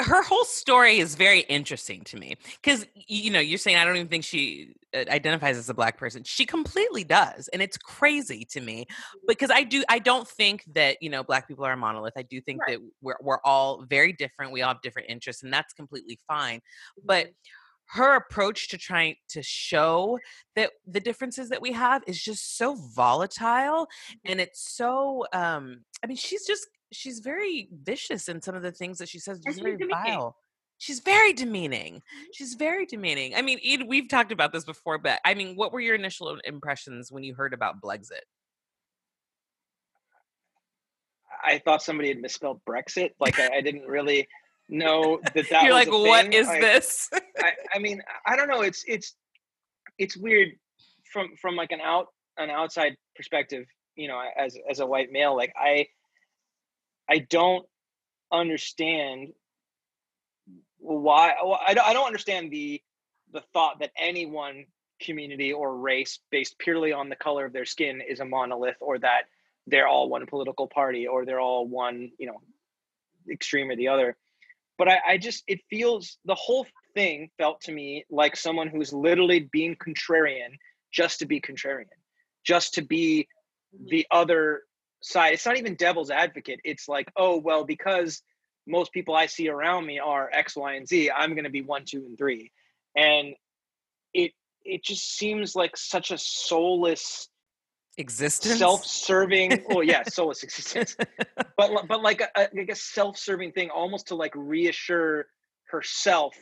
her 0.03 0.23
whole 0.23 0.45
story 0.45 0.99
is 0.99 1.15
very 1.15 1.41
interesting 1.41 2.03
to 2.03 2.17
me 2.17 2.37
because 2.63 2.87
you 2.95 3.31
know 3.31 3.41
you're 3.41 3.59
saying 3.59 3.77
i 3.77 3.85
don't 3.85 3.97
even 3.97 4.09
think 4.09 4.25
she 4.25 4.75
uh, 4.95 5.05
identifies 5.09 5.57
as 5.57 5.69
a 5.69 5.75
black 5.75 5.97
person 5.97 6.23
she 6.25 6.47
completely 6.47 7.05
does 7.05 7.49
and 7.49 7.63
it's 7.63 7.77
crazy 7.77 8.45
to 8.45 8.61
me 8.61 8.83
mm-hmm. 8.83 9.19
because 9.29 9.51
i 9.51 9.63
do 9.63 9.85
i 9.89 9.99
don't 9.99 10.29
think 10.29 10.65
that 10.73 10.97
you 11.01 11.11
know 11.11 11.23
black 11.23 11.47
people 11.47 11.65
are 11.65 11.73
a 11.73 11.77
monolith 11.77 12.15
i 12.17 12.23
do 12.23 12.41
think 12.41 12.61
right. 12.63 12.79
that 12.79 12.87
we're, 13.03 13.17
we're 13.21 13.41
all 13.45 13.85
very 13.89 14.13
different 14.13 14.53
we 14.53 14.63
all 14.63 14.73
have 14.73 14.83
different 14.83 15.09
interests 15.09 15.43
and 15.43 15.53
that's 15.53 15.73
completely 15.73 16.19
fine 16.27 16.61
but 17.05 17.27
mm-hmm. 17.27 18.01
her 18.01 18.17
approach 18.17 18.69
to 18.69 18.79
trying 18.79 19.15
to 19.29 19.43
show 19.43 20.19
that 20.57 20.71
the 20.87 21.01
differences 21.01 21.49
that 21.49 21.63
we 21.63 21.73
have 21.73 22.03
is 22.07 22.21
just 22.21 22.57
so 22.57 22.75
volatile 22.95 23.87
and 24.25 24.35
mm-hmm. 24.35 24.41
it's 24.41 24.75
so 24.75 25.25
um 25.33 25.85
i 26.03 26.07
mean 26.07 26.17
she's 26.17 26.47
just 26.47 26.67
she's 26.93 27.21
very 27.21 27.69
vicious 27.73 28.29
in 28.29 28.43
some 28.43 28.55
of 28.55 28.63
the 28.63 28.73
things 28.73 28.99
that 28.99 29.09
she 29.09 29.19
says. 29.19 29.41
She's 29.47 29.59
very 29.59 29.79
vile. 29.91 30.37
She's 30.79 31.01
very 31.01 31.33
demeaning. 31.33 31.97
Mm-hmm. 31.97 32.25
She's 32.33 32.55
very 32.55 32.87
demeaning. 32.87 33.35
I 33.35 33.43
mean, 33.43 33.61
Ed, 33.65 33.87
we've 33.87 34.09
talked 34.09 34.33
about 34.33 34.53
this 34.53 34.65
before, 34.65 34.99
but 34.99 35.21
I 35.25 35.35
mean, 35.35 35.55
what 35.55 35.73
were 35.73 35.81
your 35.81 35.95
initial 35.95 36.39
impressions 36.45 37.13
when 37.13 37.23
you 37.23 37.35
heard 37.35 37.53
about 37.53 37.81
Blexit? 37.83 38.23
I 41.45 41.59
thought 41.59 41.83
somebody 41.83 42.09
had 42.09 42.21
misspelled 42.21 42.61
Brexit. 42.69 43.11
Like 43.21 43.39
I, 43.39 43.59
I 43.59 43.61
didn't 43.61 43.87
really 43.87 44.27
know 44.69 45.21
that 45.35 45.35
that. 45.51 45.51
Was. 45.51 45.63
You're 45.63 45.73
like, 45.73 45.91
what 45.91 46.33
is 46.33 46.47
this? 46.47 47.11
I, 47.39 47.53
I 47.75 47.79
mean, 47.79 48.03
I 48.27 48.37
don't 48.37 48.49
know. 48.49 48.63
It's 48.63 48.85
it's 48.87 49.15
it's 49.99 50.17
weird 50.17 50.51
from 51.13 51.31
from 51.41 51.57
like 51.57 51.73
an 51.73 51.81
out 51.81 52.07
an 52.39 52.51
outside 52.51 52.97
perspective. 53.17 53.67
You 53.97 54.09
know, 54.09 54.23
as 54.39 54.57
as 54.69 54.81
a 54.81 54.87
white 54.87 55.13
male, 55.13 55.37
like 55.37 55.53
I 55.57 55.87
I 57.11 57.19
don't 57.19 57.67
understand 58.33 59.33
why 60.79 61.35
I 61.67 61.75
don't, 61.75 61.87
I 61.87 61.93
don't 61.93 62.07
understand 62.07 62.51
the 62.51 62.81
the 63.33 63.43
thought 63.53 63.81
that 63.81 63.91
any 63.97 64.27
one 64.27 64.65
community 65.01 65.53
or 65.53 65.77
race 65.77 66.21
based 66.31 66.59
purely 66.59 66.93
on 66.93 67.09
the 67.09 67.17
color 67.17 67.47
of 67.47 67.53
their 67.53 67.65
skin 67.65 68.01
is 68.01 68.21
a 68.21 68.25
monolith 68.25 68.77
or 68.81 68.99
that 68.99 69.23
they're 69.67 69.89
all 69.89 70.09
one 70.09 70.27
political 70.27 70.67
party 70.67 71.07
or 71.07 71.25
they're 71.25 71.41
all 71.41 71.67
one 71.67 72.11
you 72.19 72.27
know 72.27 72.41
extreme 73.31 73.71
or 73.71 73.77
the 73.77 73.89
other. 73.89 74.17
But 74.79 74.89
I, 74.89 74.99
I 75.09 75.19
just 75.19 75.45
it 75.47 75.61
feels 75.69 76.19
the 76.25 76.35
whole 76.35 76.67
thing 76.95 77.31
felt 77.39 77.61
to 77.63 77.73
me 77.73 78.05
like 78.11 78.37
someone 78.37 78.69
who's 78.69 78.93
literally 78.93 79.49
being 79.53 79.77
contrarian 79.77 80.57
just 80.93 81.21
to 81.21 81.27
be 81.27 81.41
contrarian 81.41 81.85
just 82.45 82.75
to 82.75 82.83
be 82.83 83.29
the 83.89 84.07
other 84.11 84.63
side 85.01 85.35
it's 85.35 85.47
not 85.47 85.57
even 85.57 85.75
devil's 85.75 86.11
advocate. 86.11 86.61
It's 86.65 86.89
like 86.89 87.11
oh 87.17 87.39
well 87.39 87.65
because 87.65 88.23
most 88.67 88.93
people 88.93 89.15
i 89.15 89.27
see 89.27 89.49
around 89.49 89.87
me 89.87 89.99
are 89.99 90.31
x 90.33 90.57
y 90.57 90.75
and 90.75 90.87
z 90.87 91.11
i'm 91.11 91.33
going 91.35 91.45
to 91.45 91.51
be 91.51 91.63
one 91.63 91.85
two 91.85 92.05
and 92.05 92.19
three. 92.19 92.53
And 92.97 93.35
it 94.13 94.33
it 94.65 94.85
just 94.85 95.17
seems 95.17 95.57
like 95.57 95.77
such 95.77 96.11
a 96.11 96.19
soulless 96.19 97.29
existence? 97.99 98.59
self-serving 98.59 99.65
oh 99.71 99.81
yeah 99.81 100.03
soulless 100.05 100.43
existence. 100.43 100.97
But 101.57 101.89
but 101.89 102.01
like 102.03 102.23
a, 102.23 102.49
like 102.55 102.71
a 102.71 102.75
self-serving 102.75 103.53
thing 103.53 103.69
almost 103.69 104.09
to 104.09 104.15
like 104.15 104.33
reassure 104.35 105.27
herself 105.65 106.35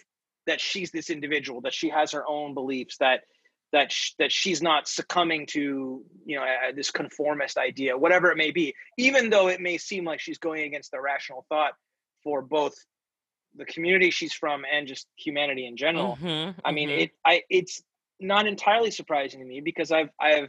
that 0.46 0.60
she's 0.60 0.92
this 0.92 1.10
individual 1.10 1.60
that 1.62 1.74
she 1.74 1.88
has 1.88 2.12
her 2.12 2.24
own 2.28 2.54
beliefs 2.54 2.98
that 2.98 3.22
that 3.72 3.92
sh- 3.92 4.12
that 4.18 4.32
she's 4.32 4.62
not 4.62 4.88
succumbing 4.88 5.46
to 5.46 6.04
you 6.24 6.36
know 6.36 6.42
uh, 6.42 6.72
this 6.74 6.90
conformist 6.90 7.58
idea 7.58 7.96
whatever 7.96 8.30
it 8.30 8.36
may 8.36 8.50
be 8.50 8.74
even 8.96 9.30
though 9.30 9.48
it 9.48 9.60
may 9.60 9.78
seem 9.78 10.04
like 10.04 10.20
she's 10.20 10.38
going 10.38 10.64
against 10.64 10.90
the 10.90 11.00
rational 11.00 11.44
thought 11.48 11.72
for 12.24 12.42
both 12.42 12.74
the 13.56 13.64
community 13.64 14.10
she's 14.10 14.32
from 14.32 14.64
and 14.70 14.86
just 14.86 15.06
humanity 15.16 15.66
in 15.66 15.76
general. 15.76 16.18
Mm-hmm, 16.20 16.58
i 16.64 16.72
mean 16.72 16.88
mm-hmm. 16.88 17.00
it 17.00 17.10
i 17.24 17.42
it's 17.50 17.82
not 18.20 18.46
entirely 18.46 18.90
surprising 18.90 19.40
to 19.40 19.46
me 19.46 19.60
because 19.60 19.92
i've 19.92 20.10
i've 20.20 20.48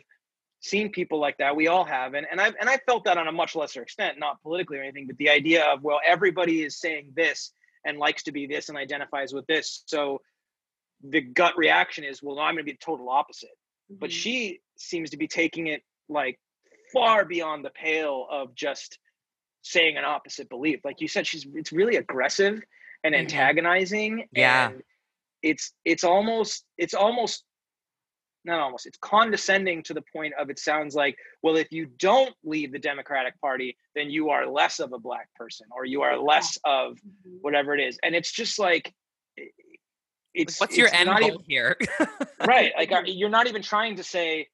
seen 0.61 0.91
people 0.91 1.21
like 1.21 1.37
that. 1.37 1.55
We 1.55 1.69
all 1.69 1.85
have. 1.85 2.15
And, 2.15 2.27
and 2.29 2.41
i've 2.41 2.53
and 2.59 2.69
i 2.69 2.77
felt 2.85 3.05
that 3.05 3.17
on 3.17 3.27
a 3.27 3.31
much 3.31 3.55
lesser 3.55 3.81
extent 3.81 4.19
not 4.19 4.41
politically 4.41 4.77
or 4.77 4.83
anything 4.83 5.07
but 5.07 5.17
the 5.17 5.29
idea 5.29 5.63
of 5.63 5.83
well 5.83 6.01
everybody 6.05 6.63
is 6.63 6.79
saying 6.79 7.13
this 7.15 7.53
and 7.85 7.97
likes 7.97 8.23
to 8.23 8.31
be 8.31 8.47
this 8.47 8.69
and 8.69 8.77
identifies 8.77 9.33
with 9.33 9.45
this. 9.47 9.83
So 9.85 10.21
the 11.03 11.21
gut 11.21 11.57
reaction 11.57 12.03
is, 12.03 12.21
well, 12.21 12.35
no, 12.35 12.41
I'm 12.41 12.55
going 12.55 12.65
to 12.65 12.71
be 12.71 12.73
the 12.73 12.85
total 12.85 13.09
opposite. 13.09 13.49
Mm-hmm. 13.91 13.99
But 13.99 14.11
she 14.11 14.59
seems 14.77 15.11
to 15.11 15.17
be 15.17 15.27
taking 15.27 15.67
it 15.67 15.81
like 16.07 16.39
far 16.91 17.25
beyond 17.25 17.63
the 17.63 17.69
pale 17.69 18.27
of 18.29 18.55
just 18.55 18.97
saying 19.61 19.97
an 19.97 20.05
opposite 20.05 20.49
belief. 20.49 20.79
Like 20.83 21.01
you 21.01 21.07
said, 21.07 21.27
she's 21.27 21.45
it's 21.53 21.71
really 21.71 21.97
aggressive 21.97 22.61
and 23.03 23.13
mm-hmm. 23.13 23.21
antagonizing. 23.21 24.25
Yeah. 24.31 24.69
And 24.69 24.83
it's 25.41 25.73
it's 25.85 26.03
almost 26.03 26.65
it's 26.77 26.93
almost 26.93 27.43
not 28.45 28.59
almost 28.59 28.85
it's 28.85 28.97
condescending 29.01 29.83
to 29.83 29.93
the 29.93 30.03
point 30.13 30.33
of 30.39 30.49
it 30.49 30.59
sounds 30.59 30.95
like 30.95 31.15
well 31.43 31.55
if 31.55 31.71
you 31.71 31.85
don't 31.97 32.33
leave 32.43 32.71
the 32.71 32.79
democratic 32.79 33.39
party 33.41 33.77
then 33.95 34.09
you 34.09 34.29
are 34.29 34.47
less 34.47 34.79
of 34.79 34.93
a 34.93 34.99
black 34.99 35.27
person 35.35 35.67
or 35.75 35.85
you 35.85 36.01
are 36.01 36.17
less 36.17 36.57
of 36.65 36.93
mm-hmm. 36.93 37.37
whatever 37.41 37.75
it 37.75 37.81
is 37.81 37.99
and 38.01 38.15
it's 38.15 38.31
just 38.31 38.57
like 38.57 38.93
it's 40.39 40.59
what's 40.59 40.71
it's 40.71 40.77
your 40.77 40.93
end 40.93 41.09
goal 41.09 41.27
even, 41.27 41.39
here? 41.47 41.77
Right 42.45 42.71
like 42.77 42.91
you're 43.05 43.29
not 43.29 43.47
even 43.47 43.61
trying 43.61 43.97
to 43.97 44.03
say 44.03 44.47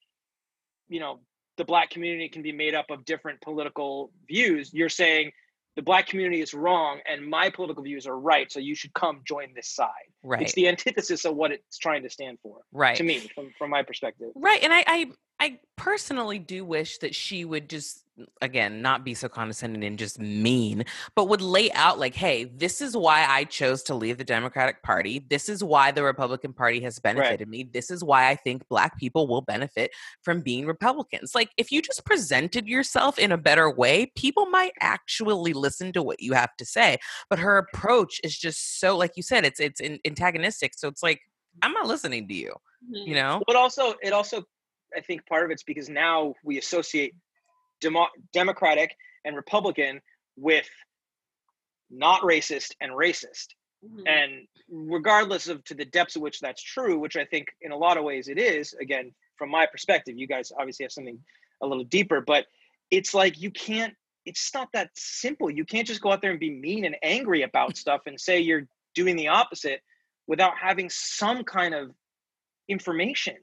you 0.89 0.99
know 0.99 1.19
the 1.57 1.65
black 1.65 1.89
community 1.89 2.27
can 2.29 2.41
be 2.41 2.51
made 2.51 2.75
up 2.75 2.89
of 2.89 3.05
different 3.05 3.39
political 3.41 4.11
views. 4.27 4.73
You're 4.73 4.89
saying 4.89 5.31
the 5.75 5.81
black 5.81 6.07
community 6.07 6.41
is 6.41 6.53
wrong 6.53 6.99
and 7.07 7.27
my 7.27 7.49
political 7.49 7.83
views 7.83 8.07
are 8.07 8.17
right 8.17 8.51
so 8.51 8.59
you 8.59 8.75
should 8.75 8.93
come 8.93 9.21
join 9.25 9.53
this 9.55 9.69
side. 9.69 9.89
Right. 10.23 10.41
it's 10.41 10.53
the 10.53 10.67
antithesis 10.67 11.25
of 11.25 11.35
what 11.35 11.51
it's 11.51 11.77
trying 11.77 12.03
to 12.03 12.09
stand 12.09 12.39
for 12.41 12.61
right. 12.71 12.95
to 12.95 13.03
me 13.03 13.19
from, 13.35 13.51
from 13.57 13.69
my 13.69 13.83
perspective. 13.83 14.29
Right 14.35 14.61
and 14.63 14.73
I, 14.73 14.83
I 14.87 15.11
i 15.45 15.59
personally 15.77 16.39
do 16.39 16.65
wish 16.65 16.97
that 16.99 17.13
she 17.13 17.45
would 17.45 17.69
just 17.69 18.05
again 18.41 18.81
not 18.81 19.03
be 19.03 19.13
so 19.13 19.27
condescending 19.27 19.83
and 19.83 19.99
just 19.99 20.19
mean 20.19 20.85
but 21.15 21.27
would 21.27 21.41
lay 21.41 21.69
out 21.73 21.99
like 21.99 22.15
hey 22.15 22.45
this 22.45 22.79
is 22.79 22.95
why 22.95 23.25
i 23.27 23.43
chose 23.43 23.83
to 23.83 23.93
leave 23.93 24.17
the 24.17 24.23
democratic 24.23 24.81
party 24.83 25.25
this 25.29 25.49
is 25.49 25.61
why 25.61 25.91
the 25.91 26.01
republican 26.01 26.53
party 26.53 26.79
has 26.79 26.97
benefited 26.97 27.41
right. 27.41 27.47
me 27.49 27.69
this 27.73 27.91
is 27.91 28.03
why 28.03 28.29
i 28.29 28.35
think 28.35 28.65
black 28.69 28.97
people 28.97 29.27
will 29.27 29.41
benefit 29.41 29.91
from 30.21 30.39
being 30.39 30.65
republicans 30.65 31.35
like 31.35 31.49
if 31.57 31.71
you 31.71 31.81
just 31.81 32.05
presented 32.05 32.67
yourself 32.67 33.19
in 33.19 33.33
a 33.33 33.37
better 33.37 33.69
way 33.69 34.09
people 34.15 34.45
might 34.45 34.73
actually 34.79 35.51
listen 35.51 35.91
to 35.91 36.01
what 36.01 36.21
you 36.21 36.31
have 36.31 36.55
to 36.55 36.65
say 36.65 36.97
but 37.29 37.37
her 37.37 37.57
approach 37.57 38.21
is 38.23 38.37
just 38.37 38.79
so 38.79 38.95
like 38.95 39.11
you 39.17 39.23
said 39.23 39.43
it's 39.43 39.59
it's 39.59 39.81
antagonistic 40.05 40.73
so 40.73 40.87
it's 40.87 41.03
like 41.03 41.19
i'm 41.61 41.73
not 41.73 41.85
listening 41.85 42.27
to 42.29 42.33
you 42.33 42.53
you 42.89 43.03
mm-hmm. 43.03 43.13
know 43.15 43.41
but 43.45 43.57
also 43.57 43.95
it 44.01 44.13
also 44.13 44.43
i 44.95 45.01
think 45.01 45.25
part 45.27 45.45
of 45.45 45.51
it's 45.51 45.63
because 45.63 45.89
now 45.89 46.33
we 46.43 46.57
associate 46.57 47.13
Demo- 47.81 48.07
Democratic 48.33 48.95
and 49.23 49.35
Republican 49.35 50.01
with 50.37 50.67
not 51.89 52.21
racist 52.21 52.71
and 52.81 52.91
racist. 52.91 53.47
Mm-hmm. 53.85 54.07
And 54.07 54.47
regardless 54.69 55.47
of 55.47 55.63
to 55.65 55.75
the 55.75 55.85
depths 55.85 56.15
of 56.15 56.21
which 56.21 56.39
that's 56.39 56.61
true, 56.61 56.97
which 56.97 57.15
I 57.15 57.25
think 57.25 57.47
in 57.61 57.71
a 57.71 57.77
lot 57.77 57.97
of 57.97 58.03
ways 58.03 58.27
it 58.27 58.39
is, 58.39 58.73
again, 58.73 59.13
from 59.37 59.51
my 59.51 59.65
perspective, 59.65 60.17
you 60.17 60.27
guys 60.27 60.51
obviously 60.57 60.83
have 60.85 60.91
something 60.91 61.19
a 61.61 61.67
little 61.67 61.83
deeper, 61.83 62.21
but 62.21 62.45
it's 62.91 63.13
like 63.13 63.39
you 63.39 63.51
can't, 63.51 63.93
it's 64.25 64.51
not 64.53 64.69
that 64.73 64.89
simple. 64.95 65.51
You 65.51 65.65
can't 65.65 65.87
just 65.87 66.01
go 66.01 66.11
out 66.11 66.21
there 66.21 66.31
and 66.31 66.39
be 66.39 66.51
mean 66.51 66.85
and 66.85 66.95
angry 67.03 67.43
about 67.43 67.77
stuff 67.83 68.01
and 68.05 68.19
say 68.19 68.39
you're 68.39 68.67
doing 68.95 69.15
the 69.15 69.27
opposite 69.27 69.81
without 70.27 70.53
having 70.59 70.89
some 70.89 71.43
kind 71.43 71.75
of 71.75 71.91
information 72.67 73.35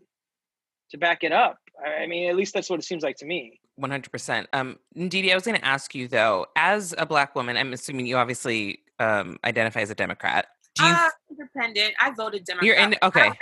to 0.93 0.99
back 0.99 1.25
it 1.25 1.33
up. 1.33 1.59
I 1.85 2.07
mean, 2.07 2.29
at 2.29 2.37
least 2.37 2.55
that's 2.55 2.71
what 2.71 2.79
it 2.79 2.85
seems 2.85 3.03
like 3.03 3.17
to 3.17 3.27
me. 3.27 3.61
100%. 3.81 4.47
Um, 4.53 4.79
Ndidi, 4.97 5.33
I 5.33 5.35
was 5.35 5.45
going 5.45 5.59
to 5.59 5.65
ask 5.65 5.95
you 5.95 6.07
though, 6.07 6.47
as 6.57 6.95
a 6.97 7.07
black 7.07 7.35
woman, 7.35 7.57
I'm 7.57 7.73
assuming 7.73 8.07
you 8.07 8.17
obviously 8.17 8.81
um, 8.99 9.39
identify 9.45 9.81
as 9.81 9.91
a 9.91 9.95
Democrat. 9.95 10.47
Do 10.77 10.85
you? 10.85 10.91
Uh, 10.91 11.09
independent. 11.31 11.95
I 12.01 12.13
voted 12.13 12.45
Democrat. 12.45 12.67
You're 12.67 12.77
in. 12.77 12.95
Okay. 13.03 13.33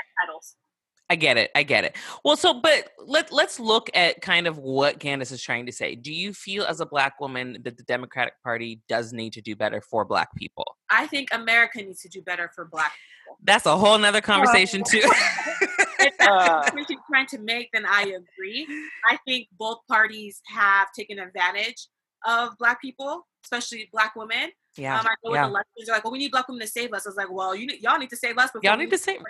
I 1.11 1.17
get 1.17 1.37
it. 1.37 1.51
I 1.57 1.65
get 1.65 1.83
it. 1.83 1.97
Well, 2.25 2.37
so 2.37 2.55
but 2.55 2.91
let 3.05 3.33
let's 3.33 3.59
look 3.59 3.91
at 3.95 4.23
kind 4.23 4.47
of 4.47 4.59
what 4.59 5.01
Candace 5.01 5.33
is 5.33 5.43
trying 5.43 5.67
to 5.67 5.73
say. 5.73 5.97
Do 5.97 6.13
you 6.13 6.33
feel 6.33 6.65
as 6.65 6.81
a 6.81 6.87
black 6.87 7.21
woman 7.21 7.59
that 7.65 7.77
the 7.77 7.83
Democratic 7.83 8.35
Party 8.45 8.81
does 8.89 9.13
need 9.13 9.33
to 9.33 9.41
do 9.41 9.57
better 9.57 9.81
for 9.81 10.05
black 10.05 10.33
people? 10.37 10.77
I 10.89 11.09
think 11.09 11.29
America 11.33 11.79
needs 11.79 12.01
to 12.03 12.09
do 12.09 12.23
better 12.23 12.49
for 12.55 12.65
black 12.65 12.93
people. 12.93 13.39
That's 13.43 13.67
a 13.67 13.77
whole 13.77 13.99
nother 13.99 14.21
conversation 14.21 14.85
too. 14.89 15.03
if 16.01 16.19
that's 16.19 16.31
uh, 16.31 16.65
the 16.65 16.73
point 16.73 16.87
you're 16.91 17.01
trying 17.11 17.27
to 17.27 17.39
make, 17.39 17.69
then 17.73 17.85
I 17.87 18.03
agree. 18.03 18.67
I 19.09 19.19
think 19.27 19.49
both 19.59 19.79
parties 19.89 20.41
have 20.55 20.89
taken 20.97 21.19
advantage 21.19 21.89
of 22.27 22.57
black 22.59 22.81
people, 22.81 23.27
especially 23.45 23.89
black 23.93 24.15
women. 24.17 24.51
Yeah. 24.77 25.01
Um, 25.01 25.07
I 25.07 25.15
know 25.25 25.35
yeah. 25.35 25.43
with 25.45 25.51
elections, 25.51 25.87
they're 25.87 25.97
like, 25.97 26.05
well, 26.05 26.13
we 26.13 26.19
need 26.19 26.31
black 26.31 26.49
women 26.49 26.61
to 26.61 26.67
save 26.67 26.93
us. 26.93 27.07
I 27.07 27.11
was 27.11 27.17
like, 27.17 27.31
well, 27.31 27.55
you 27.55 27.69
y'all 27.81 27.99
need 27.99 28.11
to 28.11 28.17
save 28.17 28.39
us. 28.39 28.51
Y'all 28.63 28.77
need 28.77 28.91
to 28.91 28.99
save. 28.99 29.21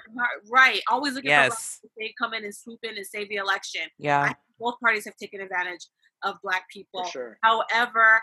Right. 0.50 0.80
Always 0.90 1.14
looking 1.14 1.30
yes. 1.30 1.78
for 1.80 1.88
they 1.98 2.12
come 2.20 2.34
in 2.34 2.44
and 2.44 2.54
swoop 2.54 2.80
in 2.82 2.96
and 2.96 3.06
save 3.06 3.28
the 3.28 3.36
election. 3.36 3.82
Yeah. 3.98 4.32
both 4.58 4.74
parties 4.80 5.04
have 5.06 5.16
taken 5.16 5.40
advantage 5.40 5.86
of 6.22 6.36
black 6.42 6.64
people. 6.70 7.04
For 7.04 7.10
sure. 7.10 7.38
However, 7.42 8.20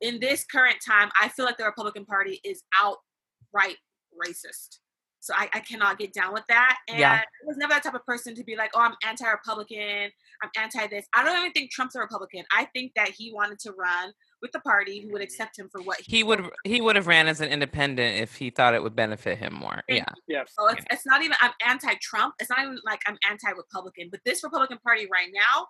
in 0.00 0.20
this 0.20 0.44
current 0.44 0.76
time, 0.86 1.10
I 1.20 1.28
feel 1.28 1.44
like 1.44 1.56
the 1.56 1.64
Republican 1.64 2.04
Party 2.04 2.40
is 2.44 2.62
outright 2.80 3.76
racist. 4.14 4.78
So 5.24 5.32
I, 5.34 5.48
I 5.54 5.60
cannot 5.60 5.98
get 5.98 6.12
down 6.12 6.34
with 6.34 6.44
that. 6.50 6.76
And 6.86 6.98
yeah. 6.98 7.12
I 7.14 7.24
was 7.46 7.56
never 7.56 7.72
that 7.72 7.82
type 7.82 7.94
of 7.94 8.04
person 8.04 8.34
to 8.34 8.44
be 8.44 8.56
like, 8.56 8.72
oh, 8.74 8.80
I'm 8.80 8.94
anti 9.08 9.26
Republican, 9.26 10.10
I'm 10.42 10.50
anti 10.60 10.86
this. 10.88 11.06
I 11.14 11.24
don't 11.24 11.38
even 11.38 11.52
think 11.52 11.70
Trump's 11.70 11.94
a 11.94 12.00
Republican. 12.00 12.44
I 12.52 12.66
think 12.74 12.92
that 12.96 13.08
he 13.08 13.32
wanted 13.32 13.58
to 13.60 13.72
run 13.72 14.12
with 14.42 14.52
the 14.52 14.60
party 14.60 15.00
who 15.00 15.12
would 15.12 15.22
mm-hmm. 15.22 15.24
accept 15.24 15.58
him 15.58 15.70
for 15.72 15.80
what 15.80 15.98
he, 16.02 16.18
he 16.18 16.24
would 16.24 16.44
he 16.64 16.82
would 16.82 16.96
have 16.96 17.06
ran 17.06 17.26
as 17.26 17.40
an 17.40 17.48
independent 17.48 18.20
if 18.20 18.36
he 18.36 18.50
thought 18.50 18.74
it 18.74 18.82
would 18.82 18.94
benefit 18.94 19.38
him 19.38 19.54
more. 19.54 19.80
Yeah. 19.88 20.04
Yeah. 20.28 20.42
So 20.46 20.68
it's, 20.68 20.84
it's 20.90 21.06
not 21.06 21.22
even 21.22 21.38
I'm 21.40 21.52
anti-Trump. 21.66 22.34
It's 22.38 22.50
not 22.50 22.58
even 22.60 22.78
like 22.84 23.00
I'm 23.06 23.16
anti-Republican. 23.30 24.08
But 24.10 24.20
this 24.26 24.44
Republican 24.44 24.76
Party 24.84 25.08
right 25.10 25.28
now, 25.32 25.68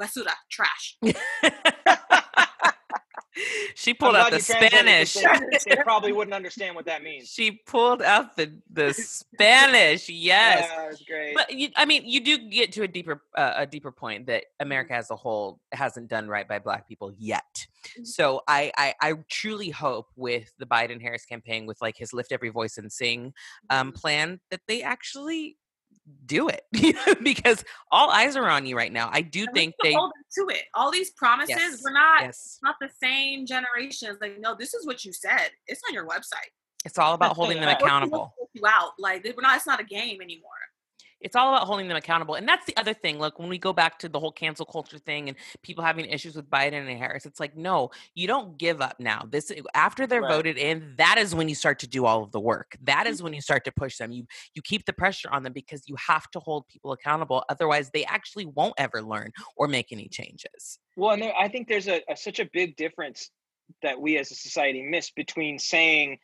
basura, 0.00 0.34
trash. 0.50 0.98
she 3.74 3.94
pulled 3.94 4.16
out 4.16 4.30
the 4.30 4.40
Spanish. 4.40 5.14
They 5.14 5.76
probably 5.82 6.12
wouldn't 6.12 6.34
understand 6.34 6.74
what 6.74 6.86
that 6.86 7.02
means. 7.02 7.28
She 7.28 7.62
pulled 7.66 8.02
out 8.02 8.36
the 8.36 8.52
the 8.72 8.92
Spanish. 8.92 10.08
Yes, 10.08 10.68
yeah, 10.68 10.86
was 10.88 11.02
great. 11.02 11.34
But 11.34 11.52
you, 11.52 11.68
I 11.76 11.84
mean, 11.84 12.02
you 12.06 12.20
do 12.20 12.38
get 12.48 12.72
to 12.72 12.82
a 12.82 12.88
deeper 12.88 13.22
uh, 13.36 13.54
a 13.56 13.66
deeper 13.66 13.92
point 13.92 14.26
that 14.26 14.44
America 14.60 14.94
as 14.94 15.10
a 15.10 15.16
whole 15.16 15.60
hasn't 15.72 16.08
done 16.08 16.28
right 16.28 16.48
by 16.48 16.58
Black 16.58 16.88
people 16.88 17.12
yet. 17.18 17.66
Mm-hmm. 17.86 18.04
So 18.04 18.42
I, 18.46 18.72
I 18.76 18.94
I 19.00 19.14
truly 19.28 19.70
hope 19.70 20.08
with 20.16 20.52
the 20.58 20.66
Biden 20.66 21.00
Harris 21.00 21.24
campaign, 21.24 21.66
with 21.66 21.80
like 21.80 21.96
his 21.96 22.12
lift 22.12 22.32
every 22.32 22.50
voice 22.50 22.78
and 22.78 22.92
sing 22.92 23.32
um, 23.70 23.88
mm-hmm. 23.88 23.96
plan, 23.98 24.40
that 24.50 24.60
they 24.68 24.82
actually 24.82 25.56
do 26.26 26.48
it 26.48 26.64
because 27.22 27.64
all 27.90 28.10
eyes 28.10 28.36
are 28.36 28.48
on 28.48 28.66
you 28.66 28.76
right 28.76 28.92
now. 28.92 29.08
I 29.12 29.22
do 29.22 29.46
think 29.54 29.74
they 29.82 29.92
hold 29.92 30.12
to 30.38 30.46
it. 30.48 30.62
All 30.74 30.90
these 30.90 31.10
promises, 31.10 31.56
yes. 31.58 31.80
we're 31.84 31.92
not 31.92 32.22
yes. 32.22 32.58
not 32.62 32.76
the 32.80 32.90
same 33.02 33.46
generations. 33.46 34.18
Like, 34.20 34.38
no, 34.40 34.56
this 34.58 34.74
is 34.74 34.86
what 34.86 35.04
you 35.04 35.12
said. 35.12 35.50
It's 35.66 35.80
on 35.88 35.94
your 35.94 36.06
website. 36.06 36.50
It's 36.84 36.98
all 36.98 37.14
about 37.14 37.36
holding 37.36 37.60
them 37.60 37.68
accountable. 37.68 38.34
You 38.54 38.62
out 38.66 38.92
like 38.98 39.24
we're 39.24 39.42
not. 39.42 39.56
It's 39.56 39.66
not 39.66 39.80
a 39.80 39.84
game 39.84 40.20
anymore 40.20 40.50
it's 41.22 41.36
all 41.36 41.54
about 41.54 41.66
holding 41.66 41.88
them 41.88 41.96
accountable. 41.96 42.34
And 42.34 42.46
that's 42.46 42.66
the 42.66 42.76
other 42.76 42.92
thing. 42.92 43.18
Look, 43.18 43.38
when 43.38 43.48
we 43.48 43.58
go 43.58 43.72
back 43.72 43.98
to 44.00 44.08
the 44.08 44.18
whole 44.18 44.32
cancel 44.32 44.66
culture 44.66 44.98
thing 44.98 45.28
and 45.28 45.36
people 45.62 45.84
having 45.84 46.04
issues 46.06 46.34
with 46.34 46.50
Biden 46.50 46.88
and 46.88 46.98
Harris, 46.98 47.26
it's 47.26 47.40
like, 47.40 47.56
no, 47.56 47.90
you 48.14 48.26
don't 48.26 48.58
give 48.58 48.80
up 48.80 48.98
now. 48.98 49.26
This 49.30 49.50
eh, 49.50 49.60
after 49.74 50.06
they're 50.06 50.22
right. 50.22 50.32
voted 50.32 50.58
in, 50.58 50.94
that 50.98 51.16
is 51.18 51.34
when 51.34 51.48
you 51.48 51.54
start 51.54 51.78
to 51.80 51.86
do 51.86 52.04
all 52.04 52.22
of 52.22 52.32
the 52.32 52.40
work. 52.40 52.76
That 52.82 53.06
is 53.06 53.22
when 53.22 53.32
you 53.32 53.38
mm-hmm. 53.38 53.42
start 53.42 53.64
to 53.64 53.72
push 53.72 53.96
them. 53.96 54.12
You 54.12 54.26
you 54.54 54.62
keep 54.62 54.84
the 54.84 54.92
pressure 54.92 55.30
on 55.30 55.42
them 55.42 55.52
because 55.52 55.82
you 55.86 55.96
have 55.96 56.30
to 56.32 56.40
hold 56.40 56.66
people 56.68 56.92
accountable. 56.92 57.44
Otherwise, 57.48 57.90
they 57.90 58.04
actually 58.04 58.46
won't 58.46 58.74
ever 58.78 59.02
learn 59.02 59.30
or 59.56 59.68
make 59.68 59.92
any 59.92 60.08
changes. 60.08 60.78
Well, 60.96 61.12
and 61.12 61.22
there, 61.22 61.34
I 61.38 61.48
think 61.48 61.68
there's 61.68 61.88
a, 61.88 62.02
a 62.08 62.16
such 62.16 62.40
a 62.40 62.48
big 62.52 62.76
difference 62.76 63.30
that 63.82 64.00
we 64.00 64.18
as 64.18 64.30
a 64.30 64.34
society 64.34 64.82
miss 64.82 65.10
between 65.10 65.58
saying 65.58 66.18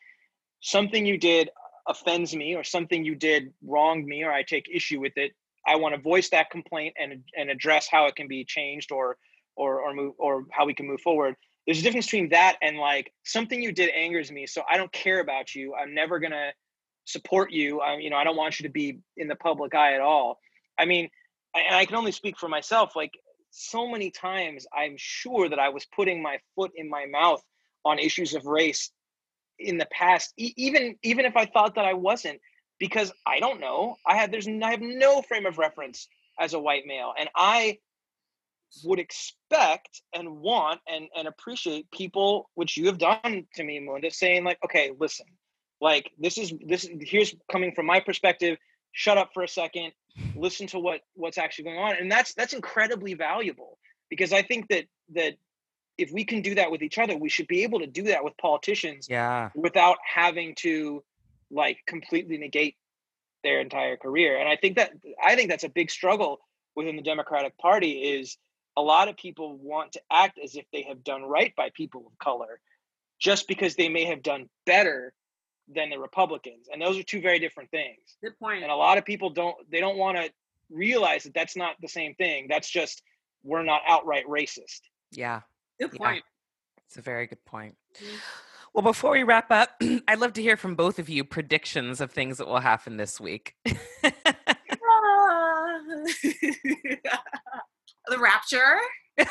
something 0.60 1.06
you 1.06 1.18
did 1.18 1.50
offends 1.88 2.36
me 2.36 2.54
or 2.54 2.62
something 2.62 3.04
you 3.04 3.14
did 3.14 3.52
wronged 3.64 4.06
me 4.06 4.22
or 4.22 4.30
I 4.30 4.42
take 4.42 4.68
issue 4.72 5.00
with 5.00 5.16
it, 5.16 5.32
I 5.66 5.76
want 5.76 5.94
to 5.94 6.00
voice 6.00 6.28
that 6.30 6.50
complaint 6.50 6.94
and 6.98 7.22
and 7.36 7.50
address 7.50 7.88
how 7.90 8.06
it 8.06 8.16
can 8.16 8.28
be 8.28 8.44
changed 8.44 8.92
or 8.92 9.16
or 9.56 9.80
or 9.80 9.94
move 9.94 10.14
or 10.18 10.44
how 10.52 10.66
we 10.66 10.74
can 10.74 10.86
move 10.86 11.00
forward. 11.00 11.34
There's 11.66 11.80
a 11.80 11.82
difference 11.82 12.06
between 12.06 12.30
that 12.30 12.56
and 12.62 12.78
like 12.78 13.12
something 13.24 13.62
you 13.62 13.72
did 13.72 13.90
angers 13.90 14.30
me, 14.30 14.46
so 14.46 14.62
I 14.70 14.76
don't 14.76 14.92
care 14.92 15.20
about 15.20 15.54
you. 15.54 15.74
I'm 15.74 15.94
never 15.94 16.18
gonna 16.18 16.52
support 17.04 17.50
you. 17.52 17.80
I, 17.80 17.96
you 17.96 18.10
know, 18.10 18.16
I 18.16 18.24
don't 18.24 18.36
want 18.36 18.60
you 18.60 18.64
to 18.64 18.72
be 18.72 18.98
in 19.16 19.28
the 19.28 19.36
public 19.36 19.74
eye 19.74 19.94
at 19.94 20.00
all. 20.00 20.38
I 20.78 20.84
mean, 20.84 21.08
and 21.54 21.74
I 21.74 21.84
can 21.84 21.96
only 21.96 22.12
speak 22.12 22.38
for 22.38 22.48
myself. 22.48 22.94
Like 22.94 23.12
so 23.50 23.88
many 23.88 24.10
times, 24.10 24.66
I'm 24.76 24.94
sure 24.96 25.48
that 25.48 25.58
I 25.58 25.70
was 25.70 25.86
putting 25.86 26.22
my 26.22 26.38
foot 26.54 26.72
in 26.76 26.88
my 26.88 27.06
mouth 27.06 27.42
on 27.84 27.98
issues 27.98 28.34
of 28.34 28.46
race 28.46 28.90
in 29.58 29.78
the 29.78 29.86
past, 29.90 30.32
e- 30.36 30.54
even 30.56 30.96
even 31.02 31.24
if 31.24 31.36
I 31.36 31.46
thought 31.46 31.74
that 31.76 31.84
I 31.84 31.94
wasn't, 31.94 32.40
because 32.78 33.12
I 33.26 33.40
don't 33.40 33.60
know. 33.60 33.96
I 34.06 34.16
had 34.16 34.32
there's 34.32 34.48
I 34.48 34.70
have 34.70 34.80
no 34.80 35.22
frame 35.22 35.46
of 35.46 35.58
reference 35.58 36.08
as 36.38 36.54
a 36.54 36.58
white 36.58 36.84
male, 36.86 37.12
and 37.18 37.28
I 37.34 37.78
would 38.84 38.98
expect 38.98 40.02
and 40.14 40.38
want 40.38 40.80
and 40.88 41.08
and 41.16 41.26
appreciate 41.28 41.90
people 41.90 42.50
which 42.54 42.76
you 42.76 42.86
have 42.86 42.98
done 42.98 43.46
to 43.54 43.64
me, 43.64 43.80
Malynda, 43.80 44.12
saying 44.12 44.44
like, 44.44 44.58
okay, 44.64 44.92
listen, 44.98 45.26
like 45.80 46.10
this 46.18 46.38
is 46.38 46.52
this 46.66 46.88
here's 47.00 47.34
coming 47.50 47.72
from 47.74 47.86
my 47.86 48.00
perspective. 48.00 48.58
Shut 48.92 49.18
up 49.18 49.30
for 49.34 49.42
a 49.42 49.48
second. 49.48 49.92
Listen 50.36 50.66
to 50.68 50.78
what 50.78 51.00
what's 51.14 51.38
actually 51.38 51.64
going 51.64 51.78
on, 51.78 51.96
and 51.96 52.10
that's 52.10 52.34
that's 52.34 52.52
incredibly 52.52 53.14
valuable 53.14 53.78
because 54.10 54.32
I 54.32 54.42
think 54.42 54.68
that 54.68 54.86
that 55.14 55.34
if 55.98 56.12
we 56.12 56.24
can 56.24 56.40
do 56.40 56.54
that 56.54 56.70
with 56.70 56.82
each 56.82 56.96
other, 56.96 57.16
we 57.16 57.28
should 57.28 57.48
be 57.48 57.64
able 57.64 57.80
to 57.80 57.86
do 57.86 58.04
that 58.04 58.24
with 58.24 58.36
politicians. 58.38 59.08
Yeah. 59.10 59.50
Without 59.54 59.98
having 60.02 60.54
to 60.56 61.02
like 61.50 61.78
completely 61.86 62.38
negate 62.38 62.76
their 63.42 63.60
entire 63.60 63.96
career. 63.96 64.38
And 64.38 64.48
I 64.48 64.56
think 64.56 64.76
that 64.76 64.92
I 65.22 65.34
think 65.34 65.50
that's 65.50 65.64
a 65.64 65.68
big 65.68 65.90
struggle 65.90 66.40
within 66.76 66.96
the 66.96 67.02
Democratic 67.02 67.58
Party 67.58 67.90
is 67.90 68.36
a 68.76 68.82
lot 68.82 69.08
of 69.08 69.16
people 69.16 69.56
want 69.56 69.92
to 69.92 70.00
act 70.10 70.38
as 70.42 70.54
if 70.54 70.64
they 70.72 70.82
have 70.82 71.02
done 71.02 71.24
right 71.24 71.54
by 71.56 71.70
people 71.74 72.06
of 72.06 72.16
color 72.18 72.60
just 73.18 73.48
because 73.48 73.74
they 73.74 73.88
may 73.88 74.04
have 74.04 74.22
done 74.22 74.48
better 74.66 75.12
than 75.74 75.90
the 75.90 75.98
Republicans. 75.98 76.68
And 76.72 76.80
those 76.80 76.96
are 76.98 77.02
two 77.02 77.20
very 77.20 77.40
different 77.40 77.70
things. 77.70 77.98
Good 78.22 78.38
point. 78.38 78.62
And 78.62 78.70
a 78.70 78.76
lot 78.76 78.98
of 78.98 79.04
people 79.04 79.30
don't 79.30 79.56
they 79.70 79.80
don't 79.80 79.98
want 79.98 80.16
to 80.16 80.30
realize 80.70 81.24
that 81.24 81.34
that's 81.34 81.56
not 81.56 81.74
the 81.80 81.88
same 81.88 82.14
thing. 82.14 82.46
That's 82.48 82.70
just 82.70 83.02
we're 83.42 83.64
not 83.64 83.82
outright 83.86 84.26
racist. 84.26 84.80
Yeah. 85.12 85.40
Good 85.80 85.92
point. 85.92 86.16
Yeah, 86.16 86.82
it's 86.86 86.96
a 86.96 87.02
very 87.02 87.26
good 87.26 87.44
point. 87.44 87.76
Mm-hmm. 87.94 88.16
Well, 88.74 88.82
before 88.82 89.12
we 89.12 89.22
wrap 89.22 89.50
up, 89.50 89.70
I'd 90.08 90.18
love 90.20 90.34
to 90.34 90.42
hear 90.42 90.56
from 90.56 90.74
both 90.74 90.98
of 90.98 91.08
you 91.08 91.24
predictions 91.24 92.00
of 92.00 92.12
things 92.12 92.38
that 92.38 92.46
will 92.46 92.60
happen 92.60 92.96
this 92.96 93.20
week. 93.20 93.54
The 98.08 98.18
rapture. 98.18 98.78
Girl, 99.18 99.26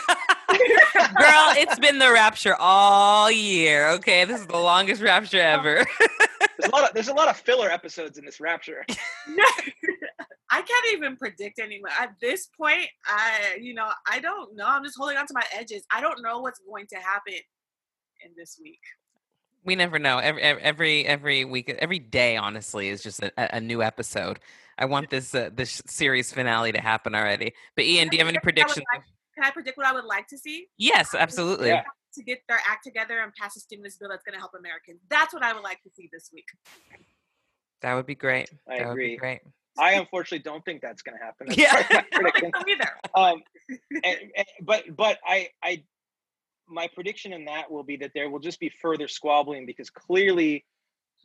it's 1.58 1.80
been 1.80 1.98
the 1.98 2.12
rapture 2.12 2.56
all 2.60 3.32
year. 3.32 3.90
Okay, 3.90 4.26
this 4.26 4.42
is 4.42 4.48
the 4.48 4.58
longest 4.58 5.02
rapture 5.02 5.42
ever. 5.42 5.86
There's 6.60 6.70
a 6.72 6.76
lot 6.76 6.84
of 6.88 6.94
there's 6.94 7.08
a 7.08 7.14
lot 7.14 7.28
of 7.28 7.38
filler 7.38 7.70
episodes 7.72 8.18
in 8.18 8.26
this 8.26 8.40
rapture. 8.40 8.86
I 10.58 10.62
can't 10.64 10.94
even 10.94 11.18
predict 11.18 11.60
anymore. 11.60 11.92
At 12.00 12.16
this 12.20 12.48
point, 12.48 12.88
I 13.06 13.58
you 13.62 13.76
know, 13.76 13.90
I 14.10 14.20
don't 14.20 14.56
know. 14.56 14.66
I'm 14.66 14.84
just 14.84 14.98
holding 14.98 15.18
on 15.18 15.28
to 15.28 15.34
my 15.34 15.44
edges. 15.54 15.84
I 15.92 16.02
don't 16.02 16.22
know 16.24 16.40
what's 16.40 16.60
going 16.68 16.88
to 16.88 16.96
happen 16.96 17.36
in 18.26 18.32
this 18.36 18.60
week. 18.62 18.80
We 19.64 19.76
never 19.76 20.00
know. 20.00 20.18
Every 20.18 20.42
every 20.42 21.06
every 21.06 21.46
week, 21.46 21.70
every 21.70 22.00
day, 22.00 22.38
honestly, 22.38 22.90
is 22.90 23.04
just 23.04 23.22
a, 23.22 23.56
a 23.56 23.60
new 23.60 23.84
episode. 23.84 24.40
I 24.80 24.86
want 24.86 25.12
this 25.12 25.36
uh, 25.36 25.52
this 25.54 25.82
series 25.86 26.34
finale 26.34 26.72
to 26.72 26.82
happen 26.82 27.14
already. 27.14 27.54
But 27.76 27.86
Ian, 27.86 28.08
do 28.08 28.18
you 28.18 28.22
have 28.22 28.30
any 28.30 28.40
predictions? 28.40 28.84
Like, 28.94 29.04
can 29.36 29.44
I 29.44 29.52
predict 29.52 29.78
what 29.78 29.86
I 29.86 29.94
would 29.94 30.06
like 30.06 30.28
to 30.30 30.38
see? 30.40 30.68
Yes, 30.78 31.14
absolutely. 31.14 31.68
Yeah. 31.68 31.84
To 32.16 32.24
get 32.24 32.40
their 32.48 32.60
act 32.68 32.84
together 32.84 33.20
and 33.20 33.32
pass 33.36 33.56
a 33.56 33.60
stimulus 33.60 33.98
bill 33.98 34.10
that's 34.10 34.24
going 34.24 34.34
to 34.34 34.40
help 34.40 34.54
Americans. 34.58 35.00
That's 35.08 35.36
what 35.36 35.44
I 35.44 35.54
would 35.54 35.64
like 35.64 35.84
to 35.84 35.90
see 35.96 36.10
this 36.12 36.32
week. 36.34 36.48
That 37.82 37.94
would 37.94 38.08
be 38.08 38.16
great. 38.16 38.50
I 38.68 38.80
that 38.80 38.90
agree. 38.90 39.10
Would 39.10 39.14
be 39.14 39.18
great. 39.18 39.42
I 39.80 39.94
unfortunately 40.02 40.40
don't 40.44 40.64
think 40.66 40.82
that's 40.82 41.02
going 41.02 41.18
to 41.18 41.24
happen. 41.24 41.48
That's 41.48 41.58
Yeah. 41.60 41.74
part 41.84 41.92
of 41.92 41.98
I 41.98 42.02
don't 42.02 42.22
prediction. 42.22 42.52
think 42.52 42.56
so 42.56 42.72
either. 42.72 42.92
um, 43.16 43.44
and, 44.04 44.18
and- 44.36 44.48
but 44.62 44.84
but 44.96 45.18
I 45.26 45.50
I 45.64 45.84
my 46.70 46.88
prediction 46.94 47.32
in 47.34 47.46
that 47.46 47.72
will 47.72 47.84
be 47.84 47.98
that 47.98 48.12
there 48.14 48.30
will 48.30 48.40
just 48.40 48.60
be 48.60 48.70
further 48.82 49.08
squabbling 49.08 49.66
because 49.66 49.90
clearly 49.90 50.66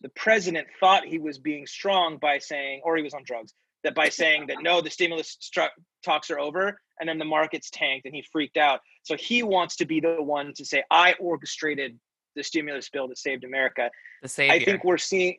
the 0.00 0.08
president 0.10 0.68
thought 0.80 1.04
he 1.04 1.18
was 1.18 1.38
being 1.38 1.66
strong 1.66 2.16
by 2.18 2.38
saying, 2.38 2.80
or 2.84 2.96
he 2.96 3.02
was 3.02 3.12
on 3.14 3.22
drugs, 3.24 3.52
that 3.84 3.94
by 3.94 4.08
saying 4.08 4.46
that 4.46 4.58
no, 4.62 4.80
the 4.80 4.90
stimulus 4.90 5.36
stru- 5.40 5.68
talks 6.04 6.30
are 6.30 6.38
over, 6.38 6.78
and 7.00 7.08
then 7.08 7.18
the 7.18 7.24
markets 7.24 7.70
tanked 7.70 8.06
and 8.06 8.14
he 8.14 8.24
freaked 8.32 8.56
out. 8.56 8.80
So 9.02 9.16
he 9.16 9.42
wants 9.42 9.76
to 9.76 9.84
be 9.84 9.98
the 10.00 10.22
one 10.22 10.52
to 10.54 10.64
say, 10.64 10.84
I 10.90 11.14
orchestrated 11.18 11.98
the 12.36 12.42
stimulus 12.44 12.88
bill 12.88 13.08
that 13.08 13.18
saved 13.18 13.42
America. 13.44 13.90
The 14.22 14.28
savior. 14.28 14.54
I 14.54 14.64
think 14.64 14.84
we're 14.84 14.98
seeing 14.98 15.38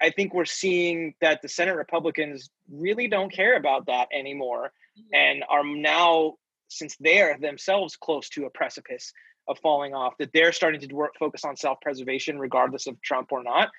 I 0.00 0.10
think 0.10 0.32
we're 0.32 0.44
seeing 0.44 1.14
that 1.20 1.42
the 1.42 1.48
Senate 1.48 1.76
Republicans 1.76 2.50
really 2.70 3.08
don't 3.08 3.32
care 3.32 3.56
about 3.56 3.86
that 3.86 4.08
anymore 4.12 4.72
and 5.12 5.44
are 5.48 5.64
now 5.64 6.34
since 6.68 6.96
they're 7.00 7.38
themselves 7.38 7.96
close 7.96 8.28
to 8.30 8.44
a 8.44 8.50
precipice 8.50 9.12
of 9.48 9.58
falling 9.60 9.94
off 9.94 10.14
that 10.18 10.30
they're 10.32 10.52
starting 10.52 10.80
to 10.80 10.94
work 10.94 11.12
focus 11.18 11.44
on 11.44 11.56
self-preservation 11.56 12.38
regardless 12.38 12.86
of 12.86 13.00
Trump 13.00 13.32
or 13.32 13.42
not. 13.42 13.70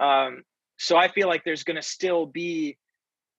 Um, 0.00 0.42
so 0.78 0.96
I 0.96 1.08
feel 1.08 1.28
like 1.28 1.44
there's 1.44 1.64
going 1.64 1.76
to 1.76 1.82
still 1.82 2.26
be 2.26 2.76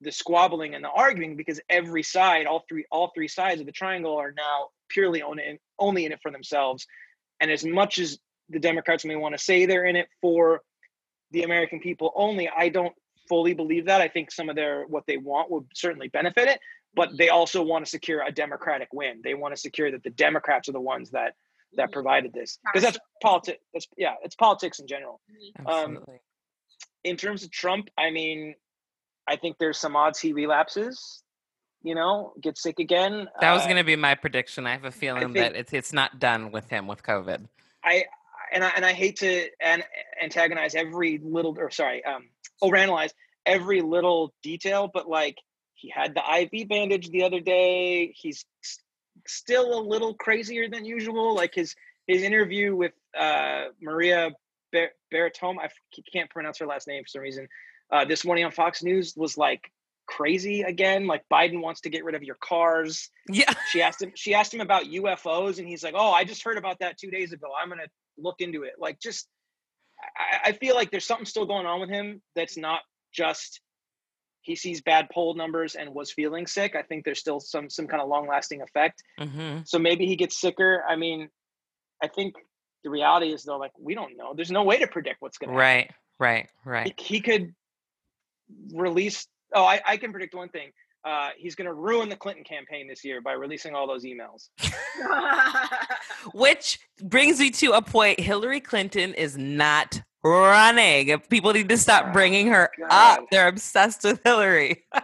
the 0.01 0.11
squabbling 0.11 0.75
and 0.75 0.83
the 0.83 0.89
arguing 0.89 1.35
because 1.35 1.59
every 1.69 2.03
side, 2.03 2.45
all 2.45 2.65
three, 2.67 2.85
all 2.91 3.11
three 3.15 3.27
sides 3.27 3.59
of 3.59 3.65
the 3.65 3.71
triangle 3.71 4.15
are 4.15 4.31
now 4.31 4.69
purely 4.89 5.21
on 5.21 5.39
it, 5.39 5.59
only 5.79 6.05
in 6.05 6.11
it 6.11 6.19
for 6.21 6.31
themselves. 6.31 6.85
And 7.39 7.49
as 7.49 7.63
much 7.65 7.99
as 7.99 8.19
the 8.49 8.59
Democrats 8.59 9.05
may 9.05 9.15
want 9.15 9.37
to 9.37 9.43
say 9.43 9.65
they're 9.65 9.85
in 9.85 9.95
it 9.95 10.07
for 10.21 10.61
the 11.31 11.43
American 11.43 11.79
people 11.79 12.11
only, 12.15 12.49
I 12.49 12.69
don't 12.69 12.93
fully 13.27 13.53
believe 13.53 13.85
that. 13.85 14.01
I 14.01 14.07
think 14.07 14.31
some 14.31 14.49
of 14.49 14.55
their 14.55 14.85
what 14.87 15.03
they 15.07 15.17
want 15.17 15.51
would 15.51 15.65
certainly 15.73 16.07
benefit 16.07 16.47
it, 16.47 16.59
but 16.95 17.09
they 17.17 17.29
also 17.29 17.61
want 17.61 17.85
to 17.85 17.89
secure 17.89 18.23
a 18.25 18.31
Democratic 18.31 18.87
win. 18.93 19.21
They 19.23 19.33
want 19.33 19.53
to 19.53 19.59
secure 19.59 19.91
that 19.91 20.03
the 20.03 20.09
Democrats 20.11 20.69
are 20.69 20.73
the 20.73 20.81
ones 20.81 21.11
that 21.11 21.33
that 21.75 21.91
provided 21.91 22.31
this 22.33 22.59
because 22.65 22.83
that's 22.83 22.97
politics. 23.21 23.59
That's 23.73 23.87
yeah, 23.97 24.13
it's 24.23 24.35
politics 24.35 24.79
in 24.79 24.87
general. 24.87 25.19
Um, 25.65 25.67
Absolutely. 25.67 26.19
In 27.03 27.17
terms 27.17 27.43
of 27.43 27.51
Trump, 27.51 27.89
I 27.97 28.09
mean, 28.09 28.55
I 29.27 29.35
think 29.35 29.57
there's 29.59 29.77
some 29.77 29.95
odds 29.95 30.19
he 30.19 30.33
relapses. 30.33 31.23
You 31.83 31.93
know, 31.95 32.33
gets 32.41 32.63
sick 32.63 32.79
again. 32.79 33.29
that 33.39 33.53
was 33.53 33.61
Uh, 33.63 33.65
going 33.65 33.77
to 33.77 33.83
be 33.83 33.95
my 33.95 34.15
prediction. 34.15 34.65
I 34.65 34.71
have 34.71 34.83
a 34.85 34.91
feeling 34.91 35.33
think- 35.33 35.35
that 35.35 35.55
it's 35.55 35.73
it's 35.73 35.93
not 35.93 36.19
done 36.19 36.51
with 36.51 36.69
him 36.69 36.87
with 36.87 37.03
COVID. 37.03 37.47
I 37.83 38.05
and 38.53 38.63
I 38.63 38.69
and 38.75 38.85
I 38.85 38.93
hate 38.93 39.17
to 39.17 39.47
an, 39.61 39.83
antagonize 40.23 40.75
every 40.75 41.19
little 41.23 41.55
or 41.57 41.69
sorry, 41.71 42.03
um, 42.05 42.29
overanalyze 42.63 43.11
every 43.45 43.81
little 43.81 44.33
detail, 44.43 44.89
but 44.93 45.07
like 45.09 45.37
he 45.75 45.89
had 45.89 46.15
the 46.15 46.21
IV 46.61 46.67
bandage 46.69 47.09
the 47.09 47.23
other 47.23 47.39
day. 47.39 48.13
He's 48.15 48.45
still 49.27 49.79
a 49.79 49.81
little 49.81 50.13
crazier 50.15 50.69
than 50.69 50.85
usual. 50.85 51.35
Like 51.35 51.53
his 51.55 51.75
his 52.07 52.23
interview 52.23 52.75
with 52.75 52.93
uh, 53.19 53.65
Maria 53.81 54.31
Bar- 54.71 54.91
Baratome, 55.13 55.57
I 55.61 55.65
f- 55.65 55.73
can't 56.11 56.29
pronounce 56.29 56.59
her 56.59 56.65
last 56.65 56.87
name 56.87 57.03
for 57.03 57.07
some 57.09 57.21
reason. 57.21 57.47
Uh, 57.91 58.05
this 58.05 58.25
morning 58.25 58.43
on 58.45 58.51
Fox 58.51 58.83
News 58.83 59.13
was 59.15 59.37
like 59.37 59.71
crazy 60.07 60.61
again. 60.61 61.05
Like 61.07 61.23
Biden 61.31 61.61
wants 61.61 61.81
to 61.81 61.89
get 61.89 62.03
rid 62.05 62.15
of 62.15 62.23
your 62.23 62.37
cars 62.41 63.09
Yeah. 63.29 63.53
she 63.71 63.81
asked 63.81 64.01
him 64.01 64.11
she 64.15 64.33
asked 64.33 64.53
him 64.53 64.61
about 64.61 64.85
UFOs 64.85 65.59
and 65.59 65.67
he's 65.67 65.83
like, 65.83 65.93
"Oh, 65.97 66.11
I 66.11 66.23
just 66.23 66.43
heard 66.43 66.57
about 66.57 66.79
that 66.79 66.97
2 66.97 67.11
days 67.11 67.33
ago. 67.33 67.47
I'm 67.61 67.67
going 67.69 67.79
to 67.79 67.89
look 68.17 68.35
into 68.39 68.63
it." 68.63 68.73
Like 68.79 68.99
just 68.99 69.27
I, 69.99 70.49
I 70.49 70.51
feel 70.53 70.75
like 70.75 70.91
there's 70.91 71.05
something 71.05 71.25
still 71.25 71.45
going 71.45 71.65
on 71.65 71.79
with 71.79 71.89
him 71.89 72.21
that's 72.35 72.57
not 72.57 72.81
just 73.13 73.61
he 74.41 74.55
sees 74.55 74.81
bad 74.81 75.09
poll 75.11 75.33
numbers 75.35 75.75
and 75.75 75.93
was 75.93 76.11
feeling 76.11 76.47
sick. 76.47 76.75
I 76.75 76.81
think 76.81 77.03
there's 77.03 77.19
still 77.19 77.39
some 77.39 77.69
some 77.69 77.87
kind 77.87 78.01
of 78.01 78.07
long-lasting 78.07 78.61
effect. 78.61 79.03
hmm 79.19 79.59
So 79.65 79.79
maybe 79.79 80.05
he 80.05 80.15
gets 80.15 80.39
sicker. 80.39 80.83
I 80.87 80.95
mean, 80.95 81.29
I 82.01 82.07
think 82.07 82.35
the 82.83 82.89
reality 82.89 83.33
is 83.33 83.43
though 83.43 83.57
like 83.57 83.71
we 83.79 83.95
don't 83.95 84.15
know. 84.17 84.33
There's 84.35 84.51
no 84.51 84.63
way 84.63 84.79
to 84.79 84.87
predict 84.87 85.17
what's 85.21 85.37
going 85.37 85.49
to 85.49 85.61
happen 85.61 85.65
Right. 85.65 85.91
Right. 86.19 86.49
Right. 86.65 86.93
he, 86.97 87.15
he 87.15 87.21
could 87.21 87.53
release 88.73 89.27
oh 89.53 89.63
I, 89.63 89.81
I 89.85 89.97
can 89.97 90.11
predict 90.11 90.33
one 90.33 90.49
thing 90.49 90.71
uh, 91.07 91.29
he's 91.37 91.55
going 91.55 91.65
to 91.67 91.73
ruin 91.73 92.09
the 92.09 92.15
clinton 92.15 92.43
campaign 92.43 92.87
this 92.87 93.03
year 93.05 93.21
by 93.21 93.31
releasing 93.33 93.73
all 93.73 93.87
those 93.87 94.03
emails 94.03 94.49
Which 96.33 96.79
brings 97.01 97.39
me 97.39 97.49
to 97.51 97.71
a 97.73 97.81
point. 97.81 98.19
Hillary 98.19 98.59
Clinton 98.59 99.13
is 99.13 99.37
not 99.37 100.01
running. 100.23 101.17
People 101.29 101.53
need 101.53 101.69
to 101.69 101.77
stop 101.77 102.07
Oh, 102.09 102.11
bringing 102.11 102.47
her 102.47 102.69
God. 102.79 103.19
up. 103.19 103.25
They're 103.31 103.47
obsessed 103.47 104.03
with 104.03 104.19
Hillary. 104.23 104.83
All 104.93 105.01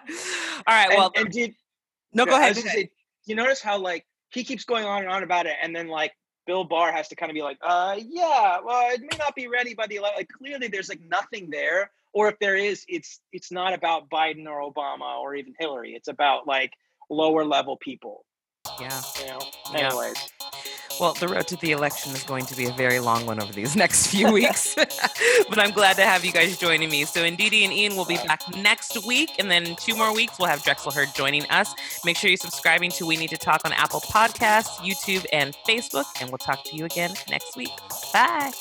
right. 0.68 0.90
and, 0.90 0.98
Well, 0.98 1.12
and 1.16 1.30
did 1.32 1.54
no, 2.14 2.26
go 2.26 2.36
ahead. 2.36 2.56
go 2.56 2.62
ahead. 2.62 2.72
say, 2.74 2.90
you 3.26 3.36
notice 3.36 3.62
how 3.62 3.78
like 3.80 4.06
he 4.32 4.44
keeps 4.44 4.66
going 4.66 4.86
on 4.86 5.04
and 5.04 5.10
on 5.12 5.24
about 5.24 5.46
it 5.46 5.56
and 5.62 5.76
then 5.76 5.88
like 5.88 6.12
bill 6.46 6.64
barr 6.66 6.92
has 6.92 7.08
to 7.08 7.16
kind 7.16 7.30
of 7.30 7.34
be 7.36 7.42
like 7.42 7.58
uh 7.62 7.96
yeah 8.06 8.58
well 8.66 8.92
it 8.94 9.00
may 9.02 9.18
not 9.18 9.34
be 9.36 9.48
ready 9.48 9.74
by 9.74 9.88
the 9.88 9.96
ele-. 9.98 10.12
like 10.18 10.28
clearly 10.28 10.68
there's 10.68 10.90
like 10.90 11.00
nothing 11.08 11.50
there 11.50 11.90
or 12.14 12.30
if 12.30 12.38
there 12.40 12.56
is 12.56 12.86
it's 12.88 13.20
it's 13.32 13.52
not 13.52 13.74
about 13.74 14.10
biden 14.10 14.46
or 14.48 14.62
obama 14.62 15.20
or 15.20 15.36
even 15.36 15.54
hillary 15.60 15.94
it's 15.94 16.08
about 16.08 16.48
like 16.48 16.72
lower 17.10 17.44
level 17.46 17.78
people 17.78 18.26
Yeah. 18.80 19.02
you 19.20 19.28
know 19.28 19.40
Yeah. 19.74 19.88
anyways 19.88 20.18
Well, 21.00 21.14
the 21.16 21.28
road 21.28 21.48
to 21.48 21.56
the 21.58 21.72
election 21.72 22.14
is 22.14 22.22
going 22.24 22.46
to 22.46 22.56
be 22.56 22.66
a 22.66 22.72
very 22.74 23.00
long 23.00 23.26
one 23.26 23.42
over 23.42 23.52
these 23.52 23.76
next 23.84 24.08
few 24.08 24.32
weeks. 24.32 24.76
but 25.50 25.58
I'm 25.60 25.72
glad 25.72 25.96
to 25.96 26.04
have 26.04 26.24
you 26.24 26.32
guys 26.32 26.56
joining 26.56 26.90
me. 26.92 27.04
So, 27.06 27.22
Ndidi 27.24 27.64
and 27.64 27.74
Ian 27.74 27.96
will 27.96 28.06
be 28.06 28.18
back 28.18 28.42
next 28.58 29.04
week. 29.04 29.32
And 29.40 29.50
then 29.50 29.76
two 29.78 29.96
more 29.96 30.14
weeks, 30.14 30.38
we'll 30.38 30.50
have 30.50 30.64
Drexel 30.64 30.92
Heard 30.92 31.10
joining 31.16 31.50
us. 31.50 31.74
Make 32.06 32.16
sure 32.16 32.30
you're 32.30 32.38
subscribing 32.38 32.92
to 32.92 33.08
We 33.08 33.18
Need 33.18 33.32
to 33.32 33.38
Talk 33.40 33.62
on 33.66 33.74
Apple 33.74 34.02
Podcasts, 34.02 34.78
YouTube, 34.88 35.26
and 35.34 35.58
Facebook. 35.68 36.06
And 36.22 36.30
we'll 36.30 36.38
talk 36.38 36.64
to 36.66 36.76
you 36.76 36.86
again 36.86 37.16
next 37.28 37.58
week. 37.58 37.72
Bye. 38.14 38.52